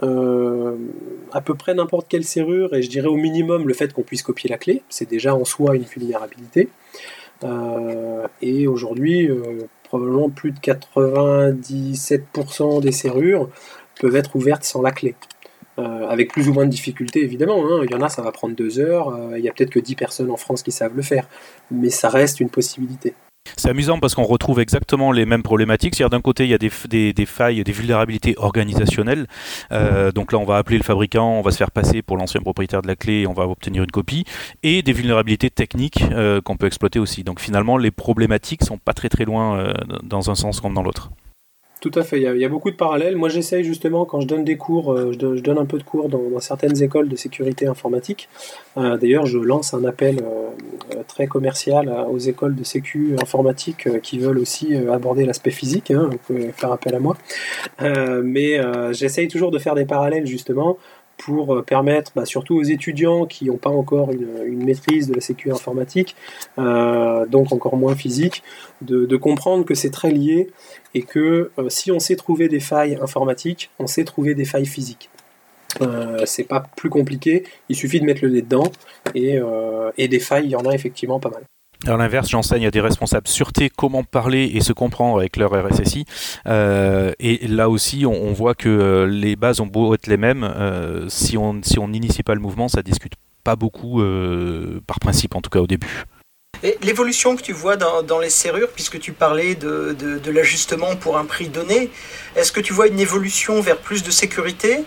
à 0.00 1.40
peu 1.40 1.54
près 1.54 1.74
n'importe 1.74 2.06
quelle 2.08 2.22
serrure, 2.22 2.72
et 2.72 2.82
je 2.82 2.88
dirais 2.88 3.08
au 3.08 3.16
minimum 3.16 3.66
le 3.66 3.74
fait 3.74 3.92
qu'on 3.92 4.02
puisse 4.02 4.22
copier 4.22 4.48
la 4.48 4.56
clé, 4.56 4.84
c'est 4.88 5.10
déjà 5.10 5.34
en 5.34 5.44
soi 5.44 5.74
une 5.74 5.82
vulnérabilité. 5.82 6.68
et 8.40 8.68
aujourd'hui, 8.68 9.28
probablement 9.82 10.30
plus 10.30 10.52
de 10.52 10.60
97% 10.60 12.80
des 12.80 12.92
serrures 12.92 13.50
peuvent 14.00 14.14
être 14.14 14.36
ouvertes 14.36 14.62
sans 14.62 14.82
la 14.82 14.92
clé. 14.92 15.16
Euh, 15.78 16.08
avec 16.08 16.32
plus 16.32 16.48
ou 16.48 16.52
moins 16.52 16.64
de 16.66 16.70
difficultés 16.70 17.22
évidemment. 17.22 17.62
Hein. 17.64 17.82
Il 17.84 17.90
y 17.90 17.94
en 17.94 18.02
a, 18.02 18.08
ça 18.08 18.20
va 18.20 18.32
prendre 18.32 18.56
deux 18.56 18.80
heures. 18.80 19.10
Euh, 19.10 19.38
il 19.38 19.44
y 19.44 19.48
a 19.48 19.52
peut-être 19.52 19.70
que 19.70 19.78
10 19.78 19.94
personnes 19.94 20.30
en 20.30 20.36
France 20.36 20.62
qui 20.64 20.72
savent 20.72 20.96
le 20.96 21.02
faire, 21.02 21.28
mais 21.70 21.90
ça 21.90 22.08
reste 22.08 22.40
une 22.40 22.50
possibilité. 22.50 23.14
C'est 23.56 23.70
amusant 23.70 24.00
parce 24.00 24.14
qu'on 24.16 24.24
retrouve 24.24 24.58
exactement 24.58 25.12
les 25.12 25.24
mêmes 25.24 25.44
problématiques. 25.44 26.02
D'un 26.02 26.20
côté, 26.20 26.44
il 26.44 26.50
y 26.50 26.54
a 26.54 26.58
des, 26.58 27.12
des, 27.12 27.26
failles, 27.26 27.62
des 27.62 27.72
vulnérabilités 27.72 28.34
organisationnelles. 28.36 29.26
Euh, 29.70 30.10
donc 30.10 30.32
là, 30.32 30.38
on 30.38 30.44
va 30.44 30.56
appeler 30.56 30.78
le 30.78 30.82
fabricant, 30.82 31.30
on 31.30 31.42
va 31.42 31.52
se 31.52 31.56
faire 31.56 31.70
passer 31.70 32.02
pour 32.02 32.16
l'ancien 32.16 32.40
propriétaire 32.40 32.82
de 32.82 32.88
la 32.88 32.96
clé 32.96 33.20
et 33.20 33.26
on 33.26 33.32
va 33.32 33.46
obtenir 33.46 33.84
une 33.84 33.90
copie. 33.90 34.24
Et 34.64 34.82
des 34.82 34.92
vulnérabilités 34.92 35.48
techniques 35.48 36.02
qu'on 36.44 36.56
peut 36.56 36.66
exploiter 36.66 36.98
aussi. 36.98 37.22
Donc 37.24 37.40
finalement, 37.40 37.78
les 37.78 37.92
problématiques 37.92 38.64
sont 38.64 38.78
pas 38.78 38.92
très 38.92 39.08
très 39.08 39.24
loin 39.24 39.72
dans 40.02 40.30
un 40.30 40.34
sens 40.34 40.60
comme 40.60 40.74
dans 40.74 40.82
l'autre. 40.82 41.10
Tout 41.80 41.92
à 41.94 42.02
fait, 42.02 42.20
il 42.20 42.40
y, 42.40 42.44
a, 42.44 42.48
beaucoup 42.48 42.72
de 42.72 42.76
parallèles. 42.76 43.14
Moi, 43.14 43.28
j'essaye 43.28 43.62
justement, 43.62 44.04
quand 44.04 44.20
je 44.20 44.26
donne 44.26 44.44
des 44.44 44.56
cours, 44.56 44.92
euh, 44.92 45.12
je, 45.12 45.40
donne 45.40 45.58
un 45.58 45.64
peu 45.64 45.78
de 45.78 45.84
cours 45.84 46.08
dans, 46.08 46.40
certaines 46.40 46.82
écoles 46.82 47.08
de 47.08 47.14
sécurité 47.14 47.68
informatique. 47.68 48.28
Euh, 48.76 48.96
d'ailleurs, 48.96 49.26
je 49.26 49.38
lance 49.38 49.74
un 49.74 49.84
appel 49.84 50.18
euh, 50.24 51.02
très 51.06 51.28
commercial 51.28 51.88
aux 52.10 52.18
écoles 52.18 52.56
de 52.56 52.64
sécu 52.64 53.14
informatique 53.22 54.00
qui 54.02 54.18
veulent 54.18 54.38
aussi 54.38 54.74
aborder 54.74 55.24
l'aspect 55.24 55.52
physique. 55.52 55.92
Hein, 55.92 56.08
vous 56.10 56.18
pouvez 56.18 56.50
faire 56.50 56.72
appel 56.72 56.96
à 56.96 56.98
moi. 56.98 57.16
mais 57.80 58.60
j'essaye 58.92 59.28
toujours 59.28 59.52
de 59.52 59.58
faire 59.58 59.76
des 59.76 59.84
parallèles, 59.84 60.26
justement, 60.26 60.78
pour 61.16 61.64
permettre, 61.64 62.12
bah, 62.14 62.24
surtout 62.24 62.56
aux 62.56 62.62
étudiants 62.62 63.26
qui 63.26 63.46
n'ont 63.46 63.56
pas 63.56 63.70
encore 63.70 64.10
une, 64.12 64.64
maîtrise 64.64 65.08
de 65.08 65.14
la 65.14 65.20
sécurité 65.20 65.54
informatique, 65.60 66.16
donc 66.56 67.52
encore 67.52 67.76
moins 67.76 67.94
physique, 67.94 68.42
de, 68.82 69.16
comprendre 69.16 69.64
que 69.64 69.74
c'est 69.74 69.90
très 69.90 70.10
lié 70.10 70.48
et 70.94 71.02
que 71.02 71.50
euh, 71.58 71.68
si 71.68 71.90
on 71.92 71.98
sait 71.98 72.16
trouver 72.16 72.48
des 72.48 72.60
failles 72.60 72.98
informatiques, 73.00 73.70
on 73.78 73.86
sait 73.86 74.04
trouver 74.04 74.34
des 74.34 74.44
failles 74.44 74.66
physiques. 74.66 75.10
c'est 76.24 76.48
pas 76.48 76.64
plus 76.76 76.90
compliqué, 76.90 77.44
il 77.68 77.76
suffit 77.76 78.00
de 78.00 78.06
mettre 78.06 78.24
le 78.24 78.30
nez 78.30 78.42
dedans 78.42 78.70
et, 79.14 79.38
et 79.98 80.08
des 80.08 80.18
failles, 80.18 80.46
il 80.46 80.50
y 80.50 80.56
en 80.56 80.64
a 80.64 80.74
effectivement 80.74 81.20
pas 81.20 81.30
mal. 81.30 81.42
À 81.86 81.96
l'inverse, 81.96 82.28
j'enseigne 82.28 82.66
à 82.66 82.70
des 82.70 82.80
responsables 82.80 83.28
sûreté 83.28 83.70
comment 83.74 84.02
parler 84.02 84.50
et 84.54 84.60
se 84.60 84.72
comprendre 84.72 85.18
avec 85.18 85.36
leur 85.36 85.52
RSSI. 85.52 86.06
Euh, 86.46 87.12
et 87.20 87.46
là 87.46 87.70
aussi, 87.70 88.04
on, 88.04 88.32
voit 88.32 88.54
que 88.54 88.68
euh, 88.68 89.06
les 89.06 89.36
bases 89.36 89.60
ont 89.60 89.66
beau 89.66 89.94
être 89.94 90.08
les 90.08 90.16
mêmes. 90.16 90.42
Euh, 90.42 91.08
si 91.08 91.38
on 91.38 91.60
si 91.62 91.78
n'initie 91.78 92.24
pas 92.24 92.34
le 92.34 92.40
mouvement, 92.40 92.68
ça 92.68 92.82
discute 92.82 93.12
pas 93.44 93.54
beaucoup, 93.56 94.02
par 94.86 94.98
principe 95.00 95.34
en 95.34 95.40
tout 95.40 95.48
cas 95.48 95.60
au 95.60 95.66
début. 95.66 96.04
L'évolution 96.82 97.36
que 97.36 97.42
tu 97.42 97.52
vois 97.52 97.76
dans, 97.76 98.18
les 98.18 98.30
serrures, 98.30 98.70
puisque 98.70 98.98
tu 98.98 99.12
parlais 99.12 99.54
de, 99.54 100.30
l'ajustement 100.30 100.96
pour 100.96 101.16
un 101.16 101.24
prix 101.24 101.48
donné, 101.48 101.90
est-ce 102.36 102.52
que 102.52 102.60
tu 102.60 102.72
vois 102.72 102.88
une 102.88 103.00
évolution 103.00 103.60
vers 103.60 103.78
plus 103.78 104.02
de 104.02 104.10
sécurité 104.10 104.84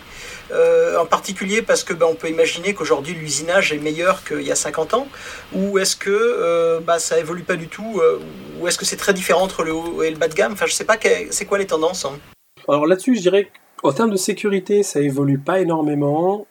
euh, 0.54 0.98
en 0.98 1.06
particulier 1.06 1.62
parce 1.62 1.86
que 1.86 1.94
ben, 1.94 2.08
on 2.10 2.16
peut 2.16 2.28
imaginer 2.28 2.74
qu'aujourd'hui 2.74 3.14
l'usinage 3.14 3.72
est 3.72 3.78
meilleur 3.78 4.26
qu'il 4.26 4.42
y 4.42 4.52
a 4.52 4.56
50 4.56 4.94
ans, 4.96 5.08
ou 5.54 5.80
est-ce 5.80 5.96
que 5.96 6.10
euh, 6.10 6.82
bah, 6.82 7.00
ça 7.00 7.20
évolue 7.20 7.44
pas 7.44 7.56
du 7.56 7.70
tout, 7.70 8.02
euh, 8.02 8.20
ou 8.60 8.68
est-ce 8.68 8.78
que 8.78 8.84
c'est 8.84 8.98
très 8.98 9.14
différent 9.14 9.44
entre 9.44 9.64
le 9.64 9.72
haut 9.72 10.04
et 10.04 10.10
le 10.10 10.18
bas 10.18 10.28
de 10.28 10.34
gamme? 10.34 10.52
Enfin, 10.52 10.66
je 10.66 10.74
sais 10.74 10.84
pas 10.84 10.98
c'est 11.30 11.46
quoi 11.46 11.58
les 11.58 11.68
tendances. 11.68 12.04
Hein. 12.04 12.20
Alors 12.68 12.86
là-dessus, 12.86 13.16
je 13.16 13.22
dirais 13.22 13.50
qu'en 13.82 13.94
termes 13.94 14.12
de 14.12 14.18
sécurité, 14.18 14.84
ça 14.84 15.00
évolue 15.00 15.38
pas 15.38 15.62
énormément. 15.62 16.46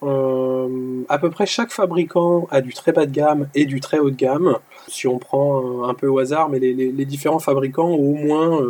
à 1.11 1.19
peu 1.19 1.31
près 1.31 1.45
chaque 1.45 1.71
fabricant 1.71 2.49
a 2.51 2.63
du 2.63 2.73
très 2.73 2.93
bas 2.93 3.05
de 3.05 3.13
gamme 3.13 3.49
et 3.55 3.67
du 3.67 3.81
très 3.81 3.99
haut 3.99 4.11
de 4.11 4.17
gamme. 4.17 4.57
Si 4.91 5.07
on 5.07 5.19
prend 5.19 5.85
un 5.89 5.95
peu 5.95 6.09
au 6.09 6.19
hasard, 6.19 6.49
mais 6.49 6.59
les, 6.59 7.05
différents 7.05 7.39
fabricants 7.39 7.89
ont 7.89 8.11
au 8.11 8.15
moins 8.15 8.61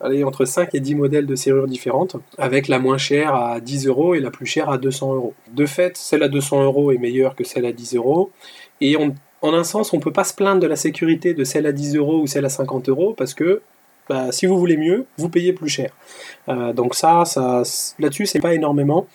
allez, 0.00 0.24
entre 0.24 0.44
5 0.44 0.74
et 0.74 0.80
10 0.80 0.94
modèles 0.94 1.26
de 1.26 1.34
serrures 1.34 1.66
différentes, 1.66 2.16
avec 2.38 2.68
la 2.68 2.78
moins 2.78 2.98
chère 2.98 3.34
à 3.34 3.60
10 3.60 3.86
euros 3.86 4.14
et 4.14 4.20
la 4.20 4.30
plus 4.30 4.46
chère 4.46 4.70
à 4.70 4.78
200 4.78 5.14
euros. 5.14 5.34
De 5.52 5.66
fait, 5.66 5.96
celle 5.96 6.22
à 6.22 6.28
200 6.28 6.64
euros 6.64 6.92
est 6.92 6.98
meilleure 6.98 7.34
que 7.34 7.44
celle 7.44 7.66
à 7.66 7.72
10 7.72 7.96
euros, 7.96 8.30
et 8.80 8.96
en 8.96 9.54
un 9.54 9.64
sens, 9.64 9.92
on 9.92 9.96
ne 9.96 10.02
peut 10.02 10.12
pas 10.12 10.24
se 10.24 10.34
plaindre 10.34 10.60
de 10.60 10.66
la 10.66 10.76
sécurité 10.76 11.34
de 11.34 11.44
celle 11.44 11.66
à 11.66 11.72
10 11.72 11.96
euros 11.96 12.20
ou 12.20 12.26
celle 12.26 12.44
à 12.44 12.50
50 12.50 12.88
euros, 12.88 13.14
parce 13.16 13.34
que 13.34 13.62
bah, 14.08 14.32
si 14.32 14.46
vous 14.46 14.58
voulez 14.58 14.76
mieux, 14.76 15.06
vous 15.18 15.28
payez 15.28 15.52
plus 15.52 15.68
cher. 15.68 15.94
Euh, 16.48 16.72
donc 16.72 16.94
ça, 16.94 17.24
ça 17.24 17.62
là-dessus, 17.98 18.26
c'est 18.26 18.40
pas 18.40 18.54
énormément. 18.54 19.06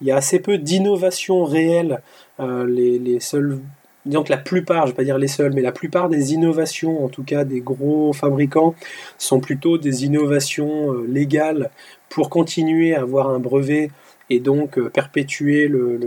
Il 0.00 0.06
y 0.06 0.10
a 0.10 0.16
assez 0.16 0.38
peu 0.38 0.58
d'innovation 0.58 1.44
réelle. 1.44 2.02
Euh, 2.40 2.66
les, 2.66 2.98
les 2.98 3.20
seuls 3.20 3.60
disons 4.06 4.22
que 4.22 4.30
la 4.30 4.38
plupart, 4.38 4.82
je 4.82 4.86
ne 4.86 4.90
vais 4.92 4.96
pas 4.96 5.04
dire 5.04 5.18
les 5.18 5.28
seuls, 5.28 5.52
mais 5.52 5.62
la 5.62 5.72
plupart 5.72 6.08
des 6.08 6.34
innovations, 6.34 7.04
en 7.04 7.08
tout 7.08 7.22
cas 7.22 7.44
des 7.44 7.60
gros 7.60 8.12
fabricants, 8.12 8.74
sont 9.18 9.40
plutôt 9.40 9.78
des 9.78 10.04
innovations 10.04 10.92
euh, 10.92 11.06
légales 11.06 11.70
pour 12.08 12.30
continuer 12.30 12.94
à 12.94 13.00
avoir 13.00 13.30
un 13.30 13.38
brevet 13.38 13.90
et 14.30 14.40
donc 14.40 14.80
perpétuer 14.90 15.68
le, 15.68 15.98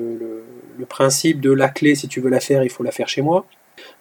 principe 0.90 1.42
de 1.42 1.52
la 1.52 1.70
clé, 1.70 1.96
si 1.96 2.08
tu 2.08 2.22
veux 2.22 2.30
la 2.30 2.40
faire, 2.40 2.64
il 2.64 2.70
faut 2.70 2.84
la 2.84 2.92
faire 2.92 3.08
chez 3.08 3.22
moi. 3.22 3.46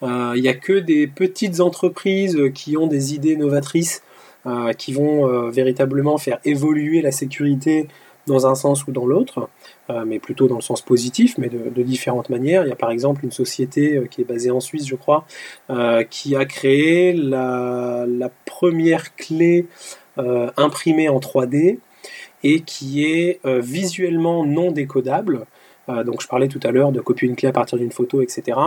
Il 0.03 0.41
n'y 0.41 0.49
a 0.49 0.55
que 0.55 0.75
des 0.75 1.07
petites 1.07 1.61
entreprises 1.61 2.39
qui 2.55 2.77
ont 2.77 2.87
des 2.87 3.15
idées 3.15 3.37
novatrices, 3.37 4.03
qui 4.79 4.93
vont 4.93 5.51
véritablement 5.51 6.17
faire 6.17 6.39
évoluer 6.45 7.03
la 7.03 7.13
sécurité 7.13 7.89
dans 8.27 8.47
un 8.47 8.55
sens 8.55 8.87
ou 8.87 8.93
dans 8.93 9.07
l'autre, 9.07 9.39
euh, 9.39 9.47
mais 10.07 10.19
plutôt 10.19 10.49
dans 10.49 10.57
le 10.57 10.63
sens 10.63 10.83
positif, 10.83 11.39
mais 11.39 11.49
de, 11.49 11.83
différentes 11.83 12.29
manières. 12.29 12.65
Il 12.65 12.69
y 12.69 12.73
a 12.73 12.77
par 12.77 12.91
exemple 12.91 13.25
une 13.25 13.31
société 13.31 13.97
euh, 13.97 14.07
qui 14.07 14.21
est 14.21 14.25
basée 14.25 14.51
en 14.51 14.61
Suisse, 14.61 14.87
je 14.87 14.97
crois, 14.97 15.27
euh, 15.71 16.03
qui 16.03 16.35
a 16.35 16.45
créé 16.45 17.13
la, 17.13 18.07
première 18.45 19.15
clé 19.15 19.67
imprimée 20.57 21.11
en 21.11 21.19
3D 21.19 21.79
et 22.43 22.61
qui 22.61 23.05
est 23.05 23.41
visuellement 23.45 24.47
non 24.47 24.71
décodable. 24.73 25.45
donc 25.89 26.23
je 26.23 26.27
parlais 26.27 26.49
tout 26.49 26.61
à 26.63 26.71
l'heure 26.71 26.91
de 26.91 27.01
copier 27.01 27.29
une 27.29 27.37
clé 27.37 27.49
à 27.49 27.53
partir 27.53 27.77
d'une 27.77 27.93
photo, 27.93 28.23
etc. 28.23 28.59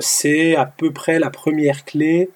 c'est 0.00 0.56
à 0.56 0.66
peu 0.66 0.90
près 0.90 1.20
la 1.20 1.30
première 1.30 1.84
clé 1.84 2.30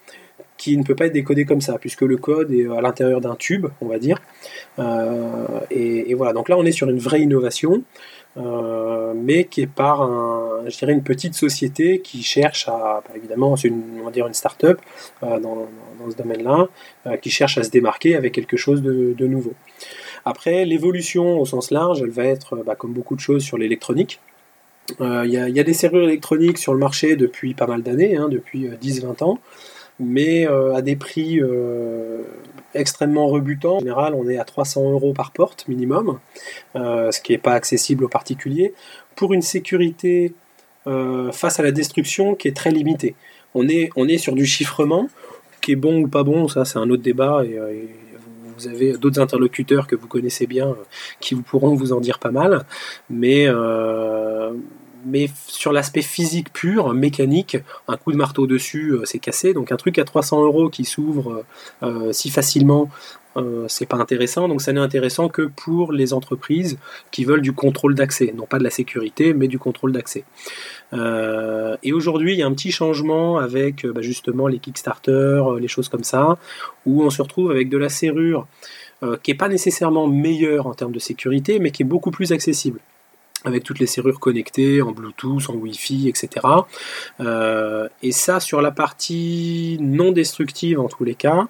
qui 0.57 0.75
ne 0.77 0.83
peut 0.83 0.95
pas 0.95 1.05
être 1.05 1.13
décodé 1.13 1.45
comme 1.45 1.61
ça, 1.61 1.77
puisque 1.77 2.01
le 2.01 2.17
code 2.17 2.51
est 2.51 2.67
à 2.67 2.81
l'intérieur 2.81 3.21
d'un 3.21 3.35
tube, 3.35 3.67
on 3.81 3.87
va 3.87 3.99
dire. 3.99 4.21
Euh, 4.79 5.59
et, 5.69 6.13
voilà, 6.15 6.33
donc 6.33 6.49
là 6.49 6.57
on 6.57 6.65
est 6.65 6.71
sur 6.71 6.89
une 6.89 6.99
vraie 6.99 7.21
innovation, 7.21 7.83
euh, 8.37 9.13
mais 9.15 9.45
qui 9.45 9.61
est 9.61 9.67
par 9.67 10.01
un, 10.01 10.63
je 10.67 10.77
dirais 10.77 10.93
une 10.93 11.03
petite 11.03 11.35
société 11.35 11.99
qui 11.99 12.23
cherche 12.23 12.67
à, 12.67 13.03
bah, 13.05 13.13
évidemment, 13.15 13.55
c'est 13.55 13.67
une, 13.67 14.01
on 14.03 14.11
une 14.11 14.33
start-up 14.33 14.79
euh, 15.23 15.39
dans, 15.39 15.67
ce 16.09 16.15
domaine-là, 16.15 16.69
qui 17.21 17.29
cherche 17.29 17.57
à 17.57 17.63
se 17.63 17.69
démarquer 17.69 18.15
avec 18.15 18.33
quelque 18.33 18.55
chose 18.55 18.81
de, 18.81 19.27
nouveau. 19.27 19.51
Après, 20.23 20.63
l'évolution 20.63 21.37
au 21.37 21.45
sens 21.45 21.69
large, 21.69 22.01
elle 22.01 22.11
va 22.11 22.23
être, 22.23 22.63
bah, 22.65 22.75
comme 22.75 22.93
beaucoup 22.93 23.15
de 23.15 23.19
choses, 23.19 23.43
sur 23.43 23.57
l'électronique. 23.57 24.21
Il 25.01 25.25
y, 25.25 25.33
y, 25.33 25.59
a 25.59 25.63
des 25.63 25.73
serrures 25.73 26.05
électroniques 26.05 26.57
sur 26.59 26.71
le 26.71 26.79
marché 26.79 27.17
depuis 27.17 27.53
pas 27.53 27.67
mal 27.67 27.83
d'années, 27.83 28.15
hein, 28.15 28.29
depuis 28.29 28.69
10-20 28.69 29.21
ans 29.21 29.39
mais 29.99 30.47
euh, 30.47 30.75
à 30.75 30.81
des 30.81 30.95
prix 30.95 31.39
euh, 31.41 32.21
extrêmement 32.73 33.27
rebutants. 33.27 33.77
En 33.77 33.79
général, 33.79 34.13
on 34.13 34.27
est 34.29 34.37
à 34.37 34.43
300 34.43 34.91
euros 34.91 35.13
par 35.13 35.31
porte 35.31 35.67
minimum, 35.67 36.19
euh, 36.75 37.11
ce 37.11 37.21
qui 37.21 37.31
n'est 37.31 37.37
pas 37.37 37.53
accessible 37.53 38.03
aux 38.05 38.09
particuliers, 38.09 38.73
pour 39.15 39.33
une 39.33 39.41
sécurité 39.41 40.33
face 41.33 41.59
à 41.59 41.63
la 41.63 41.71
destruction 41.71 42.33
qui 42.33 42.47
est 42.47 42.55
très 42.55 42.71
limitée. 42.71 43.13
On 43.53 43.67
est, 43.67 43.89
on 43.97 44.07
est 44.07 44.17
sur 44.17 44.35
du 44.35 44.45
chiffrement, 44.45 45.09
qui 45.59 45.73
est 45.73 45.75
bon 45.75 45.99
ou 46.03 46.07
pas 46.07 46.23
bon, 46.23 46.47
ça 46.47 46.63
c'est 46.63 46.79
un 46.79 46.89
autre 46.89 47.03
débat, 47.03 47.43
et, 47.43 47.89
vous 48.57 48.67
avez 48.69 48.93
d'autres 48.93 49.19
interlocuteurs 49.19 49.85
que 49.85 49.97
vous 49.97 50.07
connaissez 50.07 50.47
bien 50.47 50.77
qui 51.19 51.35
vous 51.35 51.41
pourront 51.43 51.75
vous 51.75 51.91
en 51.91 51.99
dire 51.99 52.19
pas 52.19 52.31
mal, 52.31 52.65
mais 53.09 53.47
mais 55.07 55.29
sur 55.47 55.71
l'aspect 55.71 56.01
physique 56.01 56.51
pur, 56.51 56.93
mécanique, 56.93 57.57
un 57.87 57.97
coup 57.97 58.11
de 58.11 58.17
marteau 58.17 58.45
dessus, 58.45 58.91
euh, 58.91 59.05
c'est 59.05 59.19
cassé. 59.19 59.53
Donc 59.53 59.71
un 59.71 59.77
truc 59.77 59.97
à 59.97 60.03
300 60.03 60.43
euros 60.43 60.69
qui 60.69 60.83
s'ouvre 60.83 61.43
euh, 61.81 62.11
si 62.11 62.29
facilement, 62.29 62.89
euh, 63.37 63.65
c'est 63.69 63.85
pas 63.85 63.97
intéressant. 63.97 64.49
Donc 64.49 64.61
ça 64.61 64.73
n'est 64.73 64.81
intéressant 64.81 65.29
que 65.29 65.43
pour 65.43 65.93
les 65.93 66.13
entreprises 66.13 66.77
qui 67.11 67.23
veulent 67.23 67.41
du 67.41 67.53
contrôle 67.53 67.95
d'accès, 67.95 68.33
non 68.35 68.45
pas 68.45 68.59
de 68.59 68.65
la 68.65 68.69
sécurité, 68.69 69.33
mais 69.33 69.47
du 69.47 69.57
contrôle 69.57 69.93
d'accès. 69.93 70.25
et 71.83 71.93
aujourd'hui, 71.93 72.33
il 72.33 72.39
y 72.39 72.43
a 72.43 72.47
un 72.47 72.53
petit 72.53 72.71
changement 72.71 73.37
avec 73.37 73.85
bah, 73.85 74.01
justement 74.01 74.47
les 74.47 74.59
Kickstarter, 74.59 75.43
les 75.59 75.67
choses 75.67 75.89
comme 75.89 76.03
ça, 76.03 76.37
où 76.85 77.03
on 77.03 77.09
se 77.09 77.21
retrouve 77.21 77.51
avec 77.51 77.69
de 77.69 77.77
la 77.77 77.89
serrure 77.89 78.47
qui 79.21 79.31
n'est 79.31 79.37
pas 79.37 79.47
nécessairement 79.47 80.07
meilleure 80.07 80.65
en 80.65 80.73
termes 80.73 80.91
de 80.91 80.99
sécurité, 80.99 81.59
mais 81.59 81.71
qui 81.71 81.83
est 81.83 81.85
beaucoup 81.85 82.09
plus 82.09 82.31
accessible 82.31 82.79
avec 83.45 83.63
toutes 83.63 83.79
les 83.79 83.87
serrures 83.87 84.19
connectées 84.19 84.81
en 84.81 84.91
Bluetooth, 84.91 85.49
en 85.49 85.53
Wi-Fi, 85.53 86.09
etc. 86.09 86.45
Euh, 87.19 87.87
et 88.01 88.11
ça, 88.11 88.39
sur 88.39 88.61
la 88.61 88.71
partie 88.71 89.77
non 89.79 90.11
destructive 90.11 90.79
en 90.79 90.87
tous 90.87 91.03
les 91.03 91.15
cas, 91.15 91.47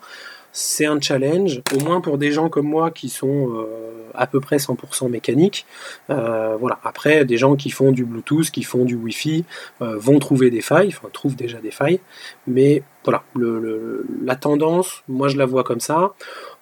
c'est 0.52 0.86
un 0.86 1.00
challenge, 1.00 1.62
au 1.76 1.84
moins 1.84 2.02
pour 2.02 2.18
des 2.18 2.32
gens 2.32 2.50
comme 2.50 2.68
moi 2.68 2.90
qui 2.90 3.10
sont 3.10 3.54
euh, 3.54 4.10
à 4.16 4.26
peu 4.26 4.40
près 4.40 4.58
100% 4.58 5.08
mécaniques. 5.08 5.68
Euh, 6.10 6.58
voilà. 6.60 6.80
Après, 6.84 7.26
des 7.26 7.38
gens 7.38 7.56
qui 7.56 7.70
font 7.70 7.92
du 7.92 8.06
Bluetooth, 8.06 8.50
qui 8.50 8.64
font 8.64 8.84
du 8.84 8.96
Wi-Fi, 8.96 9.46
vont 9.80 10.18
trouver 10.18 10.50
des 10.50 10.62
failles, 10.62 10.88
enfin 10.88 11.10
trouvent 11.14 11.36
déjà 11.36 11.60
des 11.60 11.70
failles. 11.70 12.00
Mais 12.48 12.82
voilà, 13.04 13.24
la 14.24 14.36
tendance, 14.36 15.04
moi 15.08 15.28
je 15.28 15.38
la 15.38 15.46
vois 15.46 15.64
comme 15.64 15.80
ça. 15.80 16.14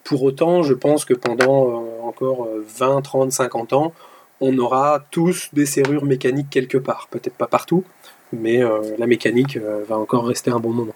Pour 0.04 0.24
autant, 0.24 0.62
je 0.62 0.74
pense 0.74 1.06
que 1.06 1.14
pendant 1.14 1.86
encore 2.04 2.50
20, 2.78 3.02
30, 3.02 3.32
50 3.32 3.74
ans, 3.74 3.94
on 4.42 4.58
aura 4.58 5.06
tous 5.12 5.50
des 5.54 5.66
serrures 5.66 6.06
mécaniques 6.06 6.50
quelque 6.50 6.78
part. 6.78 7.08
Peut-être 7.10 7.36
pas 7.36 7.48
partout, 7.48 7.84
mais 8.34 8.64
euh, 8.64 8.96
la 8.98 9.08
mécanique 9.08 9.58
euh, 9.58 9.84
va 9.88 9.98
encore 9.98 10.28
rester 10.28 10.52
un 10.52 10.60
bon 10.60 10.72
moment. 10.72 10.96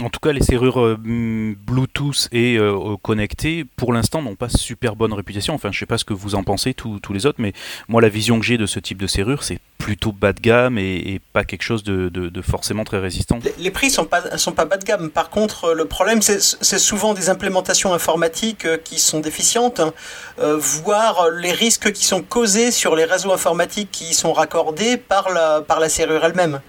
En 0.00 0.08
tout 0.08 0.20
cas, 0.20 0.32
les 0.32 0.42
serrures 0.42 0.80
euh, 0.80 0.96
Bluetooth 0.98 2.28
et 2.32 2.58
connectées, 3.02 3.64
pour 3.76 3.92
l'instant, 3.92 4.22
n'ont 4.22 4.36
pas 4.36 4.48
super 4.48 4.96
bonne 4.96 5.12
réputation. 5.12 5.54
Enfin, 5.54 5.70
je 5.72 5.78
sais 5.78 5.86
pas 5.86 5.98
ce 5.98 6.04
que 6.04 6.14
vous 6.14 6.34
en 6.34 6.42
pensez, 6.42 6.74
tous, 6.74 7.00
les 7.12 7.26
autres, 7.26 7.40
mais 7.40 7.52
moi, 7.88 8.00
la 8.00 8.08
vision 8.08 8.38
que 8.38 8.46
j'ai 8.46 8.56
de 8.56 8.66
ce 8.66 8.78
type 8.78 8.98
de 8.98 9.06
serrure, 9.06 9.42
c'est 9.42 9.58
plutôt 9.80 10.12
bas 10.12 10.32
de 10.32 10.40
gamme 10.40 10.78
et, 10.78 11.20
pas 11.32 11.44
quelque 11.44 11.62
chose 11.62 11.82
de, 11.82 12.42
forcément 12.42 12.84
très 12.84 12.98
résistant. 12.98 13.40
Les, 13.58 13.70
prix 13.70 13.92
pas 14.08 14.36
sont 14.38 14.52
pas 14.52 14.64
bas 14.64 14.76
de 14.76 14.84
gamme. 14.84 15.10
Par 15.10 15.30
contre, 15.30 15.72
le 15.72 15.86
problème 15.86 16.20
c'est 16.22 16.78
souvent 16.78 17.14
des 17.14 17.28
implémentations 17.30 17.92
informatiques 17.92 18.66
euh, 18.66 18.76
qui 18.76 18.98
sont 18.98 19.20
déficientes, 19.20 19.80
hein. 19.80 19.92
euh, 20.40 20.56
voire 20.58 21.30
les 21.30 21.52
risques 21.52 21.92
qui 21.92 22.04
sont 22.04 22.22
causés 22.22 22.70
sur 22.70 22.94
les 22.94 23.04
réseaux 23.04 23.32
informatiques 23.32 23.90
qui 23.90 24.14
sont 24.14 24.32
raccordés 24.32 24.96
par 24.96 25.30
la 25.32 25.88
serrure 25.88 26.24
elle-même. 26.24 26.60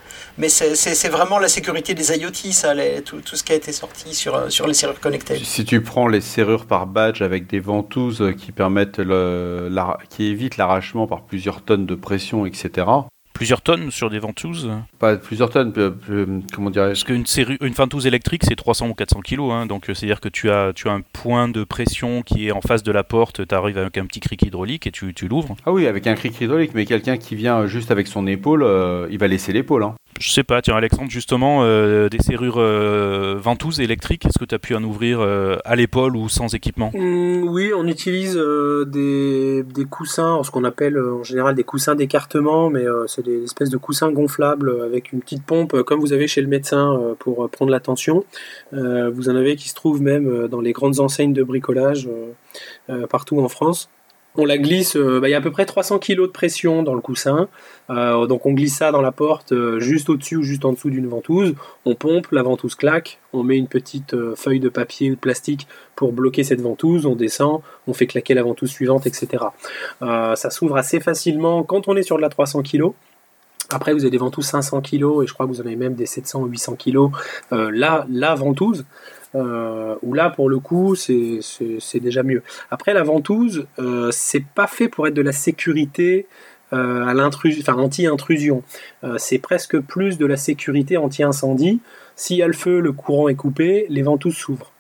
Mais 0.41 0.49
c'est 0.49 1.09
vraiment 1.09 1.37
la 1.37 1.47
sécurité 1.47 1.93
des 1.93 2.17
IoT, 2.17 2.51
ça, 2.51 2.73
tout, 3.05 3.21
tout, 3.21 3.35
ce 3.35 3.43
qui 3.43 3.51
a 3.51 3.55
été 3.55 3.71
sorti 3.71 4.15
sur, 4.15 4.33
euh, 4.33 4.49
sur 4.49 4.65
les 4.65 4.73
serrures 4.73 4.99
connectées. 4.99 5.37
Si 5.43 5.65
tu 5.65 5.81
prends 5.81 6.07
les 6.07 6.19
serrures 6.19 6.65
par 6.65 6.87
badge 6.87 7.21
avec 7.21 7.45
des 7.45 7.59
ventouses 7.59 8.23
qui 8.39 8.51
permettent 8.51 8.97
le, 8.97 9.69
qui 10.09 10.23
évitent 10.25 10.57
l'arrachement 10.57 11.05
par 11.05 11.21
plusieurs 11.21 11.61
tonnes 11.61 11.85
de 11.85 11.93
pression, 11.93 12.47
etc 12.47 12.87
plusieurs 13.41 13.61
tonnes 13.61 13.89
sur 13.89 14.11
des 14.11 14.19
ventouses? 14.19 14.69
Pas 14.99 15.17
plusieurs 15.17 15.49
tonnes, 15.49 15.73
comment 16.53 16.69
dirais 16.69 16.89
Parce 16.89 17.03
qu'une 17.03 17.25
une 17.59 17.73
ventouse 17.73 18.05
électrique, 18.05 18.43
c'est 18.47 18.55
300 18.55 18.89
ou 18.89 18.93
400 18.93 19.21
kilos, 19.21 19.51
hein, 19.51 19.65
donc 19.65 19.89
euh, 19.89 19.95
c'est-à-dire 19.95 20.21
que 20.21 20.29
tu 20.29 20.51
as, 20.51 20.73
tu 20.75 20.87
as 20.87 20.91
un 20.91 21.01
point 21.01 21.47
de 21.47 21.63
pression 21.63 22.21
qui 22.21 22.49
est 22.49 22.51
en 22.51 22.61
face 22.61 22.83
de 22.83 22.91
la 22.91 23.03
porte, 23.03 23.47
tu 23.47 23.55
arrives 23.55 23.79
avec 23.79 23.97
un 23.97 24.05
petit 24.05 24.19
cric 24.19 24.43
hydraulique 24.43 24.85
et 24.85 24.91
tu, 24.91 25.15
tu 25.15 25.27
l'ouvres. 25.27 25.55
Ah 25.65 25.71
oui, 25.71 25.87
avec 25.87 26.05
un 26.05 26.13
cric 26.13 26.39
hydraulique, 26.39 26.73
mais 26.75 26.85
quelqu'un 26.85 27.17
qui 27.17 27.33
vient 27.33 27.65
juste 27.65 27.89
avec 27.89 28.05
son 28.05 28.27
épaule, 28.27 28.61
euh, 28.61 29.07
il 29.09 29.17
va 29.17 29.27
laisser 29.27 29.53
l'épaule. 29.53 29.85
Hein. 29.85 29.95
Je 30.19 30.31
sais 30.31 30.43
pas, 30.43 30.61
tiens 30.61 30.75
Alexandre, 30.75 31.09
justement, 31.09 31.61
euh, 31.63 32.09
des 32.09 32.19
serrures 32.19 32.61
ventouses 33.39 33.79
électriques, 33.79 34.25
est-ce 34.25 34.37
que 34.37 34.45
tu 34.45 34.55
as 34.55 34.59
pu 34.59 34.75
en 34.75 34.83
ouvrir 34.83 35.21
à 35.21 35.75
l'épaule 35.75 36.15
ou 36.15 36.29
sans 36.29 36.53
équipement? 36.53 36.91
Mmh, 36.93 37.43
Oui, 37.47 37.71
on 37.75 37.87
utilise 37.87 38.35
des, 38.87 39.63
des, 39.63 39.85
coussins, 39.85 40.41
ce 40.43 40.51
qu'on 40.51 40.63
appelle 40.63 40.99
en 40.99 41.23
général 41.23 41.55
des 41.55 41.63
coussins 41.63 41.95
d'écartement, 41.95 42.69
mais 42.69 42.85
c'est 43.07 43.25
des 43.25 43.43
espèces 43.43 43.69
de 43.69 43.77
coussins 43.77 44.11
gonflables 44.11 44.81
avec 44.83 45.11
une 45.11 45.21
petite 45.21 45.43
pompe, 45.43 45.73
euh, 45.73 45.83
comme 45.83 45.99
vous 45.99 46.13
avez 46.13 46.27
chez 46.27 46.41
le 46.41 46.47
médecin 46.47 46.97
euh, 46.97 47.13
pour 47.17 47.43
euh, 47.43 47.47
prendre 47.47 47.71
la 47.71 47.79
tension. 47.79 48.23
vous 48.71 49.29
en 49.29 49.35
avez 49.35 49.55
qui 49.55 49.69
se 49.69 49.75
trouvent 49.75 50.01
même 50.01 50.47
dans 50.47 50.61
les 50.61 50.71
grandes 50.71 50.99
enseignes 50.99 51.33
de 51.33 51.43
bricolage 51.43 52.09
partout 53.09 53.39
en 53.39 53.49
France. 53.49 53.89
On 54.37 54.45
la 54.45 54.57
glisse, 54.57 54.95
bah, 54.95 55.27
il 55.27 55.31
y 55.31 55.33
a 55.33 55.37
à 55.37 55.41
peu 55.41 55.51
près 55.51 55.65
300 55.65 55.99
kg 55.99 56.21
de 56.21 56.27
pression 56.27 56.83
dans 56.83 56.93
le 56.93 57.01
coussin. 57.01 57.49
donc 57.89 58.45
on 58.45 58.53
glisse 58.53 58.77
ça 58.77 58.91
dans 58.91 59.01
la 59.01 59.11
porte 59.11 59.53
juste 59.79 60.09
au-dessus 60.09 60.37
ou 60.37 60.43
juste 60.43 60.63
en 60.63 60.71
dessous 60.71 60.89
d'une 60.89 61.07
ventouse. 61.07 61.53
On 61.85 61.95
pompe, 61.95 62.27
la 62.31 62.41
ventouse 62.41 62.75
claque. 62.75 63.19
On 63.33 63.43
met 63.43 63.57
une 63.57 63.67
petite 63.67 64.15
feuille 64.35 64.61
de 64.61 64.69
papier 64.69 65.11
ou 65.11 65.15
de 65.15 65.19
plastique 65.19 65.67
pour 65.95 66.13
bloquer 66.13 66.45
cette 66.45 66.61
ventouse. 66.61 67.05
On 67.05 67.15
descend, 67.15 67.61
on 67.87 67.93
fait 67.93 68.07
claquer 68.07 68.33
la 68.33 68.43
ventouse 68.43 68.69
suivante, 68.69 69.05
etc. 69.05 69.43
ça 69.99 70.49
s'ouvre 70.49 70.77
assez 70.77 71.01
facilement 71.01 71.63
quand 71.63 71.89
on 71.89 71.97
est 71.97 72.03
sur 72.03 72.15
de 72.15 72.21
la 72.21 72.29
300 72.29 72.63
kg. 72.63 72.91
Après, 73.73 73.93
vous 73.93 74.01
avez 74.01 74.11
des 74.11 74.17
ventouses 74.17 74.47
500 74.47 74.81
kg 74.81 75.23
et 75.23 75.27
je 75.27 75.33
crois 75.33 75.45
que 75.45 75.51
vous 75.51 75.61
en 75.61 75.65
avez 75.65 75.77
même 75.77 75.95
des 75.95 76.05
700 76.05 76.41
ou 76.41 76.45
800 76.45 76.75
kg. 76.75 77.09
là, 77.51 78.05
la 78.09 78.35
ventouse, 78.35 78.85
euh, 79.35 79.95
où 80.01 80.13
là, 80.13 80.29
pour 80.29 80.49
le 80.49 80.59
coup, 80.59 80.95
c'est 80.95 81.99
déjà 82.01 82.23
mieux. 82.23 82.43
Après, 82.69 82.93
la 82.93 83.03
ventouse, 83.03 83.65
euh, 83.79 84.09
c'est 84.11 84.43
pas 84.43 84.67
fait 84.67 84.89
pour 84.89 85.07
être 85.07 85.13
de 85.13 85.21
la 85.21 85.31
sécurité 85.31 86.27
euh, 86.73 87.05
à 87.05 87.13
l'intrusion, 87.13 87.61
enfin 87.61 87.81
anti-intrusion. 87.81 88.63
Euh, 89.03 89.17
c'est 89.17 89.39
presque 89.39 89.79
plus 89.79 90.17
de 90.17 90.25
la 90.25 90.37
sécurité 90.37 90.97
anti-incendie. 90.97 91.81
S'il 92.15 92.37
y 92.37 92.43
a 92.43 92.47
le 92.47 92.53
feu, 92.53 92.79
le 92.79 92.93
courant 92.93 93.27
est 93.27 93.35
coupé, 93.35 93.85
les 93.89 94.03
ventouses 94.03 94.37
s'ouvrent. 94.37 94.70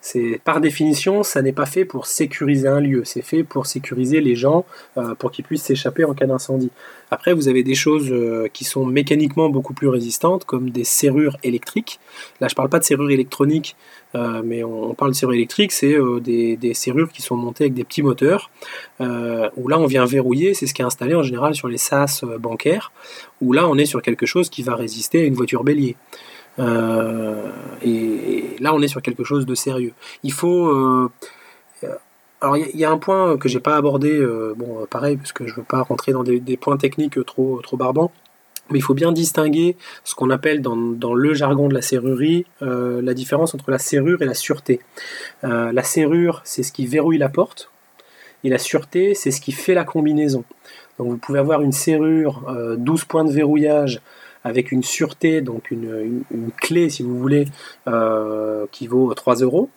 C'est 0.00 0.40
par 0.44 0.60
définition, 0.60 1.22
ça 1.22 1.42
n'est 1.42 1.52
pas 1.52 1.66
fait 1.66 1.84
pour 1.84 2.06
sécuriser 2.06 2.68
un 2.68 2.80
lieu, 2.80 3.02
c'est 3.04 3.22
fait 3.22 3.44
pour 3.44 3.66
sécuriser 3.66 4.20
les 4.20 4.34
gens, 4.34 4.64
pour 5.18 5.30
qu'ils 5.30 5.44
puissent 5.44 5.62
s'échapper 5.62 6.04
en 6.04 6.14
cas 6.14 6.26
d'incendie. 6.26 6.70
Après, 7.10 7.34
vous 7.34 7.48
avez 7.48 7.62
des 7.62 7.74
choses 7.74 8.14
qui 8.52 8.64
sont 8.64 8.86
mécaniquement 8.86 9.50
beaucoup 9.50 9.74
plus 9.74 9.88
résistantes, 9.88 10.44
comme 10.44 10.70
des 10.70 10.84
serrures 10.84 11.36
électriques. 11.42 12.00
Là, 12.40 12.48
je 12.48 12.54
parle 12.54 12.68
pas 12.70 12.78
de 12.78 12.84
serrures 12.84 13.10
électroniques, 13.10 13.76
mais 14.14 14.64
on, 14.64 14.94
parle 14.94 15.10
de 15.10 15.16
serrures 15.16 15.34
électriques, 15.34 15.72
c'est 15.72 15.96
des, 16.22 16.56
des, 16.56 16.74
serrures 16.74 17.12
qui 17.12 17.20
sont 17.20 17.36
montées 17.36 17.64
avec 17.64 17.74
des 17.74 17.84
petits 17.84 18.02
moteurs, 18.02 18.50
où 19.00 19.68
là, 19.68 19.78
on 19.78 19.86
vient 19.86 20.06
verrouiller, 20.06 20.54
c'est 20.54 20.66
ce 20.66 20.72
qui 20.72 20.80
est 20.80 20.86
installé 20.86 21.14
en 21.14 21.22
général 21.22 21.54
sur 21.54 21.68
les 21.68 21.78
SAS 21.78 22.24
bancaires, 22.38 22.90
où 23.42 23.52
là, 23.52 23.68
on 23.68 23.76
est 23.76 23.86
sur 23.86 24.00
quelque 24.00 24.24
chose 24.24 24.48
qui 24.48 24.62
va 24.62 24.76
résister 24.76 25.20
à 25.20 25.24
une 25.24 25.34
voiture 25.34 25.62
bélier. 25.62 25.96
Euh, 26.60 27.50
et, 27.82 28.56
là, 28.60 28.74
on 28.74 28.82
est 28.82 28.88
sur 28.88 29.02
quelque 29.02 29.24
chose 29.24 29.46
de 29.46 29.54
sérieux. 29.54 29.92
Il 30.22 30.32
faut. 30.32 30.66
Euh, 30.68 31.10
alors, 32.42 32.56
il 32.56 32.76
y, 32.76 32.84
a 32.86 32.90
un 32.90 32.96
point 32.96 33.36
que 33.36 33.50
j'ai 33.50 33.60
pas 33.60 33.76
abordé, 33.76 34.18
euh, 34.18 34.54
bon, 34.56 34.86
pareil, 34.88 35.18
parce 35.18 35.32
que 35.32 35.46
je 35.46 35.54
veux 35.54 35.62
pas 35.62 35.82
rentrer 35.82 36.12
dans 36.12 36.22
des, 36.22 36.56
points 36.56 36.78
techniques 36.78 37.22
trop, 37.26 37.60
trop 37.62 37.76
barbants. 37.76 38.12
Mais 38.70 38.78
il 38.78 38.82
faut 38.82 38.94
bien 38.94 39.12
distinguer 39.12 39.76
ce 40.04 40.14
qu'on 40.14 40.30
appelle 40.30 40.62
dans, 40.62 40.74
le 41.14 41.34
jargon 41.34 41.68
de 41.68 41.74
la 41.74 41.82
serrurerie 41.82 42.46
la 42.60 43.14
différence 43.14 43.52
entre 43.52 43.70
la 43.70 43.78
serrure 43.78 44.22
et 44.22 44.24
la 44.24 44.34
sûreté. 44.34 44.80
la 45.42 45.82
serrure, 45.82 46.40
c'est 46.44 46.62
ce 46.62 46.70
qui 46.72 46.86
verrouille 46.86 47.18
la 47.18 47.28
porte, 47.28 47.70
et 48.44 48.48
la 48.48 48.58
sûreté, 48.58 49.14
c'est 49.14 49.32
ce 49.32 49.40
qui 49.40 49.50
fait 49.52 49.74
la 49.74 49.84
combinaison. 49.84 50.44
Donc 50.98 51.08
vous 51.08 51.16
pouvez 51.16 51.40
avoir 51.40 51.62
une 51.62 51.72
serrure, 51.72 52.46
12 52.78 53.04
points 53.06 53.24
de 53.24 53.32
verrouillage, 53.32 54.00
avec 54.44 54.72
une 54.72 54.82
sûreté, 54.82 55.40
donc 55.40 55.70
une, 55.70 56.22
clé, 56.60 56.90
si 56.90 57.02
vous 57.02 57.18
voulez, 57.18 57.46
euh, 57.88 58.66
qui 58.72 58.86
vaut 58.86 59.12
3 59.12 59.36
euros. 59.36 59.70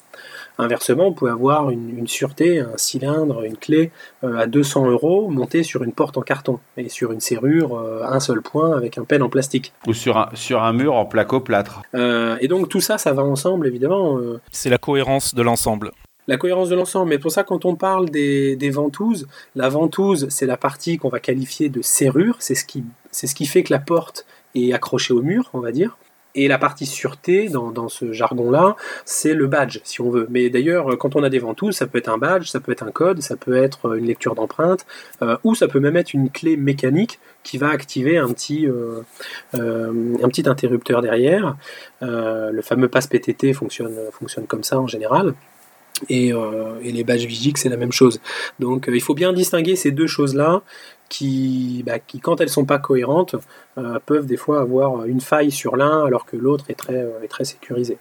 Inversement, 0.59 1.09
vous 1.09 1.15
pouvez 1.15 1.31
avoir 1.31 1.71
une, 1.71 2.07
sûreté, 2.07 2.59
un 2.59 2.77
cylindre, 2.77 3.43
une 3.43 3.57
clé 3.57 3.91
euh, 4.23 4.37
à 4.37 4.45
200 4.45 4.89
euros 4.91 5.29
montée 5.29 5.63
sur 5.63 5.83
une 5.83 5.93
porte 5.93 6.17
en 6.17 6.21
carton 6.21 6.59
et 6.77 6.89
sur 6.89 7.11
une 7.11 7.19
serrure, 7.19 7.75
euh, 7.75 8.03
un 8.03 8.19
seul 8.19 8.41
point 8.41 8.77
avec 8.77 8.99
un 8.99 9.03
pen 9.03 9.23
en 9.23 9.29
plastique. 9.29 9.73
Ou 9.87 9.93
sur 9.93 10.17
un, 10.17 10.29
sur 10.35 10.61
un 10.61 10.73
mur 10.73 10.93
en 10.93 11.05
placo-plâtre. 11.05 11.81
et 11.93 12.47
donc 12.47 12.69
tout 12.69 12.81
ça, 12.81 12.97
ça 12.97 13.13
va 13.13 13.23
ensemble, 13.23 13.67
évidemment. 13.67 14.19
C'est 14.51 14.69
la 14.69 14.77
cohérence 14.77 15.33
de 15.33 15.41
l'ensemble. 15.41 15.91
La 16.27 16.37
cohérence 16.37 16.69
de 16.69 16.75
l'ensemble, 16.75 17.09
mais 17.09 17.19
pour 17.19 17.31
ça, 17.31 17.43
quand 17.43 17.65
on 17.65 17.75
parle 17.75 18.09
des, 18.09 18.55
des 18.55 18.69
ventouses, 18.69 19.27
la 19.55 19.67
ventouse, 19.67 20.27
c'est 20.29 20.45
la 20.45 20.55
partie 20.55 20.97
qu'on 20.97 21.09
va 21.09 21.19
qualifier 21.19 21.67
de 21.67 21.81
serrure, 21.81 22.37
c'est 22.39 22.55
ce, 22.55 22.63
qui, 22.63 22.85
c'est 23.11 23.27
ce 23.27 23.35
qui 23.35 23.45
fait 23.45 23.63
que 23.63 23.73
la 23.73 23.79
porte 23.79 24.25
et 24.55 24.73
accroché 24.73 25.13
au 25.13 25.21
mur, 25.21 25.49
on 25.53 25.59
va 25.59 25.71
dire. 25.71 25.97
Et 26.35 26.47
la 26.47 26.57
partie 26.57 26.87
sûreté, 26.87 27.47
dans, 27.47 27.89
ce 27.89 28.11
jargon-là, 28.11 28.75
c'est 29.05 29.35
le 29.35 29.45
badge, 29.45 29.79
si 29.83 30.01
on 30.01 30.09
veut. 30.09 30.25
Mais 30.31 30.49
d'ailleurs, 30.49 30.97
quand 30.97 31.15
on 31.15 31.21
a 31.21 31.29
des 31.29 31.37
ventouses, 31.37 31.75
ça 31.75 31.85
peut 31.85 31.99
être 31.99 32.09
un 32.09 32.17
badge, 32.17 32.47
ça 32.47 32.59
peut 32.59 32.71
être 32.71 32.81
un 32.81 32.89
code, 32.89 33.21
ça 33.21 33.35
peut 33.35 33.55
être 33.55 33.95
une 33.95 34.07
lecture 34.07 34.33
d'empreinte, 34.33 34.85
euh, 35.21 35.37
ou 35.43 35.53
ça 35.53 35.67
peut 35.67 35.79
même 35.79 35.95
être 35.95 36.13
une 36.13 36.31
clé 36.31 36.57
mécanique 36.57 37.19
qui 37.43 37.59
va 37.59 37.69
activer 37.69 38.17
un 38.17 38.29
petit, 38.29 38.67
euh, 38.67 39.01
euh, 39.53 40.17
interrupteur 40.23 41.01
derrière. 41.01 41.55
le 42.01 42.61
fameux 42.63 42.87
passe 42.87 43.05
PTT 43.05 43.53
fonctionne 43.53 43.95
comme 44.47 44.63
ça 44.63 44.79
en 44.79 44.87
général. 44.87 45.35
Et, 46.09 46.29
et, 46.29 46.91
les 46.91 47.03
badges 47.03 47.25
Vigix, 47.25 47.61
c'est 47.61 47.69
la 47.69 47.77
même 47.77 47.91
chose. 47.91 48.19
Donc 48.59 48.89
il 48.91 49.01
faut 49.01 49.13
bien 49.13 49.33
distinguer 49.33 49.75
ces 49.75 49.91
deux 49.91 50.07
choses-là 50.07 50.61
qui, 51.13 51.83
bah, 51.85 51.99
qui, 51.99 52.19
quand 52.19 52.41
elles 52.41 52.49
sont 52.49 52.65
pas 52.65 52.79
cohérentes, 52.79 53.35
euh, 53.77 53.99
peuvent 54.05 54.25
des 54.25 54.37
fois 54.37 54.61
avoir 54.61 55.05
une 55.05 55.21
faille 55.21 55.51
sur 55.51 55.75
l'un 55.75 56.03
alors 56.05 56.25
que 56.25 56.35
l'autre 56.35 56.65
est 56.69 56.75
très, 56.75 57.05
est 57.23 57.27
très 57.27 57.45
sécurisé. 57.45 57.97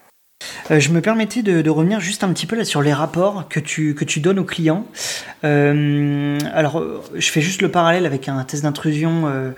Euh, 0.70 0.80
je 0.80 0.90
me 0.90 1.00
permettais 1.00 1.42
de, 1.42 1.70
revenir 1.70 2.00
juste 2.00 2.24
un 2.24 2.32
petit 2.32 2.46
peu 2.46 2.56
là 2.56 2.64
sur 2.64 2.82
les 2.82 2.92
rapports 2.92 3.48
que 3.48 3.60
tu, 3.60 3.94
que 3.94 4.04
tu 4.04 4.20
donnes 4.20 4.38
aux 4.38 4.44
clients. 4.44 4.86
Euh, 5.44 6.38
alors, 6.52 6.84
je 7.14 7.30
fais 7.30 7.40
juste 7.40 7.62
le 7.62 7.70
parallèle 7.70 8.06
avec 8.06 8.28
un 8.28 8.42
test 8.44 8.62
d'intrusion, 8.62 9.24
euh, 9.26 9.50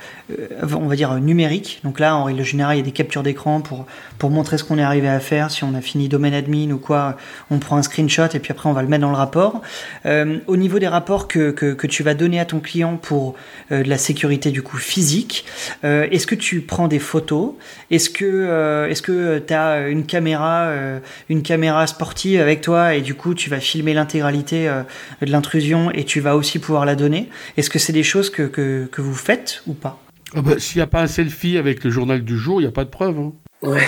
on 0.62 0.86
va 0.86 0.96
dire 0.96 1.14
numérique. 1.16 1.80
Donc 1.84 2.00
là, 2.00 2.16
en 2.16 2.24
règle 2.24 2.42
générale, 2.42 2.76
il 2.76 2.78
y 2.80 2.82
a 2.82 2.84
des 2.84 2.92
captures 2.92 3.22
d'écran 3.22 3.60
pour, 3.60 3.86
pour 4.18 4.30
montrer 4.30 4.58
ce 4.58 4.64
qu'on 4.64 4.78
est 4.78 4.82
arrivé 4.82 5.08
à 5.08 5.20
faire. 5.20 5.50
Si 5.50 5.64
on 5.64 5.74
a 5.74 5.80
fini 5.80 6.08
domaine 6.08 6.34
admin 6.34 6.70
ou 6.70 6.78
quoi, 6.78 7.16
on 7.50 7.58
prend 7.58 7.76
un 7.76 7.82
screenshot 7.82 8.28
et 8.32 8.38
puis 8.38 8.52
après 8.52 8.68
on 8.68 8.72
va 8.72 8.82
le 8.82 8.88
mettre 8.88 9.02
dans 9.02 9.10
le 9.10 9.16
rapport. 9.16 9.60
au 10.04 10.56
niveau 10.56 10.78
des 10.78 10.88
rapports 10.88 11.28
que, 11.28 11.50
que, 11.50 11.86
tu 11.86 12.02
vas 12.02 12.14
donner 12.14 12.40
à 12.40 12.44
ton 12.44 12.60
client 12.60 12.96
pour 12.96 13.34
de 13.70 13.82
la 13.82 13.98
sécurité 13.98 14.50
du 14.50 14.62
coup 14.62 14.78
physique, 14.78 15.44
est-ce 15.82 16.26
que 16.26 16.34
tu 16.34 16.60
prends 16.60 16.88
des 16.88 16.98
photos? 16.98 17.52
Est-ce 17.90 18.10
que 18.10 19.38
tu 19.46 19.54
as 19.54 19.88
une 19.88 20.06
caméra 20.06 20.73
euh, 20.74 20.98
une 21.28 21.42
caméra 21.42 21.86
sportive 21.86 22.40
avec 22.40 22.60
toi 22.60 22.94
et 22.94 23.00
du 23.00 23.14
coup 23.14 23.34
tu 23.34 23.50
vas 23.50 23.60
filmer 23.60 23.94
l'intégralité 23.94 24.68
euh, 24.68 24.82
de 25.22 25.30
l'intrusion 25.30 25.90
et 25.90 26.04
tu 26.04 26.20
vas 26.20 26.36
aussi 26.36 26.58
pouvoir 26.58 26.84
la 26.84 26.94
donner. 26.94 27.28
Est-ce 27.56 27.70
que 27.70 27.78
c'est 27.78 27.92
des 27.92 28.02
choses 28.02 28.30
que, 28.30 28.42
que, 28.42 29.00
vous 29.00 29.14
faites 29.14 29.62
ou 29.66 29.74
pas? 29.74 29.98
Ah 30.34 30.42
bah, 30.42 30.58
S'il 30.58 30.78
n'y 30.78 30.82
a 30.82 30.86
pas 30.86 31.02
un 31.02 31.06
selfie 31.06 31.58
avec 31.58 31.84
le 31.84 31.90
journal 31.90 32.22
du 32.22 32.36
jour, 32.36 32.60
il 32.60 32.64
n'y 32.64 32.68
a 32.68 32.72
pas 32.72 32.84
de 32.84 32.90
preuve. 32.90 33.18
Hein. 33.18 33.32
Ouais. 33.62 33.82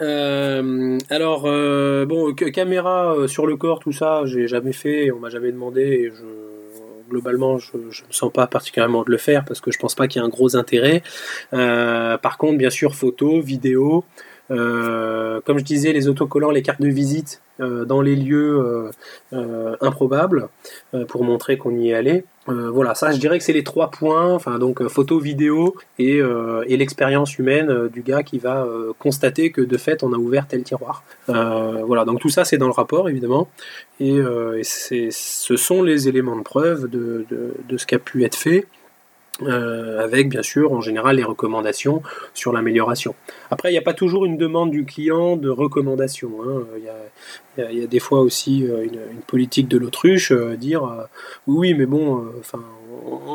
Euh, 0.00 0.98
alors, 1.08 1.42
bon, 2.06 2.34
caméra 2.34 3.14
sur 3.26 3.46
le 3.46 3.56
corps, 3.56 3.78
tout 3.78 3.92
ça, 3.92 4.22
j'ai 4.24 4.48
jamais 4.48 4.72
fait, 4.72 5.12
on 5.12 5.20
m'a 5.20 5.30
jamais 5.30 5.52
demandé, 5.52 5.82
et 5.82 6.10
je, 6.10 7.10
globalement, 7.10 7.58
je 7.58 7.76
ne 7.76 7.84
me 7.84 7.92
sens 8.10 8.32
pas 8.32 8.48
particulièrement 8.48 9.04
de 9.04 9.10
le 9.10 9.18
faire 9.18 9.44
parce 9.44 9.60
que 9.60 9.70
je 9.70 9.78
pense 9.78 9.94
pas 9.94 10.08
qu'il 10.08 10.20
y 10.20 10.24
ait 10.24 10.26
un 10.26 10.30
gros 10.30 10.56
intérêt. 10.56 11.02
par 11.52 12.38
contre, 12.38 12.58
bien 12.58 12.70
sûr, 12.70 12.94
photo, 12.94 13.40
vidéo, 13.40 14.04
euh, 14.50 15.40
comme 15.44 15.58
je 15.58 15.64
disais, 15.64 15.92
les 15.92 16.08
autocollants, 16.08 16.50
les 16.50 16.62
cartes 16.62 16.80
de 16.80 16.88
visite 16.88 17.40
euh, 17.60 17.84
dans 17.84 18.02
les 18.02 18.16
lieux 18.16 18.90
euh, 19.32 19.76
improbables 19.80 20.48
pour 21.08 21.24
montrer 21.24 21.56
qu'on 21.56 21.74
y 21.76 21.90
est 21.90 21.94
allé. 21.94 22.24
voilà, 22.46 22.94
ça 22.94 23.10
je 23.12 23.18
dirais 23.18 23.38
que 23.38 23.44
c'est 23.44 23.52
les 23.52 23.64
trois 23.64 23.90
points, 23.90 24.34
enfin 24.34 24.58
donc 24.58 24.86
photo, 24.88 25.18
vidéo 25.18 25.74
et, 25.98 26.18
et 26.66 26.76
l'expérience 26.76 27.38
humaine 27.38 27.88
du 27.88 28.02
gars 28.02 28.22
qui 28.22 28.38
va 28.38 28.66
constater 28.98 29.50
que 29.50 29.60
de 29.60 29.76
fait 29.76 30.02
on 30.02 30.12
a 30.12 30.16
ouvert 30.16 30.46
tel 30.46 30.62
tiroir. 30.62 31.04
voilà, 31.26 32.04
donc 32.04 32.20
tout 32.20 32.28
ça 32.28 32.44
c'est 32.44 32.58
dans 32.58 32.66
le 32.66 32.72
rapport 32.72 33.08
évidemment 33.08 33.48
et, 33.98 34.16
et 34.18 35.10
ce 35.10 35.56
sont 35.56 35.82
les 35.82 36.08
éléments 36.08 36.36
de 36.36 36.42
preuve 36.42 36.88
de, 36.88 37.24
de, 37.30 37.54
de 37.66 37.76
ce 37.76 37.86
qui 37.86 37.94
a 37.94 37.98
pu 37.98 38.24
être 38.24 38.36
fait. 38.36 38.66
Euh, 39.42 39.98
avec 39.98 40.28
bien 40.28 40.44
sûr 40.44 40.72
en 40.72 40.80
général 40.80 41.16
les 41.16 41.24
recommandations 41.24 42.02
sur 42.34 42.52
l'amélioration. 42.52 43.16
Après, 43.50 43.70
il 43.70 43.72
n'y 43.72 43.78
a 43.78 43.82
pas 43.82 43.92
toujours 43.92 44.26
une 44.26 44.36
demande 44.36 44.70
du 44.70 44.84
client 44.84 45.36
de 45.36 45.48
recommandation. 45.48 46.30
Hein. 46.46 46.62
Il, 47.58 47.78
y 47.78 47.82
a, 47.82 47.86
des 47.88 47.98
fois 47.98 48.20
aussi 48.20 48.64
euh, 48.64 48.84
une, 48.84 49.20
politique 49.26 49.66
de 49.66 49.76
l'autruche, 49.76 50.30
euh, 50.30 50.56
dire 50.56 50.82
oui, 51.48 51.56
oui, 51.56 51.74
mais 51.74 51.86
bon, 51.86 52.24
enfin, 52.38 52.60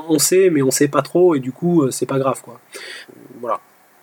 on, 0.07 0.19
sait, 0.19 0.49
mais 0.49 0.61
on 0.61 0.71
sait 0.71 0.87
pas 0.87 1.01
trop, 1.01 1.35
et 1.35 1.39
du 1.39 1.51
coup, 1.51 1.91
c'est 1.91 2.05
pas 2.05 2.19
grave, 2.19 2.41
quoi. 2.43 2.59
Voilà. 3.41 3.59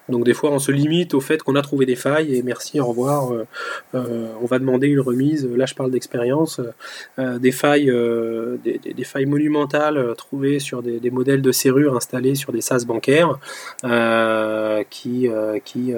Donc 0.09 0.25
des 0.25 0.35
fois 0.35 0.51
on 0.51 0.59
se 0.59 0.71
limite 0.71 1.15
au 1.15 1.21
fait 1.21 1.43
qu'on 1.43 1.57
a 1.57 1.63
trouvé 1.63 1.87
des 1.87 1.97
failles 1.97 2.35
et 2.37 2.43
merci, 2.43 2.81
au 2.81 2.87
revoir. 2.87 3.33
Euh, 3.33 3.47
euh, 3.95 4.29
on 4.41 4.47
va 4.47 4.59
demander 4.59 4.89
une 4.89 5.01
remise. 5.01 5.49
Là 5.57 5.67
je 5.67 5.75
parle 5.75 5.91
d'expérience. 5.91 6.61
Euh, 7.19 7.39
des 7.39 7.53
failles, 7.53 7.93
des, 8.65 9.05
failles 9.05 9.27
monumentales 9.27 10.15
trouvées 10.17 10.59
sur 10.59 10.83
des, 10.83 11.11
modèles 11.11 11.43
de 11.43 11.53
serrures 11.53 11.97
installés 11.97 12.35
sur 12.35 12.53
des 12.53 12.61
sas 12.61 12.85
bancaires, 12.85 13.39
qui, 14.91 15.29
qui 15.65 15.93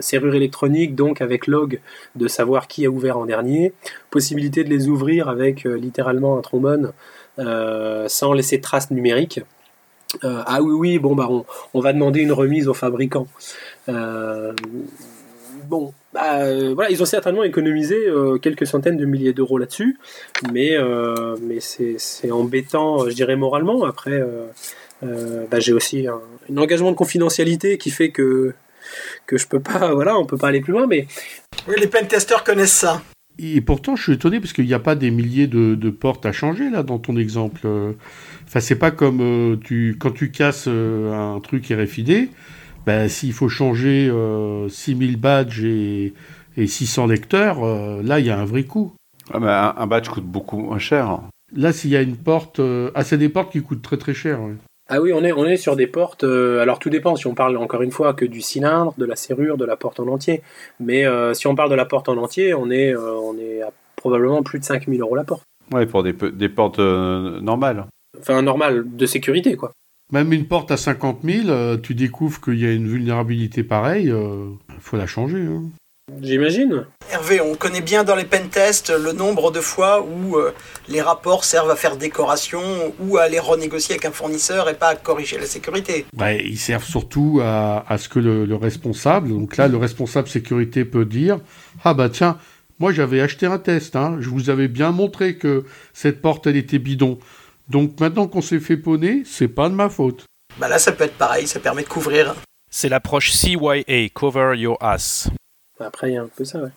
serrures 0.00 0.34
électroniques 0.34 0.94
donc 0.94 1.20
avec 1.20 1.46
log 1.46 1.80
de 2.16 2.28
savoir 2.28 2.68
qui 2.68 2.86
a 2.86 2.90
ouvert 2.90 3.18
en 3.18 3.26
dernier, 3.26 3.72
possibilité 4.10 4.64
de 4.64 4.70
les 4.70 4.88
ouvrir 4.88 5.28
avec 5.28 5.64
littéralement 5.64 6.38
un 6.38 6.42
trombone 6.42 6.92
sans 7.38 8.32
laisser 8.32 8.58
de 8.58 8.62
traces 8.62 8.90
numériques. 8.90 9.40
Euh, 10.24 10.42
ah 10.46 10.62
oui, 10.62 10.72
oui, 10.72 10.98
bon, 10.98 11.14
bah, 11.14 11.28
on, 11.74 11.80
va 11.80 11.92
demander 11.92 12.20
une 12.20 12.32
remise 12.32 12.68
au 12.68 12.74
fabricant. 12.74 13.26
Euh, 13.88 14.52
bon, 15.64 15.92
bah, 16.12 16.40
euh, 16.40 16.72
voilà, 16.74 16.90
ils 16.90 17.02
ont 17.02 17.06
certainement 17.06 17.42
économisé 17.42 17.96
quelques 18.40 18.66
centaines 18.66 18.96
de 18.96 19.04
milliers 19.04 19.32
d'euros 19.32 19.58
là-dessus, 19.58 19.98
mais, 20.52 20.76
mais 21.40 21.58
c'est 21.60 22.30
embêtant, 22.30 23.08
je 23.08 23.14
dirais, 23.14 23.36
moralement. 23.36 23.84
Après, 23.84 24.22
bah, 25.02 25.60
j'ai 25.60 25.72
aussi 25.72 26.06
un, 26.06 26.20
engagement 26.56 26.90
de 26.90 26.96
confidentialité 26.96 27.78
qui 27.78 27.90
fait 27.90 28.10
que, 28.10 28.54
que 29.26 29.38
je 29.38 29.46
peux 29.46 29.60
pas, 29.60 29.92
voilà, 29.94 30.18
on 30.18 30.26
peut 30.26 30.36
pas 30.36 30.48
aller 30.48 30.60
plus 30.60 30.72
loin, 30.72 30.86
mais... 30.86 31.06
Oui, 31.68 31.76
les 31.78 31.86
pentesters 31.86 32.42
connaissent 32.42 32.72
ça. 32.72 33.00
Et 33.38 33.60
pourtant, 33.60 33.96
je 33.96 34.02
suis 34.02 34.12
étonné 34.12 34.40
parce 34.40 34.52
qu'il 34.52 34.66
n'y 34.66 34.74
a 34.74 34.78
pas 34.78 34.94
des 34.94 35.10
milliers 35.10 35.46
de, 35.46 35.90
portes 35.90 36.26
à 36.26 36.32
changer 36.32 36.70
là 36.70 36.82
dans 36.82 36.98
ton 36.98 37.16
exemple. 37.16 37.66
Enfin, 38.46 38.60
c'est 38.60 38.76
pas 38.76 38.90
comme 38.90 39.20
euh, 39.20 39.56
tu, 39.56 39.96
quand 39.98 40.10
tu 40.10 40.30
casses 40.30 40.66
euh, 40.68 41.36
un 41.36 41.40
truc 41.40 41.72
RFID, 41.72 42.28
ben, 42.84 43.08
s'il 43.08 43.32
faut 43.32 43.48
changer 43.48 44.12
6000 44.68 45.14
euh, 45.14 45.16
badges 45.16 45.64
et, 45.64 46.12
600 46.58 47.06
lecteurs, 47.06 47.64
là, 48.02 48.20
il 48.20 48.26
y 48.26 48.30
a 48.30 48.38
un 48.38 48.44
vrai 48.44 48.64
coût. 48.64 48.92
Ah, 49.32 49.74
un, 49.78 49.86
badge 49.86 50.10
coûte 50.10 50.26
beaucoup 50.26 50.58
moins 50.58 50.78
cher. 50.78 51.22
Là, 51.56 51.72
s'il 51.72 51.88
y 51.88 51.96
a 51.96 52.02
une 52.02 52.16
porte. 52.16 52.60
ah, 52.94 53.04
c'est 53.04 53.16
des 53.16 53.30
portes 53.30 53.52
qui 53.52 53.62
coûtent 53.62 53.80
très 53.80 53.96
très 53.96 54.12
cher. 54.12 54.38
Ah 54.94 55.00
oui, 55.00 55.10
on 55.14 55.24
est, 55.24 55.32
on 55.32 55.46
est 55.46 55.56
sur 55.56 55.74
des 55.74 55.86
portes. 55.86 56.22
alors 56.22 56.78
tout 56.78 56.90
dépend 56.90 57.16
si 57.16 57.26
on 57.26 57.34
parle 57.34 57.56
encore 57.56 57.80
une 57.80 57.90
fois 57.90 58.12
que 58.12 58.26
du 58.26 58.42
cylindre, 58.42 58.92
de 58.98 59.06
la 59.06 59.16
serrure, 59.16 59.56
de 59.56 59.64
la 59.64 59.76
porte 59.76 60.00
en 60.00 60.06
entier. 60.08 60.42
Mais 60.80 61.06
si 61.32 61.46
on 61.46 61.54
parle 61.54 61.70
de 61.70 61.74
la 61.74 61.86
porte 61.86 62.10
en 62.10 62.18
entier, 62.18 62.52
on 62.52 62.70
est, 62.70 62.94
on 62.94 63.38
est 63.38 63.62
à 63.62 63.70
probablement 63.96 64.42
plus 64.42 64.58
de 64.58 64.64
5000 64.64 65.00
euros 65.00 65.16
la 65.16 65.24
porte. 65.24 65.44
Ouais, 65.72 65.86
pour 65.86 66.02
des, 66.02 66.12
des 66.12 66.48
portes 66.50 66.78
normales. 66.78 67.86
Enfin, 68.18 68.42
normales, 68.42 68.84
de 68.86 69.06
sécurité, 69.06 69.56
quoi. 69.56 69.72
Même 70.12 70.30
une 70.34 70.46
porte 70.46 70.70
à 70.70 70.76
50 70.76 71.20
000, 71.22 71.78
tu 71.78 71.94
découvres 71.94 72.42
qu'il 72.42 72.60
y 72.60 72.66
a 72.66 72.72
une 72.72 72.86
vulnérabilité 72.86 73.62
pareille, 73.62 74.08
il 74.08 74.80
faut 74.80 74.98
la 74.98 75.06
changer. 75.06 75.40
Hein. 75.40 75.62
J'imagine. 76.20 76.86
Hervé, 77.12 77.40
on 77.40 77.54
connaît 77.54 77.80
bien 77.80 78.02
dans 78.02 78.16
les 78.16 78.24
pentests 78.24 78.90
le 78.90 79.12
nombre 79.12 79.52
de 79.52 79.60
fois 79.60 80.02
où 80.02 80.36
euh, 80.36 80.52
les 80.88 81.00
rapports 81.00 81.44
servent 81.44 81.70
à 81.70 81.76
faire 81.76 81.96
décoration 81.96 82.60
ou 82.98 83.18
à 83.18 83.22
aller 83.22 83.38
renégocier 83.38 83.94
avec 83.94 84.04
un 84.04 84.10
fournisseur 84.10 84.68
et 84.68 84.74
pas 84.74 84.88
à 84.88 84.94
corriger 84.96 85.38
la 85.38 85.46
sécurité. 85.46 86.04
Bah, 86.12 86.32
ils 86.34 86.58
servent 86.58 86.84
surtout 86.84 87.40
à, 87.42 87.84
ce 87.98 88.08
que 88.08 88.18
le, 88.18 88.54
responsable, 88.56 89.28
donc 89.28 89.56
là 89.56 89.68
le 89.68 89.76
responsable 89.76 90.28
sécurité 90.28 90.84
peut 90.84 91.04
dire 91.04 91.38
Ah 91.84 91.94
bah 91.94 92.08
tiens, 92.08 92.36
moi 92.80 92.92
j'avais 92.92 93.20
acheté 93.20 93.46
un 93.46 93.58
test, 93.58 93.94
hein, 93.94 94.16
je 94.20 94.28
vous 94.28 94.50
avais 94.50 94.68
bien 94.68 94.90
montré 94.90 95.36
que 95.36 95.64
cette 95.92 96.20
porte 96.20 96.48
elle 96.48 96.56
était 96.56 96.80
bidon. 96.80 97.18
Donc 97.68 98.00
maintenant 98.00 98.26
qu'on 98.26 98.42
s'est 98.42 98.60
fait 98.60 98.76
poney, 98.76 99.22
c'est 99.24 99.48
pas 99.48 99.68
de 99.68 99.74
ma 99.74 99.88
faute. 99.88 100.24
Bah 100.58 100.68
là 100.68 100.78
ça 100.78 100.90
peut 100.90 101.04
être 101.04 101.16
pareil, 101.16 101.46
ça 101.46 101.60
permet 101.60 101.82
de 101.82 101.88
couvrir. 101.88 102.34
C'est 102.70 102.88
l'approche 102.88 103.30
CYA, 103.30 104.08
Cover 104.12 104.54
Your 104.56 104.76
Ass. 104.80 105.30
Après, 105.82 106.10
il 106.10 106.14
y 106.14 106.16
a 106.16 106.22
un 106.22 106.28
peu 106.28 106.44
ça, 106.44 106.58
ouais. 106.58 106.70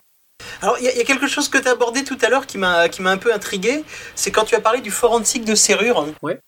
Alors, 0.61 0.77
il 0.79 0.85
y, 0.85 0.89
a 0.89 1.03
quelque 1.03 1.27
chose 1.27 1.47
que 1.47 1.57
tu 1.57 1.67
as 1.67 1.71
abordé 1.71 2.03
tout 2.03 2.17
à 2.21 2.29
l'heure 2.29 2.45
qui 2.45 2.57
m'a 2.57 2.83
un 2.83 3.17
peu 3.17 3.33
intrigué, 3.33 3.83
c'est 4.15 4.31
quand 4.31 4.43
tu 4.43 4.55
as 4.55 4.61
parlé 4.61 4.81
du 4.81 4.91
forensique 4.91 5.45
de 5.45 5.55
serrure. 5.55 6.07
Ouais. 6.21 6.39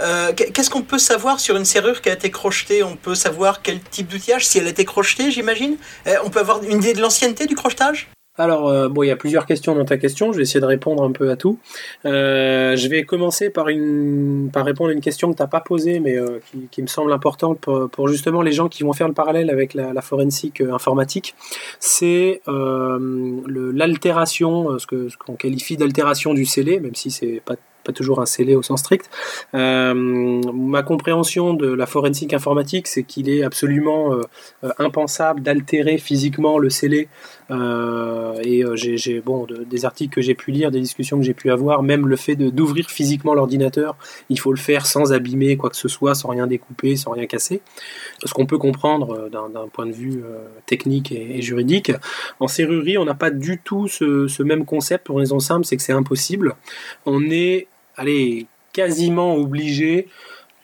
Euh, 0.00 0.32
qu'est-ce 0.34 0.68
qu'on 0.68 0.82
peut 0.82 0.98
savoir 0.98 1.40
sur 1.40 1.56
une 1.56 1.64
serrure 1.64 2.02
qui 2.02 2.10
a 2.10 2.12
été 2.12 2.30
crochetée? 2.30 2.82
On 2.82 2.96
peut 2.96 3.14
savoir 3.14 3.62
quel 3.62 3.80
type 3.80 4.08
d'outillage, 4.08 4.46
si 4.46 4.58
elle 4.58 4.66
a 4.66 4.70
été 4.70 4.84
crochetée, 4.84 5.30
j'imagine? 5.30 5.76
Euh, 6.06 6.16
On 6.24 6.30
peut 6.30 6.40
avoir 6.40 6.62
une 6.62 6.78
idée 6.78 6.92
de 6.92 7.00
l'ancienneté 7.00 7.46
du 7.46 7.54
crochetage? 7.54 8.08
Alors, 8.38 8.68
euh, 8.68 8.88
bon, 8.88 9.02
il 9.02 9.08
y 9.08 9.10
a 9.10 9.16
plusieurs 9.16 9.46
questions 9.46 9.74
dans 9.74 9.84
ta 9.84 9.96
question. 9.96 10.32
Je 10.32 10.38
vais 10.38 10.42
essayer 10.42 10.60
de 10.60 10.66
répondre 10.66 11.02
un 11.02 11.12
peu 11.12 11.30
à 11.30 11.36
tout. 11.36 11.58
Euh, 12.04 12.76
je 12.76 12.88
vais 12.88 13.04
commencer 13.04 13.50
par, 13.50 13.68
une, 13.68 14.50
par 14.52 14.64
répondre 14.64 14.90
à 14.90 14.92
une 14.92 15.00
question 15.00 15.32
que 15.32 15.36
tu 15.36 15.42
n'as 15.42 15.48
pas 15.48 15.60
posée, 15.60 16.00
mais 16.00 16.16
euh, 16.16 16.40
qui, 16.70 16.82
me 16.82 16.86
semble 16.86 17.12
importante 17.12 17.60
pour, 17.60 18.08
justement 18.08 18.42
les 18.42 18.52
gens 18.52 18.68
qui 18.68 18.82
vont 18.82 18.92
faire 18.92 19.08
le 19.08 19.14
parallèle 19.14 19.50
avec 19.50 19.74
la, 19.74 19.92
la 19.92 20.02
forensique 20.02 20.60
informatique. 20.60 21.34
C'est 21.80 22.42
l'altération, 22.46 24.78
ce 24.78 24.86
qu'on 24.86 25.08
ce 25.08 25.36
qualifie 25.36 25.76
d'altération 25.76 26.34
du 26.34 26.44
scellé, 26.44 26.80
même 26.80 26.94
si 26.94 27.10
c'est 27.10 27.40
pas 27.44 27.56
pas 27.86 27.92
toujours 27.92 28.20
un 28.20 28.26
scellé 28.26 28.56
au 28.56 28.62
sens 28.62 28.80
strict. 28.80 29.08
Euh, 29.54 29.94
ma 29.94 30.82
compréhension 30.82 31.54
de 31.54 31.72
la 31.72 31.86
forensique 31.86 32.34
informatique, 32.34 32.88
c'est 32.88 33.04
qu'il 33.04 33.30
est 33.30 33.44
absolument 33.44 34.12
euh, 34.12 34.22
impensable 34.78 35.40
d'altérer 35.40 35.98
physiquement 35.98 36.58
le 36.58 36.68
scellé. 36.68 37.08
Euh, 37.50 38.34
et 38.42 38.64
j'ai 38.74 39.20
bon 39.20 39.46
des 39.46 39.84
articles 39.84 40.14
que 40.14 40.20
j'ai 40.20 40.34
pu 40.34 40.50
lire, 40.50 40.70
des 40.70 40.80
discussions 40.80 41.18
que 41.18 41.24
j'ai 41.24 41.34
pu 41.34 41.50
avoir, 41.50 41.82
même 41.82 42.06
le 42.08 42.16
fait 42.16 42.36
d'ouvrir 42.36 42.90
physiquement 42.90 43.34
l'ordinateur, 43.34 43.96
il 44.30 44.38
faut 44.38 44.52
le 44.52 44.58
faire 44.58 44.86
sans 44.86 45.12
abîmer 45.12 45.56
quoi 45.56 45.70
que 45.70 45.76
ce 45.76 45.88
soit, 45.88 46.14
sans 46.14 46.28
rien 46.28 46.46
découper, 46.46 46.96
sans 46.96 47.12
rien 47.12 47.26
casser. 47.26 47.60
Ce 48.24 48.32
qu'on 48.32 48.46
peut 48.46 48.58
comprendre 48.58 49.28
d'un 49.30 49.68
point 49.68 49.86
de 49.86 49.92
vue 49.92 50.22
technique 50.66 51.12
et, 51.12 51.40
juridique. 51.42 51.92
En 52.40 52.48
serrurerie, 52.48 52.98
on 52.98 53.04
n'a 53.04 53.14
pas 53.14 53.30
du 53.30 53.58
tout 53.58 53.88
ce, 53.88 54.42
même 54.42 54.64
concept 54.64 55.06
pour 55.06 55.16
une 55.16 55.20
raison 55.20 55.40
simple, 55.40 55.64
c'est 55.64 55.76
que 55.76 55.82
c'est 55.82 55.92
impossible. 55.92 56.54
On 57.04 57.30
est 57.30 57.68
allez, 57.96 58.46
quasiment 58.72 59.34
obligé 59.36 60.08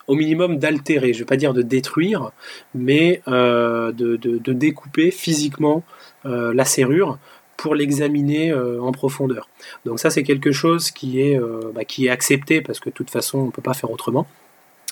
au 0.06 0.14
minimum 0.14 0.58
d'altérer, 0.58 1.12
je 1.12 1.18
ne 1.18 1.22
vais 1.22 1.26
pas 1.26 1.36
dire 1.36 1.54
de 1.54 1.62
détruire, 1.62 2.32
mais 2.74 3.22
euh, 3.28 3.92
de, 3.92 4.52
découper 4.52 5.10
physiquement 5.10 5.76
euh, 5.78 6.01
la 6.24 6.64
serrure 6.64 7.18
pour 7.56 7.74
l'examiner 7.74 8.50
euh, 8.50 8.80
en 8.80 8.92
profondeur. 8.92 9.48
Donc 9.84 10.00
ça 10.00 10.10
c'est 10.10 10.22
quelque 10.22 10.52
chose 10.52 10.90
qui 10.90 11.20
est, 11.20 11.38
bah, 11.74 11.84
qui 11.84 12.06
est 12.06 12.10
accepté 12.10 12.60
parce 12.60 12.80
que 12.80 12.90
de 12.90 12.94
toute 12.94 13.10
façon 13.10 13.38
on 13.38 13.46
ne 13.46 13.50
peut 13.50 13.62
pas 13.62 13.74
faire 13.74 13.90
autrement. 13.90 14.26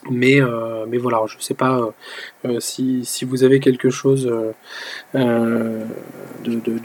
Mais, 0.08 0.40
euh, 0.40 0.86
mais 0.88 0.96
voilà, 0.96 1.20
je 1.26 1.36
ne 1.36 1.42
sais 1.42 1.52
pas 1.52 1.78
euh, 1.78 1.90
euh, 2.46 2.60
si, 2.60 3.04
si, 3.04 3.26
vous 3.26 3.44
avez 3.44 3.60
quelque 3.60 3.90
chose 3.90 4.32
de, 5.14 5.82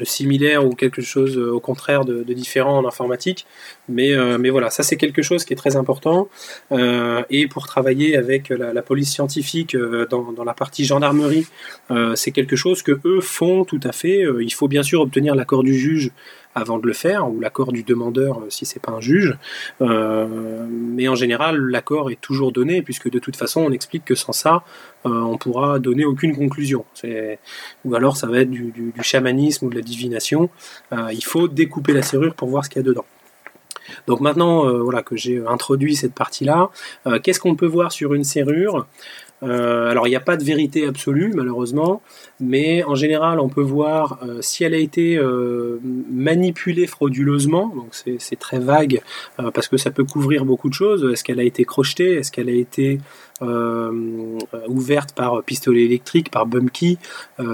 similaire 0.04 0.66
ou 0.66 0.72
quelque 0.72 1.02
chose 1.02 1.38
au 1.38 1.62
contraire 1.62 2.04
de, 2.04 2.24
différent 2.34 2.78
en 2.78 2.86
informatique. 2.86 3.46
Mais, 3.88 4.14
mais 4.38 4.50
voilà, 4.50 4.70
ça 4.70 4.84
c'est 4.84 4.98
quelque 4.98 5.22
chose 5.22 5.46
qui 5.46 5.54
est 5.54 5.56
très 5.56 5.78
important. 5.78 6.28
et 6.72 7.48
pour 7.48 7.68
travailler 7.68 8.18
avec 8.18 8.50
la, 8.50 8.74
la 8.74 8.82
police 8.82 9.12
scientifique 9.12 9.78
dans, 10.10 10.34
dans, 10.34 10.44
la 10.44 10.54
partie 10.54 10.84
gendarmerie, 10.84 11.48
c'est 12.16 12.32
quelque 12.32 12.58
chose 12.58 12.84
que 12.84 13.00
eux 13.06 13.22
font 13.22 13.64
tout 13.64 13.80
à 13.84 13.94
fait. 13.94 14.26
il 14.42 14.54
faut 14.54 14.68
bien 14.68 14.84
sûr 14.84 15.00
obtenir 15.02 15.36
l'accord 15.36 15.64
du 15.64 15.74
juge 15.74 16.12
avant 16.56 16.80
de 16.80 16.88
le 16.88 16.94
faire, 16.94 17.30
ou 17.30 17.42
l'accord 17.42 17.74
du 17.74 17.84
demandeur 17.84 18.40
euh, 18.40 18.46
si 18.50 18.66
c'est 18.66 18.80
pas 18.80 18.94
un 18.94 19.02
juge. 19.02 19.38
Euh, 19.82 20.66
mais 20.70 21.10
en 21.10 21.16
général, 21.16 21.58
l'accord 21.60 22.10
est 22.10 22.20
toujours 22.20 22.54
donné, 22.54 22.82
puisque 22.82 23.10
de 23.10 23.20
toute 23.20 23.36
façon, 23.36 23.62
on 23.62 23.72
explique 23.72 24.06
que 24.06 24.16
sans 24.16 24.32
ça, 24.32 24.64
euh, 25.06 25.10
on 25.10 25.38
pourra 25.38 25.80
donner 25.80 26.06
aucune 26.06 26.36
conclusion. 26.36 26.86
Ou 27.84 27.96
alors, 27.96 28.16
ça 28.16 28.28
va 28.28 28.40
être 28.40 28.50
du, 28.50 28.72
du, 28.72 28.94
chamanisme 29.02 29.66
ou 29.66 29.70
de 29.70 29.76
la 29.76 29.82
divination. 29.82 30.50
il 31.12 31.24
faut 31.24 31.48
découper 31.48 31.94
la 31.94 32.02
serrure 32.02 32.34
pour 32.34 32.48
voir 32.48 32.64
ce 32.64 32.70
qu'il 32.70 32.82
y 32.82 32.86
a 32.86 32.88
dedans. 32.88 33.06
Donc 34.08 34.22
maintenant, 34.22 34.68
voilà 34.82 35.04
que 35.04 35.16
j'ai 35.16 35.44
introduit 35.46 35.96
cette 35.96 36.14
partie-là, 36.14 36.72
qu'est-ce 37.22 37.40
qu'on 37.40 37.56
peut 37.56 37.68
voir 37.68 37.92
sur 37.92 38.16
une 38.16 38.24
serrure? 38.24 38.88
Euh, 39.44 39.90
alors 39.90 40.08
il 40.08 40.12
n'y 40.12 40.16
a 40.16 40.22
pas 40.22 40.38
de 40.38 40.44
vérité 40.44 40.88
absolue 40.88 41.32
malheureusement, 41.36 42.02
mais 42.40 42.84
en 42.84 42.96
général 42.96 43.40
on 43.40 43.50
peut 43.50 43.62
voir 43.62 44.20
euh, 44.24 44.42
si 44.42 44.64
elle 44.64 44.74
a 44.74 44.78
été 44.78 45.18
euh, 45.18 45.80
manipulée 46.12 46.88
frauduleusement, 46.88 47.74
donc 47.76 47.94
c'est 47.94 48.40
très 48.40 48.60
vague 48.60 49.02
parce 49.54 49.68
que 49.68 49.78
ça 49.78 49.92
peut 49.92 50.06
couvrir 50.06 50.46
beaucoup 50.46 50.70
de 50.70 50.74
choses. 50.74 51.08
Est-ce 51.12 51.24
qu'elle 51.24 51.40
a 51.40 51.44
été 51.44 51.66
crochetée? 51.66 52.16
Est-ce 52.16 52.32
qu'elle 52.32 52.50
a 52.50 52.54
été 52.54 53.00
ouverte 53.42 55.14
par 55.14 55.44
pistolet 55.44 55.84
électrique, 55.84 56.32
par 56.32 56.46
bumkey, 56.46 56.98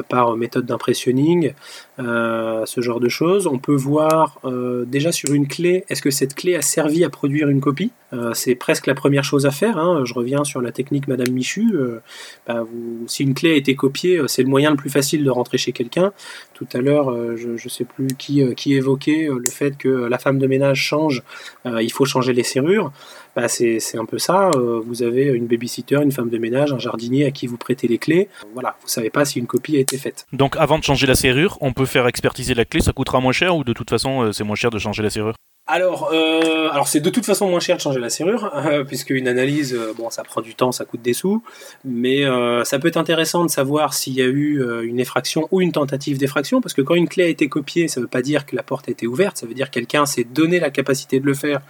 par 0.10 0.36
méthode 0.38 0.66
d'impressionning, 0.66 1.54
ce 1.98 2.82
genre 2.82 3.00
de 3.00 3.10
choses. 3.10 3.48
On 3.48 3.58
peut 3.58 3.76
voir 3.76 4.40
déjà 4.86 5.12
sur 5.12 5.34
une 5.34 5.48
clé, 5.48 5.86
est-ce 5.90 6.02
que 6.02 6.12
cette 6.12 6.36
clé 6.36 6.56
a 6.56 6.62
servi 6.62 7.04
à 7.04 7.10
produire 7.10 7.50
une 7.50 7.62
copie? 7.62 7.92
C'est 8.34 8.56
presque 8.56 8.88
la 8.88 8.94
première 8.94 9.24
chose 9.24 9.46
à 9.46 9.52
faire. 9.52 9.78
Hein. 9.78 10.04
Je 10.06 10.14
reviens 10.14 10.44
sur 10.44 10.62
la 10.62 10.72
technique 10.72 11.08
Madame 11.08 11.32
Michu. 11.32 11.72
Euh, 11.74 12.00
bah, 12.48 12.66
si 13.08 13.24
une 13.24 13.34
clé 13.34 13.52
a 13.52 13.56
été 13.56 13.76
copiée, 13.76 14.18
euh, 14.18 14.28
c'est 14.28 14.44
le 14.44 14.50
moyen 14.50 14.72
le 14.72 14.76
plus 14.76 14.90
facile 14.90 15.24
de 15.24 15.30
rentrer 15.30 15.58
chez 15.58 15.72
quelqu'un. 15.72 16.14
Tout 16.54 16.68
à 16.74 16.80
l'heure, 16.80 17.12
euh, 17.12 17.36
je 17.36 17.50
ne 17.50 17.70
sais 17.70 17.86
plus 17.86 18.08
qui, 18.18 18.44
qui 18.56 18.74
évoquait 18.74 19.30
le 19.30 19.50
fait 19.50 19.78
que 19.78 19.88
la 19.88 20.18
femme 20.18 20.40
de 20.40 20.48
ménage 20.48 20.82
change, 20.82 21.24
il 21.66 21.92
faut 21.92 22.06
changer 22.06 22.34
les 22.34 22.44
serrures. 22.44 22.92
Bah, 23.36 23.48
c'est 23.48 23.80
un 23.98 24.06
peu 24.06 24.20
ça. 24.20 24.52
vous 24.86 25.04
avez 25.04 25.26
une 25.26 25.48
babysitter, 25.48 26.02
une 26.02 26.12
femme 26.12 26.30
de 26.30 26.38
ménage, 26.38 26.74
un 26.74 26.80
jardinier 26.80 27.26
à 27.26 27.32
qui 27.32 27.48
vous 27.48 27.58
prêtez 27.58 27.88
les 27.88 27.98
clés. 27.98 28.28
Voilà, 28.54 28.76
vous 28.82 28.88
savez 28.90 29.10
pas 29.10 29.26
si 29.26 29.40
une 29.40 29.48
copie 29.48 29.78
a 29.78 29.80
été 29.80 29.98
faite. 29.98 30.28
Donc 30.34 30.56
avant 30.58 30.78
de 30.78 30.84
changer 30.84 31.08
la 31.08 31.16
serrure, 31.16 31.58
on 31.62 31.74
peut 31.74 31.86
faire 31.86 32.08
expertiser 32.08 32.54
la 32.54 32.66
clé, 32.66 32.82
ça 32.82 32.94
coûtera 32.94 33.20
moins 33.20 33.32
cher 33.32 33.56
ou 33.56 33.64
de 33.64 33.74
toute 33.74 33.90
façon 33.90 34.32
c'est 34.32 34.44
moins 34.44 34.56
cher 34.56 34.70
de 34.70 34.80
changer 34.80 35.04
la 35.04 35.10
serrure? 35.10 35.36
Alors, 35.72 36.10
euh, 36.12 36.68
alors 36.70 36.90
c'est 36.90 37.00
de 37.00 37.10
toute 37.10 37.26
façon 37.26 37.50
moins 37.50 37.62
cher 37.62 37.78
de 37.78 37.82
changer 37.82 38.02
la 38.02 38.10
serrure, 38.10 38.52
euh, 38.66 38.84
puisque 38.84 39.12
une 39.12 39.30
analyse, 39.30 39.74
euh, 39.74 39.94
bon, 39.98 40.10
ça 40.10 40.22
prend 40.24 40.42
du 40.42 40.54
temps, 40.54 40.74
ça 40.74 40.84
coûte 40.84 41.02
des 41.02 41.14
sous, 41.14 41.42
mais 41.86 42.24
ça 42.66 42.78
peut 42.78 42.90
être 42.90 42.98
intéressant 42.98 43.46
de 43.46 43.50
savoir 43.50 43.94
s'il 43.94 44.14
y 44.14 44.22
a 44.22 44.26
eu 44.26 44.62
une 44.84 45.00
effraction 45.00 45.48
ou 45.52 45.62
une 45.62 45.72
tentative 45.72 46.18
d'effraction, 46.18 46.62
parce 46.62 46.74
que 46.74 46.82
quand 46.82 46.96
une 46.96 47.08
clé 47.08 47.24
a 47.24 47.28
été 47.28 47.48
copiée, 47.48 47.88
ça 47.88 48.00
ne 48.00 48.06
veut 48.06 48.10
pas 48.10 48.22
dire 48.22 48.46
que 48.46 48.56
la 48.56 48.64
porte 48.64 48.90
a 48.90 48.92
été 48.92 49.08
ouverte, 49.08 49.38
ça 49.38 49.46
veut 49.46 49.54
dire 49.54 49.70
que 49.70 49.76
quelqu'un 49.76 50.06
s'est 50.06 50.26
donné 50.26 50.60
la 50.60 50.70
capacité 50.70 51.20
de 51.20 51.26
le 51.26 51.34
faire 51.34 51.62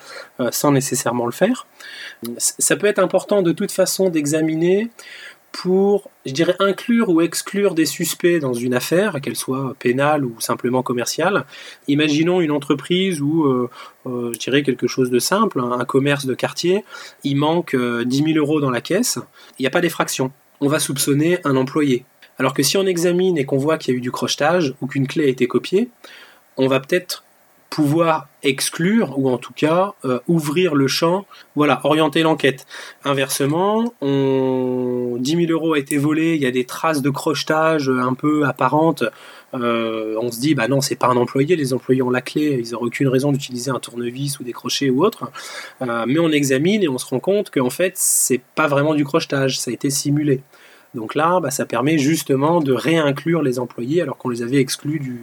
sans 0.50 0.72
nécessairement 0.72 1.26
le 1.26 1.32
faire. 1.32 1.68
Ça 2.38 2.76
peut 2.76 2.88
être 2.88 3.00
important 3.00 3.42
de 3.42 3.52
toute 3.52 3.72
façon 3.72 4.10
d'examiner 4.10 4.90
pour, 5.52 6.10
je 6.26 6.32
dirais, 6.32 6.56
inclure 6.60 7.10
ou 7.10 7.22
exclure 7.22 7.76
des 7.76 7.86
suspects 7.86 8.40
dans 8.40 8.54
une 8.54 8.74
affaire, 8.74 9.20
qu'elle 9.22 9.36
soit 9.36 9.76
pénale 9.80 10.26
ou 10.26 10.40
simplement 10.40 10.82
commerciale. 10.82 11.46
Imaginons 11.88 12.42
une 12.42 12.52
entreprise 12.52 13.22
ou, 13.22 13.46
euh, 13.46 13.70
euh, 14.06 14.32
je 14.34 14.40
dirais, 14.40 14.64
quelque 14.64 14.88
chose 14.88 15.10
de 15.10 15.20
simple, 15.20 15.60
un 15.60 15.86
commerce 15.86 16.26
de 16.26 16.34
quartier, 16.34 16.84
il 17.24 17.36
manque 17.36 17.76
10 17.76 17.80
euh, 17.80 18.06
000 18.06 18.38
euros 18.38 18.62
dans 18.62 18.72
la 18.72 18.82
caisse, 18.82 19.20
il 19.60 19.64
n'y 19.64 19.68
a 19.68 19.72
pas 19.72 19.82
d'effraction. 19.82 20.32
On 20.62 20.68
va 20.68 20.80
soupçonner 20.80 21.40
un 21.44 21.56
employé. 21.56 22.06
Alors 22.38 22.54
que 22.54 22.64
si 22.64 22.78
on 22.78 22.86
examine 22.86 23.38
et 23.38 23.46
qu'on 23.46 23.58
voit 23.58 23.78
qu'il 23.78 23.94
y 23.94 23.96
a 23.96 23.98
eu 23.98 24.02
du 24.02 24.12
crochetage 24.12 24.74
ou 24.82 24.88
qu'une 24.88 25.08
clé 25.08 25.26
a 25.26 25.28
été 25.28 25.48
copiée, 25.48 25.90
on 26.58 26.68
va 26.68 26.80
peut-être 26.80 27.24
pouvoir 27.72 28.28
exclure 28.44 29.18
ou 29.18 29.30
en 29.30 29.38
tout 29.38 29.54
cas 29.54 29.94
euh, 30.04 30.20
ouvrir 30.28 30.76
le 30.76 30.88
champ, 30.88 31.26
voilà, 31.56 31.80
orienter 31.86 32.22
l'enquête. 32.22 32.68
Inversement, 33.06 33.94
on... 34.02 35.16
10 35.18 35.48
000 35.48 35.52
euros 35.52 35.74
a 35.74 35.80
été 35.80 35.98
volé, 35.98 36.36
il 36.36 36.42
y 36.42 36.46
a 36.46 36.52
des 36.52 36.66
traces 36.66 37.02
de 37.02 37.10
crochetage 37.10 37.90
un 37.90 38.14
peu 38.14 38.46
apparentes. 38.46 39.06
Euh, 39.54 40.16
on 40.22 40.32
se 40.32 40.40
dit 40.40 40.54
bah 40.54 40.68
non 40.68 40.82
c'est 40.82 40.96
pas 40.96 41.08
un 41.08 41.16
employé, 41.16 41.56
les 41.56 41.74
employés 41.74 42.02
ont 42.02 42.10
la 42.10 42.22
clé, 42.22 42.62
ils 42.62 42.72
n'auront 42.72 42.86
aucune 42.86 43.08
raison 43.08 43.32
d'utiliser 43.32 43.72
un 43.72 43.80
tournevis 43.80 44.40
ou 44.40 44.44
des 44.44 44.54
crochets 44.54 44.90
ou 44.90 45.06
autre. 45.06 45.32
Euh, 45.82 46.04
mais 46.06 46.20
on 46.20 46.30
examine 46.30 46.84
et 46.84 46.90
on 46.90 46.98
se 46.98 47.06
rend 47.06 47.20
compte 47.20 47.52
qu'en 47.52 47.70
fait 47.70 47.94
c'est 47.96 48.42
pas 48.56 48.68
vraiment 48.68 48.94
du 48.96 49.06
crochetage, 49.06 49.60
ça 49.60 49.72
a 49.72 49.74
été 49.74 49.90
simulé. 49.90 50.42
Donc 50.94 51.16
là, 51.16 51.40
bah, 51.40 51.52
ça 51.52 51.66
permet 51.66 51.98
justement 51.98 52.60
de 52.60 52.74
réinclure 52.74 53.42
les 53.42 53.60
employés 53.60 54.02
alors 54.02 54.18
qu'on 54.18 54.28
les 54.28 54.42
avait 54.42 54.58
exclus 54.58 55.00
du, 55.00 55.22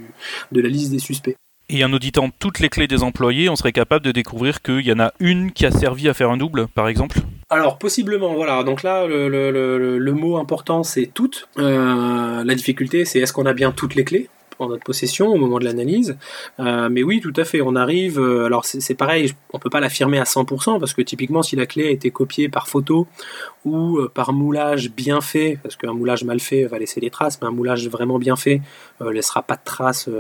de 0.51 0.63
la 0.63 0.69
liste 0.71 0.91
des 0.91 0.99
suspects. 0.99 1.37
Et 1.71 1.85
en 1.85 1.93
auditant 1.93 2.31
toutes 2.39 2.61
les 2.61 2.71
clés 2.71 2.89
des 2.89 3.03
employés, 3.03 3.51
on 3.51 3.57
serait 3.57 3.73
capable 3.73 4.05
de 4.05 4.11
découvrir 4.11 4.63
qu'il 4.63 4.87
y 4.87 4.93
en 4.93 5.01
a 5.01 5.13
une 5.21 5.53
qui 5.53 5.67
a 5.67 5.71
servi 5.71 6.09
à 6.09 6.15
faire 6.15 6.31
un 6.31 6.39
double, 6.39 6.67
par 6.69 6.89
exemple 6.89 7.21
alors 7.51 7.79
possiblement, 7.79 8.35
voilà. 8.35 8.63
Donc 8.63 8.83
là, 8.83 9.07
le, 9.07 10.13
mot 10.13 10.37
important, 10.37 10.83
c'est 10.83 11.07
toutes. 11.07 11.49
Euh, 11.59 12.45
la 12.45 12.55
difficulté, 12.55 13.07
c'est 13.07 13.21
est-ce 13.21 13.33
qu'on 13.33 13.47
a 13.47 13.55
bien 13.55 13.73
toutes 13.73 13.95
les 13.95 14.05
clés 14.05 14.29
en 14.59 14.69
notre 14.69 14.83
possession 14.83 15.29
au 15.29 15.37
moment 15.37 15.59
de 15.59 15.65
l'analyse? 15.65 16.19
Euh, 16.61 16.91
mais 16.91 17.03
oui, 17.03 17.21
tout 17.23 17.33
à 17.37 17.45
fait. 17.45 17.63
On 17.63 17.75
arrive. 17.75 18.21
Euh, 18.21 18.45
alors 18.45 18.67
c'est 18.67 18.95
pareil, 18.95 19.33
on 19.55 19.59
peut 19.59 19.71
pas 19.71 19.81
l'affirmer 19.81 20.19
à 20.19 20.25
100% 20.25 20.79
parce 20.79 20.93
que 20.93 21.01
typiquement, 21.01 21.43
si 21.43 21.57
la 21.57 21.65
clé 21.65 21.87
a 21.87 21.91
été 21.91 22.11
copiée 22.11 22.51
par 22.51 22.69
photo 22.69 23.07
ou 23.65 23.99
par 24.13 24.35
moulage 24.35 24.91
bien 24.91 25.23
fait, 25.23 25.59
parce 25.63 25.77
qu'un 25.77 25.95
moulage 25.95 26.25
mal 26.25 26.41
fait 26.41 26.65
va 26.65 26.79
laisser 26.79 27.01
des 27.01 27.09
traces, 27.09 27.41
mais 27.41 27.49
un 27.49 27.53
moulage 27.53 27.89
vraiment 27.89 28.19
bien 28.19 28.37
fait 28.37 28.61
laissera 29.01 29.41
pas 29.41 29.57
de 29.57 29.65
traces 29.65 30.11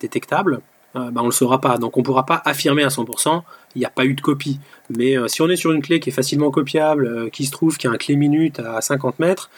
détectables. 0.00 0.62
Euh, 0.96 1.10
bah, 1.10 1.20
on 1.20 1.24
ne 1.24 1.28
le 1.28 1.34
saura 1.34 1.60
pas. 1.60 1.78
Donc 1.78 1.96
on 1.96 2.00
ne 2.00 2.04
pourra 2.04 2.24
pas 2.26 2.42
affirmer 2.44 2.82
à 2.82 2.88
100% 2.88 3.42
il 3.74 3.80
n'y 3.80 3.84
a 3.84 3.90
pas 3.90 4.04
eu 4.04 4.14
de 4.14 4.20
copie. 4.20 4.58
Mais 4.90 5.16
euh, 5.16 5.28
si 5.28 5.42
on 5.42 5.48
est 5.48 5.56
sur 5.56 5.72
une 5.72 5.82
clé 5.82 6.00
qui 6.00 6.08
est 6.08 6.12
facilement 6.12 6.50
copiable, 6.50 7.06
euh, 7.06 7.28
qui 7.28 7.44
se 7.44 7.50
trouve 7.50 7.76
qui 7.76 7.86
a 7.86 7.90
un 7.90 7.96
clé 7.96 8.16
minute 8.16 8.60
à 8.60 8.80
50 8.80 9.18
mètres, 9.18 9.50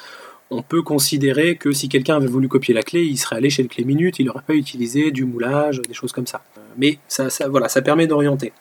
on 0.51 0.63
peut 0.63 0.83
considérer 0.83 1.55
que 1.55 1.71
si 1.71 1.89
quelqu'un 1.89 2.17
avait 2.17 2.27
voulu 2.27 2.49
copier 2.49 2.75
la 2.75 2.83
clé, 2.83 3.05
il 3.05 3.17
serait 3.17 3.37
allé 3.37 3.51
chez 3.51 3.63
le 3.63 3.69
clé 3.69 3.85
minute, 3.85 4.19
il 4.19 4.27
n'aurait 4.27 4.43
pas 4.45 4.55
utilisé 4.55 5.13
du 5.13 5.25
moulage, 5.25 5.81
des 5.81 5.95
choses 5.95 6.13
comme 6.13 6.27
ça. 6.27 6.43
Mais 6.77 6.99
ça, 7.07 7.29
voilà, 7.49 7.69
ça 7.69 7.83
permet 7.83 8.09
d'orienter. 8.09 8.53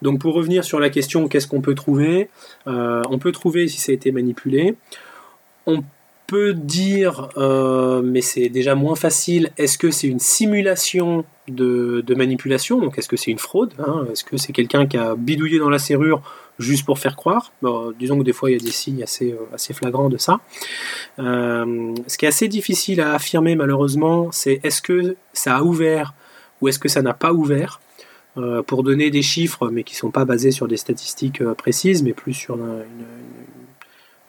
Donc 0.00 0.18
pour 0.18 0.34
revenir 0.34 0.64
sur 0.64 0.80
la 0.80 0.88
question, 0.88 1.28
qu'est-ce 1.28 1.46
qu'on 1.46 1.60
peut 1.60 1.74
trouver? 1.74 2.30
On 2.64 3.18
peut 3.18 3.32
trouver 3.32 3.68
si 3.68 3.78
ça 3.78 3.92
a 3.92 3.94
été 3.94 4.12
manipulé. 4.12 4.76
On 5.66 5.84
dire, 6.52 7.28
mais 8.02 8.20
c'est 8.20 8.48
déjà 8.48 8.74
moins 8.74 8.96
facile, 8.96 9.50
est-ce 9.56 9.78
que 9.78 9.90
c'est 9.90 10.08
une 10.08 10.18
simulation 10.18 11.24
de, 11.48 12.14
manipulation? 12.14 12.80
Donc, 12.80 12.98
est-ce 12.98 13.08
que 13.08 13.16
c'est 13.16 13.30
une 13.30 13.38
fraude 13.38 13.72
hein? 13.78 14.06
Est-ce 14.12 14.24
que 14.24 14.36
c'est 14.36 14.52
quelqu'un 14.52 14.86
qui 14.86 14.96
a 14.96 15.14
bidouillé 15.14 15.58
dans 15.58 15.70
la 15.70 15.78
serrure 15.78 16.22
juste 16.58 16.84
pour 16.84 16.98
faire 16.98 17.16
croire? 17.16 17.52
Disons 17.98 18.18
que 18.18 18.24
des 18.24 18.32
fois, 18.32 18.50
il 18.50 18.54
y 18.54 18.60
a 18.60 18.64
des 18.64 18.70
signes 18.70 19.02
assez, 19.02 19.32
euh, 19.32 19.54
assez 19.54 19.72
flagrants 19.74 20.08
de 20.08 20.18
ça. 20.18 20.40
Euh, 21.18 21.94
ce 22.06 22.18
qui 22.18 22.24
est 22.26 22.28
assez 22.28 22.48
difficile 22.48 23.00
à 23.00 23.14
affirmer, 23.14 23.56
malheureusement, 23.56 24.28
c'est 24.32 24.60
est-ce 24.62 24.82
que 24.82 25.16
ça 25.32 25.56
a 25.56 25.62
ouvert 25.62 26.14
ou 26.60 26.68
est-ce 26.68 26.78
que 26.78 26.88
ça 26.88 27.02
n'a 27.02 27.14
pas 27.14 27.32
ouvert? 27.32 27.80
Euh, 28.36 28.62
Pour 28.62 28.84
donner 28.84 29.10
des 29.10 29.22
chiffres, 29.22 29.70
mais 29.70 29.82
qui 29.82 29.94
ne 29.94 29.98
sont 29.98 30.10
pas 30.10 30.24
basés 30.24 30.52
sur 30.52 30.68
des 30.68 30.76
statistiques 30.76 31.42
précises, 31.54 32.02
mais 32.02 32.12
plus 32.12 32.34
sur 32.34 32.56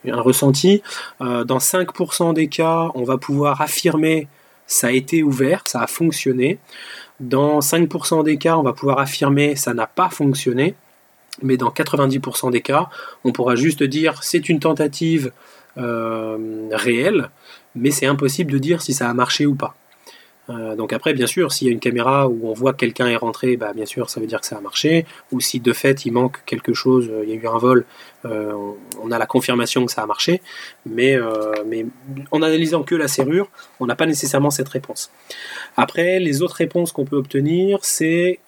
un 0.10 0.22
ressenti. 0.22 0.82
dans 1.20 1.58
5% 1.58 2.34
des 2.34 2.48
cas, 2.48 2.90
on 2.96 3.04
va 3.04 3.18
pouvoir 3.18 3.62
affirmer 3.62 4.28
ça 4.72 4.88
a 4.88 4.92
été 4.92 5.22
ouvert, 5.22 5.64
ça 5.66 5.82
a 5.82 5.88
fonctionné. 5.88 6.58
Dans 7.20 7.60
5% 7.60 8.24
des 8.24 8.38
cas, 8.38 8.58
on 8.58 8.64
va 8.64 8.74
pouvoir 8.74 9.00
affirmer 9.00 9.56
ça 9.56 9.74
n'a 9.74 9.86
pas 9.86 10.10
fonctionné, 10.10 10.76
mais 11.44 11.58
dans 11.58 11.70
90% 11.70 12.52
des 12.52 12.62
cas, 12.62 12.90
on 13.24 13.32
pourra 13.32 13.56
juste 13.56 13.84
dire 13.84 14.24
c'est 14.24 14.50
une 14.50 14.60
tentative 14.60 15.32
euh, 15.78 16.70
réelle, 16.72 17.30
mais 17.76 17.92
c'est 17.92 18.06
impossible 18.06 18.52
de 18.52 18.58
dire 18.58 18.82
si 18.82 18.94
ça 18.94 19.10
a 19.10 19.14
marché 19.14 19.46
ou 19.46 19.56
pas. 19.56 19.76
Euh, 20.50 20.76
donc 20.76 20.94
après, 20.94 21.14
bien 21.14 21.28
sûr, 21.28 21.52
s'il 21.52 21.68
y 21.68 21.70
a 21.70 21.74
une 21.74 21.80
caméra 21.80 22.28
où 22.28 22.50
on 22.50 22.54
voit 22.54 22.74
que 22.74 22.80
quelqu'un 22.80 23.08
est 23.08 23.16
rentré, 23.16 23.58
bah, 23.58 23.74
bien 23.74 23.86
sûr, 23.86 24.10
ça 24.10 24.20
veut 24.20 24.28
dire 24.28 24.42
que 24.42 24.48
ça 24.48 24.58
a 24.58 24.62
marché. 24.62 25.06
Ou 25.32 25.40
si 25.40 25.60
de 25.60 25.74
fait 25.74 26.06
il 26.06 26.12
manque 26.12 26.44
quelque 26.46 26.74
chose, 26.74 27.10
euh, 27.12 27.24
il 27.24 27.30
y 27.30 27.34
a 27.34 27.36
eu 27.36 27.48
un 27.48 27.58
vol, 27.58 27.86
euh, 28.26 28.54
on 29.02 29.12
a 29.12 29.18
la 29.18 29.26
confirmation 29.26 29.86
que 29.86 29.92
ça 29.92 30.02
a 30.02 30.06
marché. 30.06 30.42
Mais, 30.86 31.18
mais 31.66 31.86
en 32.32 32.42
analysant 32.42 32.84
que 32.84 32.96
la 32.96 33.08
serrure, 33.08 33.50
on 33.80 33.86
n'a 33.86 33.96
pas 33.96 34.06
nécessairement 34.06 34.52
cette 34.52 34.70
réponse. 34.70 35.12
Après, 35.78 36.20
les 36.20 36.42
autres 36.42 36.56
réponses 36.56 36.92
qu'on 36.92 37.06
peut 37.06 37.16
obtenir, 37.16 37.80
c'est 37.84 38.40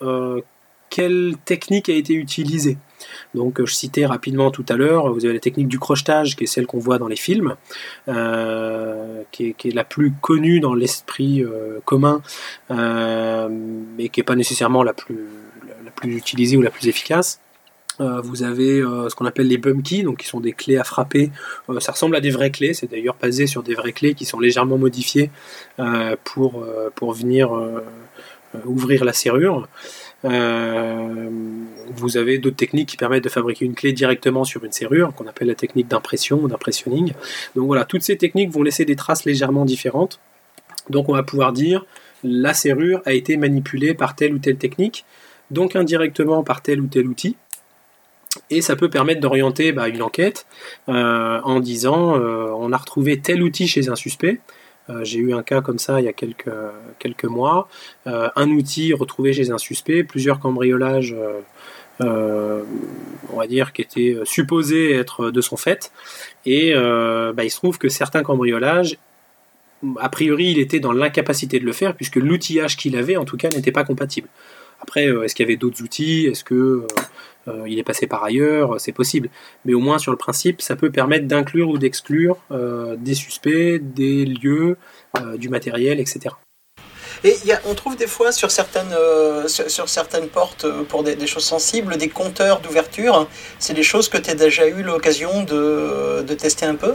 quelle 0.90 1.36
technique 1.46 1.90
a 1.90 1.94
été 1.94 2.14
utilisée. 2.14 2.78
Donc 3.36 3.64
je 3.64 3.74
citais 3.74 4.06
rapidement 4.06 4.52
tout 4.52 4.66
à 4.70 4.76
l'heure, 4.76 5.12
vous 5.14 5.26
avez 5.26 5.34
la 5.34 5.40
technique 5.40 5.68
du 5.68 5.80
crochetage 5.80 6.36
qui 6.36 6.44
est 6.44 6.48
celle 6.48 6.68
qu'on 6.68 6.80
voit 6.80 6.98
dans 6.98 7.08
les 7.08 7.16
films, 7.16 7.56
euh, 8.08 9.24
qui, 9.32 9.56
est, 9.64 9.74
la 9.74 9.84
plus 9.84 10.12
connue 10.22 10.60
dans 10.60 10.74
l'esprit 10.74 11.44
euh, 11.44 11.80
commun, 11.86 12.22
euh, 12.72 13.48
mais 13.98 14.10
qui 14.10 14.20
n'est 14.20 14.26
pas 14.26 14.36
nécessairement 14.36 14.84
la 14.84 14.94
plus, 14.94 15.20
la, 15.84 15.92
plus 15.92 16.16
utilisée 16.16 16.58
ou 16.58 16.62
la 16.62 16.72
plus 16.72 16.88
efficace. 16.88 17.40
vous 18.00 18.42
avez 18.44 18.82
ce 18.82 19.14
qu'on 19.16 19.26
appelle 19.26 19.48
les 19.48 19.58
bum 19.58 19.84
keys, 19.84 20.04
donc 20.04 20.18
qui 20.20 20.28
sont 20.28 20.40
des 20.40 20.54
clés 20.54 20.78
à 20.78 20.84
frapper. 20.84 21.32
ça 21.80 21.92
ressemble 21.92 22.16
à 22.16 22.22
des 22.22 22.32
vraies 22.32 22.52
clés, 22.52 22.74
c'est 22.74 22.90
d'ailleurs 22.90 23.16
basé 23.22 23.46
sur 23.46 23.62
des 23.62 23.76
vraies 23.76 23.94
clés 23.94 24.16
qui 24.16 24.26
sont 24.26 24.40
légèrement 24.40 24.78
modifiées 24.78 25.30
pour, 26.24 26.66
pour 26.96 27.14
venir 27.14 27.52
ouvrir 28.66 29.06
la 29.06 29.14
serrure. 29.14 29.68
Euh, 30.26 31.30
vous 31.96 32.18
avez 32.18 32.38
d'autres 32.38 32.56
techniques 32.56 32.90
qui 32.90 32.98
permettent 32.98 33.24
de 33.24 33.30
fabriquer 33.30 33.66
une 33.66 33.76
clé 33.76 33.94
directement 33.94 34.44
sur 34.44 34.64
une 34.64 34.72
serrure, 34.72 35.14
qu'on 35.16 35.28
appelle 35.28 35.48
la 35.48 35.56
technique 35.56 35.88
d'impression 35.88 36.40
ou 36.42 36.48
d'impressionning. 36.48 37.14
Donc 37.56 37.68
voilà, 37.68 37.86
toutes 37.86 38.04
ces 38.04 38.18
techniques 38.18 38.52
vont 38.52 38.64
laisser 38.64 38.86
des 38.86 38.96
traces 38.96 39.26
légèrement 39.26 39.66
différentes. 39.66 40.20
Donc 40.90 41.10
on 41.10 41.14
va 41.14 41.24
pouvoir 41.24 41.54
dire 41.54 41.86
la 42.24 42.54
serrure 42.54 43.02
a 43.06 43.14
été 43.14 43.38
manipulée 43.38 43.94
par 43.94 44.16
telle 44.16 44.34
ou 44.34 44.40
telle 44.40 44.58
technique, 44.58 45.06
donc 45.52 45.76
indirectement 45.76 46.44
par 46.44 46.62
tel 46.62 46.82
ou 46.82 46.88
tel 46.88 47.08
outil. 47.08 47.36
Et 48.50 48.62
ça 48.62 48.76
peut 48.76 48.90
permettre 48.90 49.22
d'orienter 49.22 49.72
bah, 49.72 49.88
une 49.88 50.02
enquête 50.02 50.48
euh, 50.90 51.40
en 51.44 51.60
disant 51.60 52.18
euh, 52.18 52.48
on 52.58 52.72
a 52.72 52.78
retrouvé 52.78 53.20
tel 53.20 53.44
outil 53.44 53.68
chez 53.68 53.90
un 53.90 53.96
suspect, 53.96 54.40
euh, 54.90 55.04
j'ai 55.04 55.20
eu 55.20 55.34
un 55.34 55.44
cas 55.44 55.62
comme 55.62 55.80
ça 55.80 56.02
il 56.02 56.06
y 56.06 56.10
a 56.10 56.14
quelques, 56.14 57.24
mois. 57.26 57.68
Euh, 58.08 58.30
un 58.36 58.50
outil 58.50 58.94
retrouvé 58.94 59.34
chez 59.34 59.52
un 59.52 59.58
suspect, 59.58 60.04
plusieurs 60.04 60.40
cambriolages, 60.40 61.16
euh, 62.02 62.64
on 63.32 63.38
va 63.38 63.48
dire, 63.48 63.72
qui 63.72 63.82
étaient 63.82 64.18
supposés 64.26 64.94
être 64.94 65.32
de 65.32 65.42
son 65.42 65.58
fait. 65.58 65.92
Et 66.46 66.74
bah, 66.74 67.44
il 67.44 67.50
se 67.50 67.58
trouve 67.58 67.78
que 67.78 67.90
certains 67.90 68.24
cambriolages, 68.24 68.98
a 70.00 70.10
priori, 70.10 70.52
il 70.52 70.60
était 70.60 70.80
dans 70.80 70.94
l'incapacité 70.94 71.60
de 71.60 71.66
le 71.66 71.74
faire, 71.74 71.96
puisque 71.96 72.16
l'outillage 72.16 72.78
qu'il 72.78 72.96
avait, 72.96 73.18
en 73.18 73.26
tout 73.26 73.38
cas, 73.38 73.50
n'était 73.50 73.72
pas 73.72 73.84
compatible. 73.84 74.28
Après, 74.84 75.06
est-ce 75.06 75.34
qu'il 75.34 75.46
y 75.46 75.48
avait 75.48 75.58
d'autres 75.58 75.82
outils? 75.82 76.28
Est-ce 76.28 76.44
que 76.44 76.86
euh, 77.48 77.64
il 77.68 77.80
est 77.80 77.84
passé 77.84 78.08
par 78.08 78.24
ailleurs, 78.24 78.80
c'est 78.80 78.92
possible. 78.92 79.30
Mais 79.66 79.74
au 79.74 79.80
moins 79.80 79.98
sur 79.98 80.12
le 80.12 80.18
principe, 80.18 80.62
ça 80.62 80.76
peut 80.76 80.92
permettre 80.92 81.28
d'inclure 81.28 81.70
ou 81.70 81.78
d'exclure 81.78 82.38
euh, 82.52 82.96
des 82.98 83.16
suspects, 83.16 83.80
des 83.80 84.26
lieux, 84.26 84.78
euh, 85.20 85.38
du 85.38 85.50
matériel, 85.50 86.00
etc. 86.00 86.36
Et 87.26 87.36
on 87.66 87.74
trouve 87.74 87.96
des 87.96 88.08
fois 88.08 88.34
sur 88.34 88.52
certaines, 88.52 88.94
sur, 89.48 89.88
certaines 89.88 90.28
portes, 90.28 90.66
pour 90.90 91.04
des, 91.04 91.26
choses 91.26 91.46
sensibles, 91.46 91.96
des 91.96 92.10
compteurs 92.10 92.60
d'ouverture. 92.60 93.30
C'est 93.60 93.74
des 93.74 93.84
choses 93.84 94.10
que 94.10 94.18
tu 94.18 94.30
as 94.30 94.36
déjà 94.36 94.68
eu 94.68 94.84
l'occasion 94.84 95.44
de, 95.44 96.22
de, 96.22 96.34
tester 96.34 96.66
un 96.66 96.76
peu? 96.76 96.94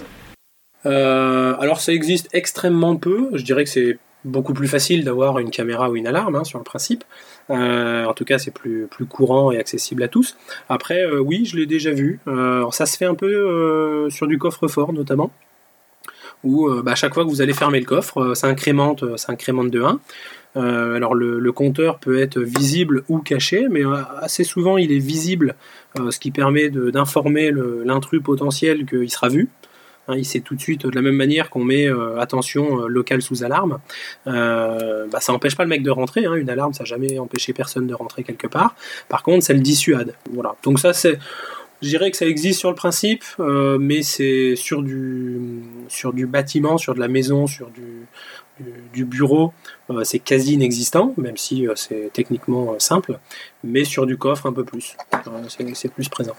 Alors 0.84 1.80
ça 1.80 1.92
existe 1.92 2.28
extrêmement 2.34 2.96
peu. 2.96 3.30
Je 3.32 3.42
dirais 3.42 3.64
que 3.64 3.70
c'est 3.70 3.98
beaucoup 4.24 4.52
plus 4.52 4.68
facile 4.68 5.04
d'avoir 5.04 5.38
une 5.38 5.50
caméra 5.50 5.88
ou 5.88 5.96
une 5.96 6.06
alarme 6.06 6.36
hein, 6.36 6.44
sur 6.44 6.58
le 6.58 6.64
principe. 6.64 7.04
Euh, 7.50 8.04
en 8.04 8.14
tout 8.14 8.24
cas, 8.24 8.38
c'est 8.38 8.50
plus, 8.50 8.88
courant 9.08 9.52
et 9.52 9.58
accessible 9.58 10.02
à 10.02 10.08
tous. 10.08 10.36
Après, 10.68 11.02
euh, 11.02 11.20
oui, 11.20 11.44
je 11.44 11.56
l'ai 11.56 11.66
déjà 11.66 11.92
vu. 11.92 12.20
Euh, 12.28 12.68
ça 12.70 12.86
se 12.86 12.96
fait 12.96 13.06
un 13.06 13.14
peu 13.14 14.08
sur 14.10 14.26
du 14.26 14.38
coffre-fort 14.38 14.92
notamment, 14.92 15.30
où 16.44 16.70
bah, 16.82 16.94
chaque 16.94 17.14
fois 17.14 17.24
que 17.24 17.28
vous 17.28 17.40
allez 17.40 17.52
fermer 17.52 17.80
le 17.80 17.86
coffre, 17.86 18.34
ça 18.34 18.48
incrémente 18.48 19.02
de 19.02 19.82
1. 19.82 20.00
alors 20.54 21.14
le, 21.14 21.52
compteur 21.52 21.98
peut 21.98 22.20
être 22.20 22.40
visible 22.40 23.04
ou 23.08 23.18
caché, 23.18 23.66
mais 23.70 23.82
assez 24.20 24.44
souvent 24.44 24.78
il 24.78 24.92
est 24.92 24.98
visible, 24.98 25.54
ce 25.96 26.18
qui 26.18 26.30
permet 26.30 26.68
d'informer 26.70 27.50
l'intrus 27.84 28.22
potentiel 28.22 28.86
qu'il 28.86 29.10
sera 29.10 29.28
vu. 29.28 29.48
Hein, 30.08 30.14
il 30.16 30.24
sait 30.24 30.40
tout 30.40 30.54
de 30.54 30.60
suite, 30.60 30.86
de 30.86 30.94
la 30.94 31.02
même 31.02 31.14
manière 31.14 31.50
qu'on 31.50 31.62
met 31.62 31.86
euh, 31.86 32.18
attention 32.18 32.80
euh, 32.82 32.88
locale 32.88 33.20
sous 33.20 33.44
alarme, 33.44 33.78
euh, 34.26 35.06
bah, 35.12 35.20
ça 35.20 35.32
n'empêche 35.32 35.54
pas 35.54 35.64
le 35.64 35.68
mec 35.68 35.82
de 35.82 35.90
rentrer. 35.90 36.24
Hein. 36.24 36.34
une 36.34 36.48
alarme, 36.48 36.72
ça 36.72 36.84
n'a 36.84 36.86
jamais 36.86 37.18
empêché 37.18 37.52
personne 37.52 37.86
de 37.86 37.94
rentrer 37.94 38.24
quelque 38.24 38.46
part. 38.46 38.74
Par 39.10 39.22
contre, 39.22 39.44
ça 39.44 39.52
le 39.52 39.60
dissuade. 39.60 40.14
Voilà. 40.32 40.56
Donc 40.62 40.80
ça, 40.80 40.94
c'est 40.94 41.18
je 41.80 41.90
dirais 41.90 42.10
que 42.10 42.16
ça 42.16 42.26
existe 42.26 42.58
sur 42.58 42.70
le 42.70 42.74
principe, 42.74 43.22
mais 43.38 44.02
c'est 44.02 44.56
sur 44.56 44.82
du, 44.82 45.62
bâtiment, 46.26 46.76
sur 46.76 46.92
de 46.92 46.98
la 46.98 47.06
maison, 47.06 47.46
sur 47.46 47.70
du, 47.70 49.04
bureau, 49.04 49.52
c'est 50.02 50.18
quasi 50.18 50.54
inexistant, 50.54 51.14
même 51.18 51.36
si 51.36 51.68
c'est 51.76 52.10
techniquement 52.12 52.76
simple, 52.80 53.20
mais 53.62 53.84
sur 53.84 54.06
du 54.06 54.16
coffre 54.16 54.46
un 54.46 54.52
peu 54.52 54.64
plus. 54.64 54.96
c'est 55.76 55.92
plus 55.92 56.08
présent. 56.08 56.34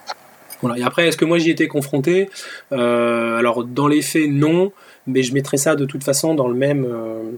Et 0.75 0.83
après, 0.83 1.07
est-ce 1.07 1.17
que 1.17 1.25
moi 1.25 1.37
j'y 1.37 1.49
étais 1.49 1.67
confronté 1.67 2.29
euh, 2.71 3.37
Alors 3.37 3.63
dans 3.63 3.87
les 3.87 4.01
faits, 4.01 4.29
non, 4.29 4.71
mais 5.07 5.23
je 5.23 5.33
mettrais 5.33 5.57
ça 5.57 5.75
de 5.75 5.85
toute 5.85 6.03
façon 6.03 6.35
dans 6.35 6.47
le 6.47 6.55
même, 6.55 6.85
euh, 6.85 7.31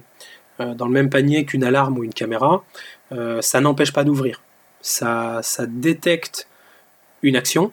euh, 0.60 0.74
dans 0.74 0.88
le 0.88 0.92
même 0.92 1.10
panier 1.10 1.46
qu'une 1.46 1.64
alarme 1.64 1.98
ou 1.98 2.04
une 2.04 2.14
caméra. 2.14 2.64
ça 3.42 3.62
n'empêche 3.62 3.94
pas 3.94 4.04
d'ouvrir. 4.04 4.42
Ça, 4.82 5.42
ça 5.44 5.66
détecte 5.68 6.48
une 7.22 7.36
action, 7.36 7.72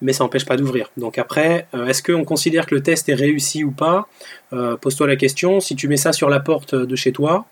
mais 0.00 0.12
ça 0.12 0.22
n'empêche 0.22 0.44
pas 0.44 0.56
d'ouvrir. 0.56 0.90
Donc 0.96 1.18
après, 1.18 1.66
est-ce 1.88 2.02
qu'on 2.02 2.24
considère 2.24 2.66
que 2.66 2.74
le 2.74 2.82
test 2.82 3.08
est 3.08 3.14
réussi 3.14 3.64
ou 3.64 3.72
pas? 3.72 4.06
Pose-toi 4.80 5.06
la 5.06 5.16
question. 5.16 5.60
Si 5.60 5.74
tu 5.74 5.88
mets 5.88 5.96
ça 5.96 6.12
sur 6.12 6.28
la 6.28 6.38
porte 6.38 6.74
de 6.74 6.96
chez 6.96 7.12
toi, 7.12 7.46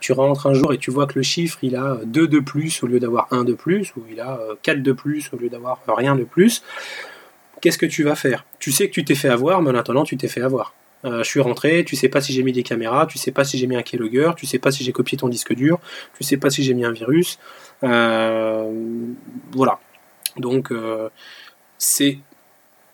tu 0.00 0.12
rentres 0.12 0.46
un 0.46 0.54
jour 0.54 0.72
et 0.72 0.78
tu 0.78 0.90
vois 0.90 1.06
que 1.06 1.14
le 1.14 1.22
chiffre 1.22 1.58
il 1.62 1.76
a 1.76 1.98
2 2.04 2.26
de 2.28 2.40
plus 2.40 2.82
au 2.82 2.86
lieu 2.86 2.98
d'avoir 3.00 3.28
1 3.30 3.44
de 3.44 3.54
plus, 3.54 3.92
ou 3.96 4.02
il 4.10 4.20
a 4.20 4.40
4 4.62 4.82
de 4.82 4.92
plus 4.92 5.30
au 5.32 5.36
lieu 5.36 5.48
d'avoir 5.48 5.80
rien 5.86 6.16
de 6.16 6.24
plus, 6.24 6.62
qu'est-ce 7.60 7.78
que 7.78 7.86
tu 7.86 8.02
vas 8.02 8.14
faire? 8.14 8.44
Tu 8.58 8.72
sais 8.72 8.88
que 8.88 8.94
tu 8.94 9.04
t'es 9.04 9.14
fait 9.14 9.28
avoir, 9.28 9.62
mais 9.62 9.72
maintenant 9.72 10.04
tu 10.04 10.16
t'es 10.16 10.28
fait 10.28 10.42
avoir. 10.42 10.74
je 11.04 11.22
suis 11.22 11.40
rentré, 11.40 11.84
tu 11.84 11.96
sais 11.96 12.08
pas 12.08 12.20
si 12.20 12.32
j'ai 12.32 12.42
mis 12.42 12.52
des 12.52 12.62
caméras, 12.62 13.06
tu 13.06 13.18
sais 13.18 13.32
pas 13.32 13.44
si 13.44 13.58
j'ai 13.58 13.66
mis 13.66 13.76
un 13.76 13.82
keylogger, 13.82 14.32
tu 14.36 14.46
sais 14.46 14.58
pas 14.58 14.70
si 14.70 14.82
j'ai 14.84 14.92
copié 14.92 15.16
ton 15.18 15.28
disque 15.28 15.54
dur, 15.54 15.78
tu 16.16 16.24
sais 16.24 16.36
pas 16.36 16.50
si 16.50 16.64
j'ai 16.64 16.74
mis 16.74 16.84
un 16.84 16.92
virus. 16.92 17.38
voilà. 17.82 19.78
Donc 20.36 20.72
c'est 21.80 22.18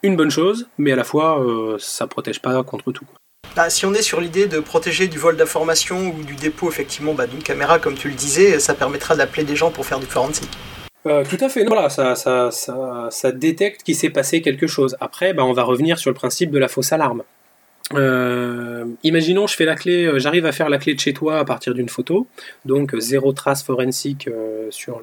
une 0.02 0.16
bonne 0.16 0.30
chose, 0.30 0.68
mais 0.78 0.92
à 0.92 0.96
la 0.96 1.04
fois 1.04 1.42
euh, 1.42 1.76
ça 1.78 2.06
protège 2.06 2.40
pas 2.40 2.62
contre 2.62 2.92
tout. 2.92 3.06
Bah, 3.56 3.70
si 3.70 3.86
on 3.86 3.94
est 3.94 4.02
sur 4.02 4.20
l'idée 4.20 4.48
de 4.48 4.60
protéger 4.60 5.08
du 5.08 5.18
vol 5.18 5.34
d'informations 5.34 6.14
ou 6.14 6.24
du 6.24 6.34
dépôt 6.34 6.68
effectivement 6.68 7.14
bah, 7.14 7.26
d'une 7.26 7.42
caméra, 7.42 7.78
comme 7.78 7.94
tu 7.94 8.08
le 8.08 8.14
disais, 8.14 8.60
ça 8.60 8.74
permettra 8.74 9.16
d'appeler 9.16 9.44
des 9.44 9.56
gens 9.56 9.70
pour 9.70 9.86
faire 9.86 9.98
du 9.98 10.04
forensic. 10.04 10.50
Euh, 11.06 11.24
tout 11.24 11.42
à 11.42 11.48
fait. 11.48 11.64
voilà, 11.64 11.88
ça, 11.88 13.32
détecte 13.32 13.82
qu'il 13.82 13.94
s'est 13.94 14.10
passé 14.10 14.42
quelque 14.42 14.66
chose. 14.66 14.94
Après, 15.00 15.32
bah, 15.32 15.42
on 15.46 15.54
va 15.54 15.62
revenir 15.62 15.98
sur 15.98 16.10
le 16.10 16.14
principe 16.14 16.50
de 16.50 16.58
la 16.58 16.68
fausse 16.68 16.92
alarme. 16.92 17.22
Euh, 17.94 18.84
imaginons, 19.04 19.46
je 19.46 19.56
fais 19.56 19.64
la 19.64 19.74
clé, 19.74 20.04
euh, 20.04 20.18
j'arrive 20.18 20.44
à 20.44 20.52
faire 20.52 20.68
la 20.68 20.76
clé 20.76 20.92
de 20.92 21.00
chez 21.00 21.14
toi 21.14 21.38
à 21.38 21.44
partir 21.46 21.72
d'une 21.72 21.88
photo, 21.88 22.26
donc 22.66 22.94
zéro 22.98 23.32
trace 23.32 23.62
forensique 23.62 24.28
sur, 24.68 25.00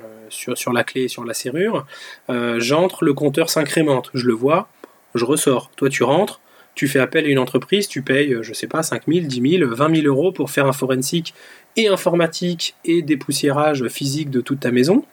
la 0.71 0.83
clé 0.83 1.05
et 1.05 1.07
sur 1.07 1.25
la 1.25 1.33
serrure. 1.33 1.87
J'entre, 2.29 3.03
le 3.03 3.13
compteur 3.13 3.49
s'incrémente, 3.49 4.11
je 4.13 4.27
le 4.27 4.33
vois, 4.33 4.67
je 5.15 5.25
ressors. 5.25 5.71
Toi, 5.75 5.89
tu 5.89 6.03
rentres, 6.03 6.39
tu 6.75 6.87
fais 6.87 6.99
appel 6.99 7.25
à 7.25 7.29
une 7.29 7.39
entreprise, 7.39 7.87
tu 7.87 8.01
payes, 8.01 8.37
je 8.41 8.53
sais 8.53 8.67
pas, 8.67 8.83
5 8.83 9.03
000, 9.07 9.25
10 9.27 9.57
000, 9.59 9.75
20 9.75 9.95
000 9.95 10.07
euros 10.07 10.31
pour 10.31 10.49
faire 10.49 10.65
un 10.65 10.73
forensique 10.73 11.33
et 11.75 11.87
informatique 11.87 12.75
et 12.85 13.01
dépoussiérage 13.01 13.87
physique 13.87 14.29
de 14.29 14.41
toute 14.41 14.61
ta 14.61 14.71
maison. 14.71 15.05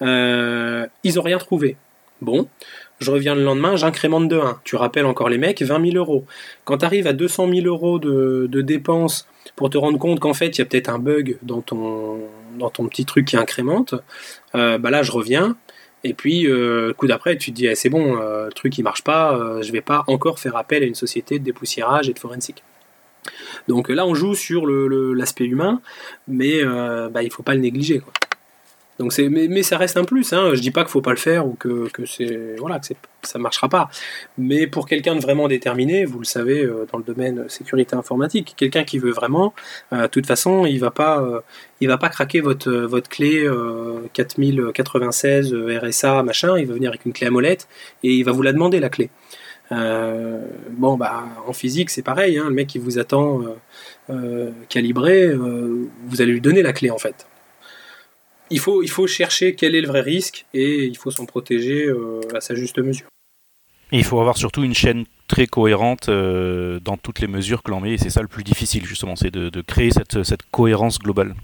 ils 0.00 1.18
ont 1.18 1.22
rien 1.22 1.38
trouvé. 1.38 1.76
Bon, 2.20 2.48
je 3.00 3.10
reviens 3.10 3.34
le 3.34 3.42
lendemain, 3.42 3.76
j'incrémente 3.76 4.28
de 4.28 4.38
1. 4.38 4.60
Tu 4.64 4.76
rappelles 4.76 5.06
encore 5.06 5.30
les 5.30 5.38
mecs, 5.38 5.62
20 5.62 5.92
000 5.92 5.96
euros. 5.96 6.26
Quand 6.64 6.78
tu 6.78 6.84
arrives 6.84 7.06
à 7.06 7.14
200 7.14 7.48
000 7.50 7.66
euros 7.66 7.98
de, 7.98 8.60
dépenses 8.60 9.26
pour 9.56 9.70
te 9.70 9.78
rendre 9.78 9.98
compte 9.98 10.20
qu'en 10.20 10.34
fait, 10.34 10.48
il 10.48 10.58
y 10.58 10.62
a 10.62 10.66
peut-être 10.66 10.90
un 10.90 10.98
bug 10.98 11.38
dans 11.42 11.62
ton, 11.62 12.18
dans 12.58 12.68
ton 12.68 12.86
petit 12.88 13.06
truc 13.06 13.26
qui 13.26 13.38
incrémente, 13.38 13.94
euh, 14.54 14.76
bah 14.76 14.90
là, 14.90 15.02
je 15.02 15.12
reviens. 15.12 15.56
Et 16.02 16.14
puis, 16.14 16.46
euh, 16.46 16.88
le 16.88 16.94
coup 16.94 17.06
d'après, 17.06 17.36
tu 17.36 17.50
te 17.50 17.56
dis, 17.56 17.66
eh, 17.66 17.74
c'est 17.74 17.90
bon, 17.90 18.18
euh, 18.20 18.46
le 18.46 18.52
truc, 18.52 18.76
il 18.78 18.82
marche 18.82 19.02
pas, 19.02 19.60
je 19.60 19.70
vais 19.72 19.80
pas 19.80 20.04
encore 20.06 20.38
faire 20.38 20.56
appel 20.56 20.82
à 20.82 20.86
une 20.86 20.94
société 20.94 21.38
de 21.38 21.44
dépoussiérage 21.44 22.08
et 22.08 22.12
de 22.12 22.18
forensique. 22.18 22.62
Donc 23.68 23.90
là, 23.90 24.06
on 24.06 24.14
joue 24.14 24.34
sur 24.34 24.66
l'aspect 24.66 25.44
humain, 25.44 25.80
mais 26.26 26.62
bah, 27.10 27.22
il 27.22 27.30
faut 27.30 27.42
pas 27.42 27.54
le 27.54 27.60
négliger. 27.60 28.00
Quoi. 28.00 28.12
Donc 29.00 29.14
c'est, 29.14 29.30
mais, 29.30 29.62
ça 29.62 29.78
reste 29.78 29.96
un 29.96 30.04
plus. 30.04 30.34
Hein. 30.34 30.50
Je 30.52 30.60
dis 30.60 30.70
pas 30.70 30.82
qu'il 30.82 30.90
faut 30.90 31.00
pas 31.00 31.12
le 31.12 31.16
faire 31.16 31.46
ou 31.46 31.54
que, 31.54 31.88
que 31.88 32.04
c'est 32.04 32.56
voilà 32.58 32.78
que 32.78 32.86
c'est, 32.86 32.98
ça 33.22 33.38
marchera 33.38 33.66
pas. 33.66 33.88
Mais 34.36 34.66
pour 34.66 34.86
quelqu'un 34.86 35.14
de 35.16 35.20
vraiment 35.20 35.48
déterminé, 35.48 36.04
vous 36.04 36.18
le 36.18 36.26
savez 36.26 36.62
euh, 36.62 36.86
dans 36.92 36.98
le 36.98 37.04
domaine 37.04 37.48
sécurité 37.48 37.96
informatique, 37.96 38.52
quelqu'un 38.58 38.84
qui 38.84 38.98
veut 38.98 39.10
vraiment, 39.10 39.54
euh, 39.94 40.02
de 40.02 40.06
toute 40.08 40.26
façon, 40.26 40.66
il 40.66 40.78
va 40.80 40.90
pas, 40.90 41.22
euh, 41.22 41.40
il 41.80 41.88
va 41.88 41.96
pas 41.96 42.10
craquer 42.10 42.42
votre 42.42 42.70
votre 42.70 43.08
clé 43.08 43.48
4096 44.12 45.54
RSA 45.54 46.22
machin. 46.22 46.58
Il 46.58 46.66
va 46.66 46.74
venir 46.74 46.90
avec 46.90 47.06
une 47.06 47.14
clé 47.14 47.26
à 47.28 47.30
molette 47.30 47.68
et 48.02 48.12
il 48.12 48.22
va 48.22 48.32
vous 48.32 48.42
la 48.42 48.52
demander 48.52 48.80
la 48.80 48.90
clé. 48.90 49.08
bon 49.70 50.96
bah 50.98 51.24
en 51.46 51.54
physique 51.54 51.88
c'est 51.88 52.02
pareil. 52.02 52.36
Hein. 52.36 52.44
Le 52.48 52.54
mec 52.54 52.66
qui 52.66 52.78
vous 52.78 52.98
attend 52.98 53.40
calibré, 54.68 55.32
vous 55.32 56.20
allez 56.20 56.32
lui 56.32 56.42
donner 56.42 56.60
la 56.60 56.74
clé 56.74 56.90
en 56.90 56.98
fait 56.98 57.29
il 58.50 58.58
faut, 58.58 58.82
il 58.82 58.90
faut 58.90 59.06
chercher 59.06 59.54
quel 59.54 59.74
est 59.74 59.80
le 59.80 59.88
vrai 59.88 60.00
risque 60.00 60.46
et 60.52 60.84
il 60.84 60.96
faut 60.96 61.10
s'en 61.10 61.26
protéger 61.26 61.86
euh, 61.86 62.20
à 62.34 62.40
sa 62.40 62.54
juste 62.54 62.78
mesure. 62.78 63.06
il 63.92 64.04
faut 64.04 64.20
avoir 64.20 64.36
surtout 64.36 64.62
une 64.62 64.74
chaîne 64.74 65.04
très 65.28 65.46
cohérente 65.46 66.08
euh, 66.08 66.80
dans 66.80 66.96
toutes 66.96 67.20
les 67.20 67.28
mesures 67.28 67.62
que 67.62 67.70
l'on 67.70 67.80
met 67.80 67.92
et 67.92 67.98
c'est 67.98 68.10
ça 68.10 68.22
le 68.22 68.28
plus 68.28 68.44
difficile 68.44 68.84
justement, 68.84 69.16
c'est 69.16 69.30
de, 69.30 69.60
créer 69.62 69.90
cette, 69.90 70.22
cette 70.22 70.42
cohérence 70.50 70.98
globale. 70.98 71.34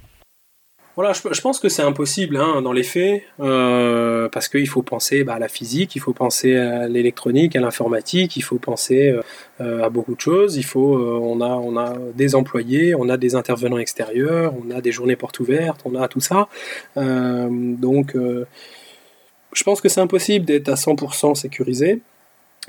Voilà, 0.97 1.12
je, 1.12 1.40
pense 1.42 1.61
que 1.61 1.68
c'est 1.68 1.82
impossible 1.82 2.38
hein, 2.38 2.62
dans 2.62 2.72
les 2.72 2.82
faits, 2.82 3.22
euh, 3.40 4.30
parce 4.30 4.49
qu'il 4.49 4.66
faut 4.66 4.80
penser 4.80 5.24
bah, 5.24 5.34
à 5.34 5.38
la 5.38 5.49
physique, 5.49 5.94
il 5.94 5.99
faut 5.99 6.14
penser 6.14 6.57
à 6.57 6.88
l'électronique, 6.88 7.55
à 7.55 7.61
l'informatique, 7.61 8.34
il 8.36 8.40
faut 8.40 8.57
penser 8.57 9.14
euh, 9.61 9.84
à 9.84 9.90
beaucoup 9.90 10.14
de 10.14 10.20
choses. 10.20 10.57
Il 10.57 10.64
faut, 10.64 10.97
euh, 10.97 11.18
on 11.20 11.42
a, 11.42 11.49
on 11.49 11.76
a 11.76 11.99
des 12.14 12.34
employés, 12.34 12.94
on 12.94 13.11
a 13.11 13.18
des 13.18 13.34
intervenants 13.34 13.76
extérieurs, 13.76 14.55
on 14.59 14.70
a 14.70 14.80
des 14.80 14.90
journées 14.90 15.16
portes 15.16 15.38
ouvertes, 15.38 15.82
on 15.84 15.94
a 15.97 16.09
tout 16.09 16.20
ça. 16.20 16.49
donc, 16.97 18.16
je 18.16 19.64
pense 19.64 19.82
que 19.82 19.90
c'est 19.90 20.01
impossible 20.01 20.47
d'être 20.47 20.70
à 20.70 20.76
100% 20.76 21.34
sécurisé. 21.34 22.01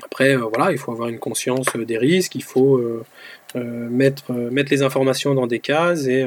Après, 0.04 0.36
voilà, 0.36 0.70
il 0.70 0.76
faut 0.78 0.92
avoir 0.92 1.08
une 1.08 1.18
conscience 1.18 1.66
des 1.74 1.96
risques, 1.96 2.34
il 2.34 2.44
faut 2.44 2.78
mettre, 3.54 4.32
mettre 4.32 4.70
les 4.70 4.82
informations 4.82 5.34
dans 5.34 5.46
des 5.46 5.60
cases 5.60 6.06
et 6.06 6.26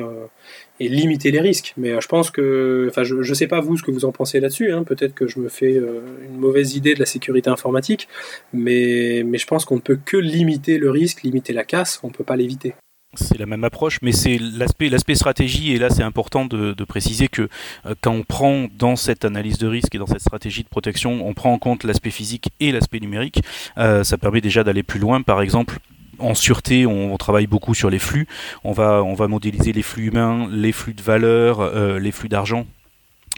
et 0.82 0.90
limiter 0.90 1.30
les 1.30 1.40
risques. 1.40 1.74
Mais 1.78 1.92
euh, 1.92 2.02
je 2.02 2.08
pense 2.08 2.32
que, 2.32 2.88
enfin, 2.90 3.04
je 3.04 3.16
ne 3.16 3.34
sais 3.36 3.48
pas 3.48 3.62
vous 3.62 3.78
ce 3.78 3.84
que 3.84 3.92
vous 3.92 4.04
en 4.04 4.12
pensez 4.12 4.40
là-dessus. 4.40 4.72
Hein. 4.72 4.84
Peut-être 4.84 5.14
que 5.14 5.28
je 5.28 5.40
me 5.40 5.48
fais 5.48 5.76
euh, 5.76 6.02
une 6.28 6.38
mauvaise 6.38 6.76
idée 6.76 6.96
de 6.96 7.00
la 7.00 7.06
sécurité 7.06 7.52
informatique, 7.52 8.08
mais, 8.52 9.22
mais 9.24 9.38
je 9.38 9.46
pense 9.46 9.64
qu'on 9.64 9.76
ne 9.76 9.82
peut 9.82 10.00
que 10.04 10.18
limiter 10.18 10.80
le 10.80 10.90
risque, 10.90 11.22
limiter 11.22 11.54
la 11.54 11.64
casse. 11.64 12.00
On 12.02 12.08
ne 12.08 12.14
peut 12.14 12.24
pas 12.24 12.36
l'éviter. 12.36 12.74
C'est 13.14 13.38
la 13.38 13.46
même 13.46 13.64
approche, 13.64 14.00
mais 14.02 14.12
c'est 14.12 14.40
l'aspect, 14.40 14.90
l'aspect 14.90 15.16
stratégie, 15.16 15.74
et 15.74 15.78
là 15.78 15.90
c'est 15.90 16.02
important 16.02 16.46
de, 16.46 16.74
préciser 16.86 17.28
que 17.28 17.50
euh, 17.86 17.94
quand 18.00 18.14
on 18.14 18.24
prend 18.24 18.68
dans 18.76 18.96
cette 18.96 19.26
analyse 19.26 19.58
de 19.58 19.68
risque 19.68 19.94
et 19.94 19.98
dans 19.98 20.08
cette 20.08 20.22
stratégie 20.22 20.64
de 20.64 20.70
protection, 20.70 21.28
on 21.28 21.34
prend 21.34 21.52
en 21.52 21.60
compte 21.60 21.84
l'aspect 21.84 22.10
physique 22.10 22.50
et 22.62 22.72
l'aspect 22.72 23.02
numérique, 23.02 23.42
ça 23.76 24.18
permet 24.18 24.42
déjà 24.42 24.64
d'aller 24.64 24.84
plus 24.84 25.00
loin. 25.00 25.22
Par 25.22 25.42
exemple, 25.42 25.78
en 26.22 26.34
sûreté, 26.34 26.86
on, 26.86 27.18
travaille 27.18 27.48
beaucoup 27.48 27.74
sur 27.74 27.90
les 27.90 28.00
flux. 28.00 28.28
On 28.64 28.72
va, 28.72 29.04
modéliser 29.28 29.74
les 29.74 29.82
flux 29.82 30.08
humains, 30.08 30.48
les 30.52 30.72
flux 30.72 30.94
de 30.94 31.02
valeur, 31.02 31.60
euh, 31.62 32.00
les 32.00 32.12
flux 32.12 32.30
d'argent. 32.30 32.66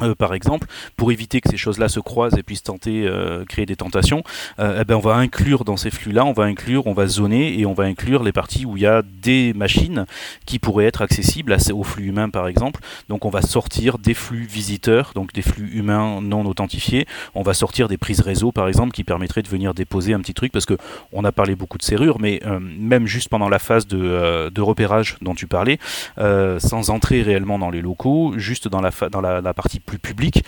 Euh, 0.02 0.16
par 0.16 0.34
exemple, 0.34 0.68
pour 0.98 1.12
éviter 1.12 1.40
que 1.40 1.50
ces 1.50 1.58
choses-là 1.58 1.88
se 1.88 2.00
croisent 2.00 2.36
et 2.38 2.42
puissent 2.42 2.64
tenter 2.64 3.06
euh, 3.06 3.46
créer 3.46 3.68
des 3.68 3.76
tentations, 3.76 4.24
euh, 4.60 4.80
eh 4.82 4.86
ben 4.86 4.96
on 4.96 5.00
va 5.00 5.16
inclure 5.16 5.66
dans 5.66 5.78
ces 5.78 5.92
flux-là, 5.92 6.26
on 6.26 6.34
va 6.34 6.46
inclure, 6.46 6.88
on 6.88 6.94
va 6.94 7.06
zoner 7.06 7.60
et 7.60 7.68
on 7.68 7.74
va 7.74 7.84
inclure 7.84 8.24
les 8.24 8.32
parties 8.32 8.66
où 8.66 8.76
il 8.76 8.84
y 8.84 8.88
a 8.88 9.04
des 9.04 9.54
machines 9.54 10.06
qui 10.48 10.58
pourraient 10.58 10.86
être 10.86 11.04
accessibles 11.04 11.56
aux 11.74 11.84
flux 11.84 12.06
humains 12.06 12.30
par 12.30 12.48
exemple. 12.48 12.82
Donc 13.08 13.26
on 13.26 13.30
va 13.30 13.44
sortir 13.44 14.00
des 14.00 14.16
flux 14.16 14.46
visiteurs, 14.46 15.12
donc 15.14 15.32
des 15.32 15.44
flux 15.44 15.70
humains 15.74 16.22
non 16.22 16.44
authentifiés. 16.46 17.06
On 17.36 17.44
va 17.44 17.54
sortir 17.54 17.88
des 17.88 17.98
prises 17.98 18.22
réseau 18.22 18.52
par 18.52 18.68
exemple 18.68 18.94
qui 18.94 19.04
permettraient 19.04 19.44
de 19.44 19.48
venir 19.48 19.76
déposer 19.76 20.14
un 20.14 20.20
petit 20.22 20.34
truc 20.34 20.52
parce 20.52 20.66
que 20.66 20.78
on 21.12 21.24
a 21.24 21.32
parlé 21.32 21.56
beaucoup 21.56 21.78
de 21.78 21.84
serrures, 21.84 22.20
mais 22.20 22.42
même 22.60 23.06
juste 23.06 23.30
pendant 23.30 23.50
la 23.50 23.60
phase 23.60 23.86
de, 23.86 24.50
de 24.50 24.62
repérage 24.62 25.18
dont 25.22 25.36
tu 25.36 25.46
parlais, 25.46 25.78
sans 26.18 26.90
entrer 26.90 27.22
réellement 27.22 27.60
dans 27.60 27.70
les 27.70 27.82
locaux, 27.82 28.34
juste 28.38 28.68
dans 28.68 28.82
la, 28.82 28.90
dans 29.12 29.22
la, 29.22 29.42
la 29.42 29.54
partie 29.54 29.80
plus 29.86 30.00
public, 30.00 30.44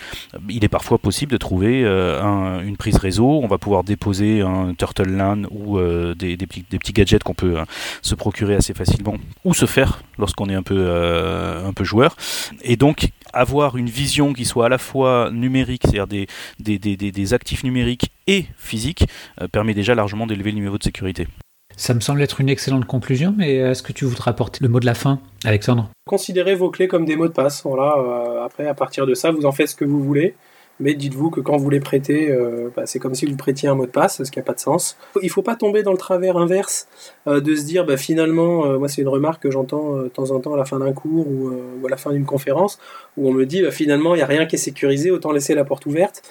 il 0.48 0.64
est 0.64 0.68
parfois 0.68 0.98
possible 0.98 1.32
de 1.32 1.36
trouver 1.36 1.82
euh, 1.84 2.60
une 2.62 2.76
prise 2.76 2.96
réseau. 2.96 3.40
On 3.42 3.46
va 3.46 3.58
pouvoir 3.58 3.84
déposer 3.84 4.40
un 4.40 4.74
Turtle 4.74 5.10
LAN 5.10 5.42
ou 5.50 5.78
euh, 5.78 6.14
des, 6.14 6.36
petits, 6.36 6.92
gadgets 6.92 7.22
qu'on 7.22 7.34
peut 7.34 7.58
euh, 7.58 7.64
se 8.02 8.14
procurer 8.14 8.54
assez 8.56 8.74
facilement 8.74 9.16
ou 9.44 9.54
se 9.54 9.66
faire 9.66 10.02
lorsqu'on 10.18 10.48
est 10.48 10.54
un 10.54 10.62
peu, 10.62 11.84
joueur. 11.84 12.16
Et 12.62 12.76
donc, 12.76 13.10
avoir 13.32 13.76
une 13.76 13.88
vision 13.88 14.32
qui 14.32 14.44
soit 14.44 14.66
à 14.66 14.68
la 14.68 14.78
fois 14.78 15.30
numérique, 15.30 15.84
c'est-à-dire 15.88 16.26
des, 16.58 17.34
actifs 17.34 17.62
numériques 17.62 18.10
et 18.26 18.46
physiques, 18.56 19.06
permet 19.52 19.74
déjà 19.74 19.94
largement 19.94 20.26
d'élever 20.26 20.50
le 20.52 20.60
niveau 20.60 20.78
de 20.78 20.82
sécurité. 20.82 21.28
Ça 21.76 21.92
me 21.92 22.00
semble 22.00 22.22
être 22.22 22.40
une 22.40 22.48
excellente 22.48 22.86
conclusion, 22.86 23.34
mais 23.36 23.56
est-ce 23.56 23.82
que 23.82 23.92
tu 23.92 24.06
voudrais 24.06 24.30
apporter 24.30 24.60
le 24.62 24.68
mot 24.70 24.80
de 24.80 24.86
la 24.86 24.94
fin, 24.94 25.20
Alexandre? 25.44 25.90
Considérez 26.06 26.54
vos 26.54 26.70
clés 26.70 26.88
comme 26.88 27.04
des 27.04 27.16
mots 27.16 27.28
de 27.28 27.34
passe. 27.34 27.64
Voilà, 27.64 27.96
euh, 27.98 28.44
après, 28.44 28.66
à 28.66 28.72
partir 28.72 29.06
de 29.06 29.12
ça, 29.12 29.30
vous 29.30 29.44
en 29.44 29.52
faites 29.52 29.68
ce 29.68 29.76
que 29.76 29.84
vous 29.84 30.02
voulez. 30.02 30.34
Mais 30.80 30.94
dites-vous 30.94 31.30
que 31.30 31.40
quand 31.40 31.56
vous 31.58 31.68
les 31.68 31.80
prêtez, 31.80 32.30
euh, 32.30 32.70
bah, 32.74 32.82
c'est 32.86 32.98
comme 32.98 33.14
si 33.14 33.26
vous 33.26 33.36
prêtiez 33.36 33.68
un 33.68 33.74
mot 33.74 33.84
de 33.84 33.90
passe, 33.90 34.22
ce 34.22 34.30
qui 34.30 34.38
n'a 34.38 34.42
pas 34.42 34.54
de 34.54 34.60
sens. 34.60 34.96
Il 35.20 35.26
ne 35.26 35.30
faut 35.30 35.42
pas 35.42 35.56
tomber 35.56 35.82
dans 35.82 35.92
le 35.92 35.98
travers 35.98 36.38
inverse 36.38 36.88
euh, 37.26 37.40
de 37.40 37.54
se 37.54 37.64
dire, 37.64 37.84
bah, 37.84 37.98
finalement, 37.98 38.78
moi 38.78 38.88
c'est 38.88 39.02
une 39.02 39.08
remarque 39.08 39.42
que 39.42 39.50
j'entends 39.50 39.96
de 39.96 40.08
temps 40.08 40.30
en 40.30 40.40
temps 40.40 40.54
à 40.54 40.56
la 40.56 40.64
fin 40.64 40.78
d'un 40.78 40.92
cours 40.92 41.26
ou, 41.28 41.86
à 41.86 41.90
la 41.90 41.96
fin 41.96 42.12
d'une 42.12 42.26
conférence, 42.26 42.78
où 43.16 43.28
on 43.28 43.32
me 43.32 43.44
dit, 43.44 43.62
bah, 43.62 43.70
finalement, 43.70 44.14
il 44.14 44.18
n'y 44.18 44.22
a 44.22 44.26
rien 44.26 44.46
qui 44.46 44.56
est 44.56 44.58
sécurisé, 44.58 45.10
autant 45.10 45.32
laisser 45.32 45.54
la 45.54 45.64
porte 45.64 45.84
ouverte. 45.86 46.22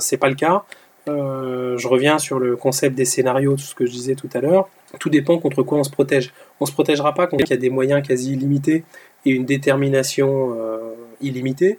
c'est 0.00 0.18
pas 0.18 0.28
le 0.28 0.36
cas. 0.36 0.64
Euh, 1.06 1.76
je 1.76 1.86
reviens 1.86 2.18
sur 2.18 2.38
le 2.38 2.56
concept 2.56 2.96
des 2.96 3.04
scénarios, 3.04 3.52
tout 3.52 3.62
ce 3.62 3.74
que 3.74 3.86
je 3.86 3.90
disais 3.90 4.14
tout 4.14 4.28
à 4.32 4.40
l'heure. 4.40 4.68
Tout 4.98 5.10
dépend 5.10 5.38
contre 5.38 5.62
quoi 5.62 5.78
on 5.78 5.84
se 5.84 5.90
protège. 5.90 6.32
On 6.60 6.66
se 6.66 6.72
protégera 6.72 7.14
pas 7.14 7.26
contre 7.26 7.44
il 7.46 7.50
y 7.50 7.54
a 7.54 7.58
des 7.58 7.70
moyens 7.70 8.06
quasi 8.06 8.32
illimités 8.32 8.84
et 9.26 9.30
une 9.30 9.44
détermination 9.44 10.54
euh, 10.56 10.94
illimitée. 11.20 11.78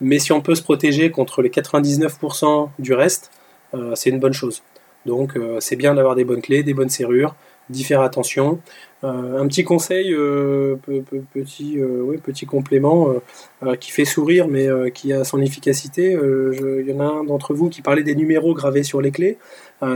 Mais 0.00 0.18
si 0.18 0.32
on 0.32 0.40
peut 0.40 0.54
se 0.54 0.62
protéger 0.62 1.10
contre 1.10 1.42
les 1.42 1.50
99% 1.50 2.70
du 2.78 2.94
reste, 2.94 3.30
euh, 3.74 3.94
c'est 3.94 4.10
une 4.10 4.18
bonne 4.18 4.32
chose. 4.32 4.62
Donc 5.04 5.36
c'est 5.58 5.74
bien 5.74 5.96
d'avoir 5.96 6.14
des 6.14 6.22
bonnes 6.22 6.40
clés, 6.40 6.62
des 6.62 6.74
bonnes 6.74 6.88
serrures, 6.88 7.34
d'y 7.72 7.84
faire 7.84 8.02
attention. 8.02 8.60
un 9.02 9.46
petit 9.48 9.64
conseil, 9.64 10.14
petit, 11.32 11.78
petit 12.22 12.46
complément 12.46 13.14
qui 13.80 13.90
fait 13.90 14.04
sourire 14.04 14.46
mais 14.48 14.68
qui 14.92 15.12
a 15.12 15.24
son 15.24 15.40
efficacité. 15.40 16.12
Il 16.12 16.86
y 16.86 16.92
en 16.92 17.00
a 17.00 17.04
un 17.04 17.24
d'entre 17.24 17.54
vous 17.54 17.68
qui 17.68 17.82
parlait 17.82 18.04
des 18.04 18.14
numéros 18.14 18.54
gravés 18.54 18.84
sur 18.84 19.00
les 19.00 19.10
clés. 19.10 19.38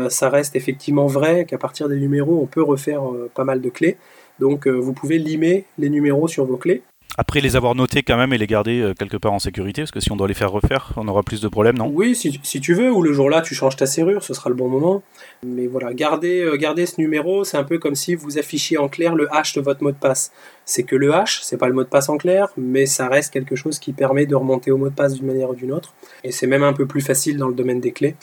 ça 0.09 0.29
reste 0.29 0.57
effectivement 0.57 1.07
vrai 1.07 1.45
qu'à 1.45 1.59
partir 1.59 1.89
des 1.89 2.01
numéros, 2.01 2.41
on 2.43 2.47
peut 2.47 2.63
refaire 2.63 3.03
pas 3.35 3.45
mal 3.45 3.61
de 3.61 3.71
clés. 3.71 3.97
Donc 4.41 4.67
vous 4.67 4.93
pouvez 4.93 5.19
limer 5.19 5.65
les 5.79 5.91
numéros 5.91 6.27
sur 6.29 6.45
vos 6.45 6.57
clés. 6.57 6.83
Après 7.19 7.41
les 7.41 7.57
avoir 7.57 7.75
notés 7.75 8.03
quand 8.03 8.19
même 8.19 8.35
et 8.35 8.39
les 8.39 8.47
garder 8.47 8.81
euh, 8.81 8.93
quelque 8.93 9.17
part 9.17 9.33
en 9.33 9.39
sécurité, 9.39 9.83
parce 9.83 9.91
que 9.91 10.01
si 10.01 10.13
on 10.13 10.17
doit 10.17 10.29
les 10.29 10.35
faire 10.35 10.53
refaire, 10.53 10.93
on 10.97 11.09
aura 11.09 11.23
plus 11.23 11.41
de 11.41 11.49
problèmes, 11.49 11.79
non? 11.79 11.91
Oui, 11.93 12.15
si, 12.15 12.61
tu 12.61 12.75
veux, 12.75 12.93
ou 12.93 13.01
le 13.01 13.15
jour-là 13.15 13.41
tu 13.41 13.55
changes 13.55 13.77
ta 13.77 13.87
serrure, 13.87 14.23
ce 14.23 14.35
sera 14.35 14.51
le 14.51 14.57
bon 14.57 14.69
moment. 14.69 15.03
Mais 15.43 15.67
voilà, 15.67 15.95
garder, 15.95 16.41
euh, 16.41 16.87
ce 16.87 17.01
numéro, 17.01 17.43
c'est 17.45 17.57
un 17.57 17.65
peu 17.65 17.79
comme 17.79 17.95
si 17.95 18.15
vous 18.15 18.39
affichiez 18.39 18.77
en 18.77 18.89
clair 18.89 19.15
le 19.15 19.35
hash 19.35 19.55
de 19.55 19.63
votre 19.63 19.83
mot 19.83 19.93
de 19.93 19.97
passe. 19.97 20.31
C'est 20.67 20.83
que 20.83 20.95
le 20.95 21.15
hash, 21.15 21.41
c'est 21.43 21.57
pas 21.57 21.69
le 21.69 21.75
mot 21.75 21.85
de 21.85 21.89
passe 21.89 22.11
en 22.11 22.19
clair, 22.19 22.49
mais 22.59 22.85
ça 22.85 23.09
reste 23.09 23.33
quelque 23.33 23.57
chose 23.57 23.79
qui 23.79 23.95
permet 23.95 24.27
de 24.27 24.35
remonter 24.35 24.71
au 24.71 24.77
mot 24.77 24.91
de 24.91 24.95
passe 24.95 25.15
d'une 25.15 25.27
manière 25.27 25.51
ou 25.51 25.55
d'une 25.55 25.73
autre. 25.73 25.95
Et 26.23 26.33
c'est 26.33 26.47
même 26.47 26.65
un 26.65 26.75
peu 26.75 26.85
plus 26.85 27.01
facile 27.01 27.39
dans 27.39 27.49
le 27.49 27.55
domaine 27.55 27.81
des 27.81 27.93
clés. 27.93 28.15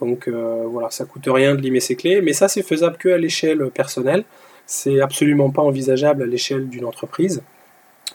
Donc 0.00 0.28
euh, 0.28 0.62
voilà, 0.66 0.90
ça 0.90 1.06
coûte 1.06 1.26
rien 1.26 1.56
de 1.56 1.60
limer 1.60 1.80
ses 1.80 1.96
clés, 1.96 2.20
mais 2.22 2.32
ça 2.32 2.46
c'est 2.46 2.62
faisable 2.62 2.98
que 2.98 3.08
à 3.08 3.18
l'échelle 3.18 3.68
personnelle. 3.70 4.22
C'est 4.64 5.00
absolument 5.00 5.50
pas 5.50 5.62
envisageable 5.62 6.22
à 6.22 6.26
l'échelle 6.26 6.68
d'une 6.68 6.84
entreprise. 6.84 7.42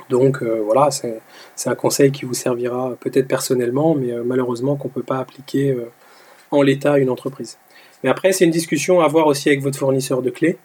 Donc 0.09 0.41
euh, 0.41 0.61
voilà, 0.63 0.89
c'est 0.91 1.69
un 1.69 1.75
conseil 1.75 2.11
qui 2.11 2.25
vous 2.25 2.33
servira 2.33 2.95
peut-être 2.99 3.27
personnellement, 3.27 3.95
mais 3.95 4.11
euh, 4.11 4.23
malheureusement 4.25 4.75
qu'on 4.75 4.89
ne 4.89 4.93
peut 4.93 5.03
pas 5.03 5.19
appliquer 5.19 5.71
euh, 5.71 5.85
en 6.51 6.61
l'état 6.61 6.93
à 6.93 6.97
une 6.99 7.09
entreprise. 7.09 7.57
Mais 8.03 8.09
après, 8.09 8.33
c'est 8.33 8.43
une 8.43 8.51
discussion 8.51 8.99
à 8.99 9.05
avoir 9.05 9.27
aussi 9.27 9.49
avec 9.49 9.61
votre 9.61 9.79
fournisseur 9.79 10.21
de 10.21 10.29
clés. 10.29 10.57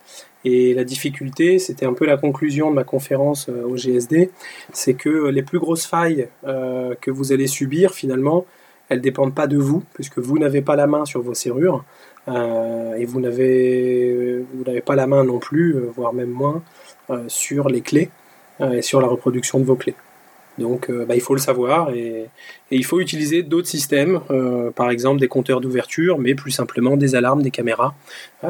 Et 0.45 0.75
la 0.75 0.83
difficulté, 0.83 1.59
c'était 1.61 1.87
un 1.87 1.93
peu 1.93 2.05
la 2.05 2.17
conclusion 2.17 2.69
de 2.71 2.75
ma 2.75 2.85
conférence 2.85 3.49
au 3.49 3.77
GSD, 3.77 4.31
c'est 4.73 4.95
que 4.95 5.29
les 5.29 5.43
plus 5.43 5.61
grosses 5.61 5.87
failles 5.87 6.29
que 6.45 7.11
vous 7.11 7.33
allez 7.33 7.47
subir, 7.47 7.93
finalement, 7.93 8.45
elles 8.89 8.99
ne 8.99 9.03
dépendent 9.03 9.35
pas 9.35 9.47
de 9.47 9.57
vous, 9.57 9.85
puisque 9.95 10.19
vous 10.19 10.39
n'avez 10.39 10.63
pas 10.63 10.75
la 10.75 10.89
main 10.89 11.05
sur 11.05 11.23
vos 11.23 11.35
serrures, 11.35 11.85
et 12.29 13.05
vous 13.05 13.21
n'avez 13.21 14.45
pas 14.85 14.97
la 14.97 15.07
main 15.07 15.23
non 15.23 15.39
plus, 15.39 15.77
voire 15.95 16.13
même 16.13 16.31
moins, 16.31 16.63
sur 17.29 17.69
les 17.69 17.83
clés. 17.83 18.11
Euh, 18.61 18.73
et 18.73 18.83
sur 18.83 19.01
la 19.01 19.07
reproduction 19.07 19.61
de 19.61 19.65
vos 19.65 19.77
clés. 19.77 19.95
Donc 20.59 20.91
euh, 20.91 21.05
bah, 21.05 21.15
il 21.15 21.21
faut 21.21 21.35
le 21.35 21.41
savoir 21.41 21.91
et, 21.91 22.27
il 22.71 22.85
faut 22.85 23.01
utiliser 23.01 23.43
d'autres 23.45 23.69
systèmes, 23.69 24.21
euh, 24.31 24.71
par 24.73 24.91
exemple 24.91 25.21
des 25.21 25.29
compteurs 25.29 25.61
d'ouverture, 25.61 26.19
mais 26.19 26.35
plus 26.35 26.51
simplement 26.51 26.97
des 26.97 27.15
alarmes, 27.15 27.43
des 27.43 27.53
caméras, 27.53 27.95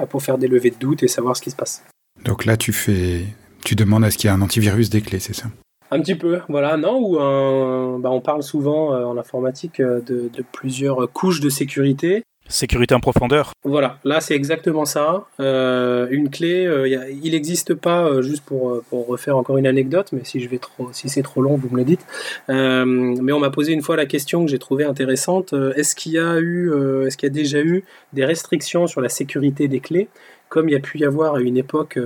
pour 0.09 0.23
faire 0.23 0.39
des 0.39 0.49
levées 0.49 0.71
de 0.71 0.77
doute 0.77 1.03
et 1.03 1.09
savoir 1.09 1.37
ce 1.37 1.43
qui 1.43 1.51
se 1.51 1.57
passe. 1.57 1.85
Donc 2.25 2.47
là 2.47 2.57
tu 2.57 2.73
fais, 2.73 3.25
tu 3.65 3.75
demandes 3.75 4.05
à 4.05 4.11
ce 4.11 4.17
qu'il 4.17 4.31
y 4.31 4.33
ait 4.33 4.37
un 4.37 4.41
antivirus 4.41 4.89
des 4.89 5.03
clés, 5.03 5.21
c'est 5.21 5.35
ça? 5.35 5.49
Un 5.91 6.01
petit 6.01 6.15
peu, 6.15 6.41
voilà, 6.49 6.77
non, 6.77 6.99
ou 6.99 7.19
un, 7.19 7.99
bah, 7.99 8.11
on 8.11 8.21
parle 8.21 8.43
souvent 8.43 8.91
en 8.91 9.17
informatique 9.17 9.81
de, 9.81 10.03
de, 10.07 10.45
plusieurs 10.53 11.11
couches 11.13 11.41
de 11.41 11.49
sécurité. 11.49 12.25
Sécurité 12.49 12.95
en 12.95 13.01
profondeur. 13.01 13.53
Voilà, 13.63 13.99
là 14.05 14.23
c'est 14.23 14.35
exactement 14.35 14.87
ça. 14.87 15.27
Euh, 15.39 16.07
une 16.11 16.31
clé, 16.31 16.65
euh, 16.67 16.89
il 17.23 17.33
n'existe 17.33 17.75
pas, 17.75 18.07
euh, 18.07 18.23
juste 18.23 18.43
pour, 18.43 18.83
refaire 18.91 19.37
encore 19.37 19.59
une 19.59 19.67
anecdote, 19.67 20.09
mais 20.13 20.21
si 20.25 20.41
je 20.41 20.49
vais 20.49 20.59
trop, 20.59 20.89
si 20.93 21.11
c'est 21.11 21.23
trop 21.23 21.43
long, 21.43 21.57
vous 21.57 21.69
me 21.71 21.77
le 21.77 21.85
dites. 21.85 22.07
mais 22.49 23.33
on 23.33 23.39
m'a 23.39 23.51
posé 23.51 23.73
une 23.73 23.83
fois 23.83 23.97
la 23.97 24.07
question 24.07 24.45
que 24.45 24.51
j'ai 24.51 24.59
trouvée 24.59 24.85
intéressante. 24.85 25.55
est-ce 25.77 25.95
qu'il 25.95 26.13
y 26.13 26.19
a 26.19 26.39
eu, 26.39 26.73
est-ce 27.07 27.19
qu'il 27.19 27.27
y 27.27 27.31
a 27.31 27.35
déjà 27.35 27.61
eu 27.61 27.85
des 28.15 28.25
restrictions 28.25 28.87
sur 28.87 29.03
la 29.03 29.11
sécurité 29.11 29.69
des 29.69 29.81
clés, 29.81 30.09
comme 30.49 30.69
il 30.69 30.73
y 30.73 30.77
a 30.77 30.81
pu 30.81 30.99
y 30.99 31.05
avoir 31.05 31.37
à 31.37 31.41
une 31.41 31.57
époque 31.57 31.99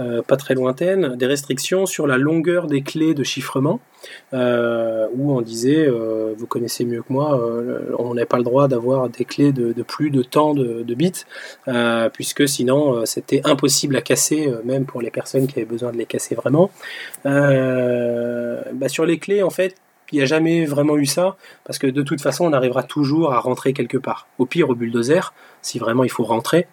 euh, 0.00 0.22
pas 0.22 0.36
très 0.36 0.54
lointaine, 0.54 1.14
des 1.14 1.26
restrictions 1.26 1.86
sur 1.86 2.08
la 2.08 2.18
longueur 2.18 2.66
des 2.66 2.82
clés 2.82 3.14
de 3.14 3.22
chiffrement, 3.22 3.78
euh, 4.32 5.06
où 5.14 5.32
on 5.36 5.40
disait, 5.40 5.86
euh, 5.86 6.34
vous 6.36 6.48
connaissez 6.48 6.84
mieux 6.84 7.02
que 7.02 7.12
moi, 7.12 7.40
on 8.00 8.14
n'a 8.14 8.26
pas 8.26 8.38
le 8.38 8.42
droit 8.42 8.66
d'avoir 8.66 9.08
des 9.08 9.24
clés 9.24 9.52
de, 9.52 9.72
plus 9.82 10.10
de 10.10 10.22
tant 10.22 10.52
de, 10.52 10.94
bits, 10.94 11.24
puisque 12.12 12.48
sinon 12.48 13.06
c'était 13.06 13.40
impossible 13.44 13.94
à 13.96 14.00
casser, 14.00 14.52
même 14.64 14.84
pour 14.84 15.00
les 15.00 15.10
personnes 15.10 15.46
qui 15.46 15.60
avaient 15.60 15.68
besoin 15.68 15.92
de 15.92 15.96
les 15.96 16.06
casser 16.06 16.34
vraiment. 16.34 16.70
Bah, 17.24 18.88
sur 18.88 19.06
les 19.06 19.18
clés, 19.18 19.44
en 19.44 19.50
fait, 19.50 19.76
il 20.10 20.18
n'y 20.18 20.22
a 20.22 20.26
jamais 20.26 20.64
vraiment 20.64 20.96
eu 20.96 21.06
ça, 21.06 21.36
parce 21.64 21.78
que 21.78 21.86
de 21.86 22.02
toute 22.02 22.20
façon, 22.20 22.46
on 22.46 22.52
arrivera 22.52 22.82
toujours 22.82 23.32
à 23.32 23.38
rentrer 23.38 23.72
quelque 23.72 23.98
part. 23.98 24.26
Au 24.38 24.46
pire, 24.46 24.70
au 24.70 24.74
bulldozer, 24.74 25.32
si 25.62 25.78
vraiment 25.78 26.04
il 26.04 26.10
faut 26.10 26.24
rentrer, 26.24 26.66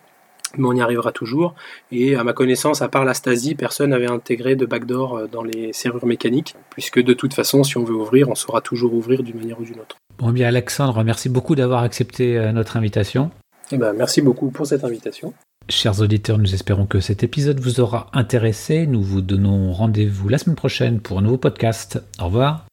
mais 0.58 0.68
on 0.68 0.74
y 0.74 0.82
arrivera 0.82 1.12
toujours. 1.12 1.56
Et 1.91 2.16
à 2.16 2.24
ma 2.24 2.34
connaissance, 2.34 2.82
à 2.82 2.88
part 2.88 3.06
la 3.06 3.14
Stasi, 3.14 3.56
personne 3.56 3.91
n'avait 3.91 4.10
intégré 4.10 4.56
de 4.56 4.66
backdoor 4.66 5.18
euh, 5.18 5.28
dans 5.32 5.43
les 5.43 5.74
serrures 5.74 6.06
mécaniques, 6.06 6.56
puisque 6.70 7.02
de 7.02 7.14
toute 7.14 7.34
façon, 7.34 7.64
si 7.64 7.78
on 7.78 7.84
veut 7.84 7.95
ouvrir, 7.95 8.30
on 8.30 8.36
saura 8.36 8.62
toujours 8.62 8.93
ouvrir 8.93 9.24
d'une 9.24 9.38
manière 9.38 9.60
ou 9.60 9.64
d'une 9.64 9.80
autre. 9.80 9.97
Bon, 10.18 10.32
bien 10.32 10.47
Alexandre, 10.47 11.04
merci 11.04 11.30
beaucoup 11.30 11.56
d'avoir 11.56 11.84
accepté 11.84 12.38
euh, 12.38 12.52
notre 12.52 12.78
invitation. 12.78 13.32
Eh 13.72 13.78
ben, 13.78 13.93
merci 13.93 14.22
beaucoup 14.22 14.52
pour 14.52 14.68
cette 14.68 14.84
invitation. 14.84 15.34
Chers 15.70 16.02
auditeurs, 16.02 16.38
nous 16.38 16.54
espérons 16.54 16.86
que 16.86 16.99
cet 16.99 17.24
épisode 17.24 17.60
vous 17.60 17.80
aura 17.80 18.08
intéressé. 18.14 18.88
Nous 18.88 19.02
vous 19.02 19.22
donnons 19.22 19.72
rendez-vous 19.72 20.28
la 20.28 20.38
semaine 20.38 20.56
prochaine 20.56 20.99
pour 20.99 21.20
un 21.20 21.22
nouveau 21.22 21.38
podcast. 21.38 22.02
Au 22.20 22.26
revoir. 22.26 22.66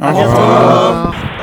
Au 0.00 0.08
revoir. 0.08 0.28
Au 0.28 1.06
revoir. 1.06 1.35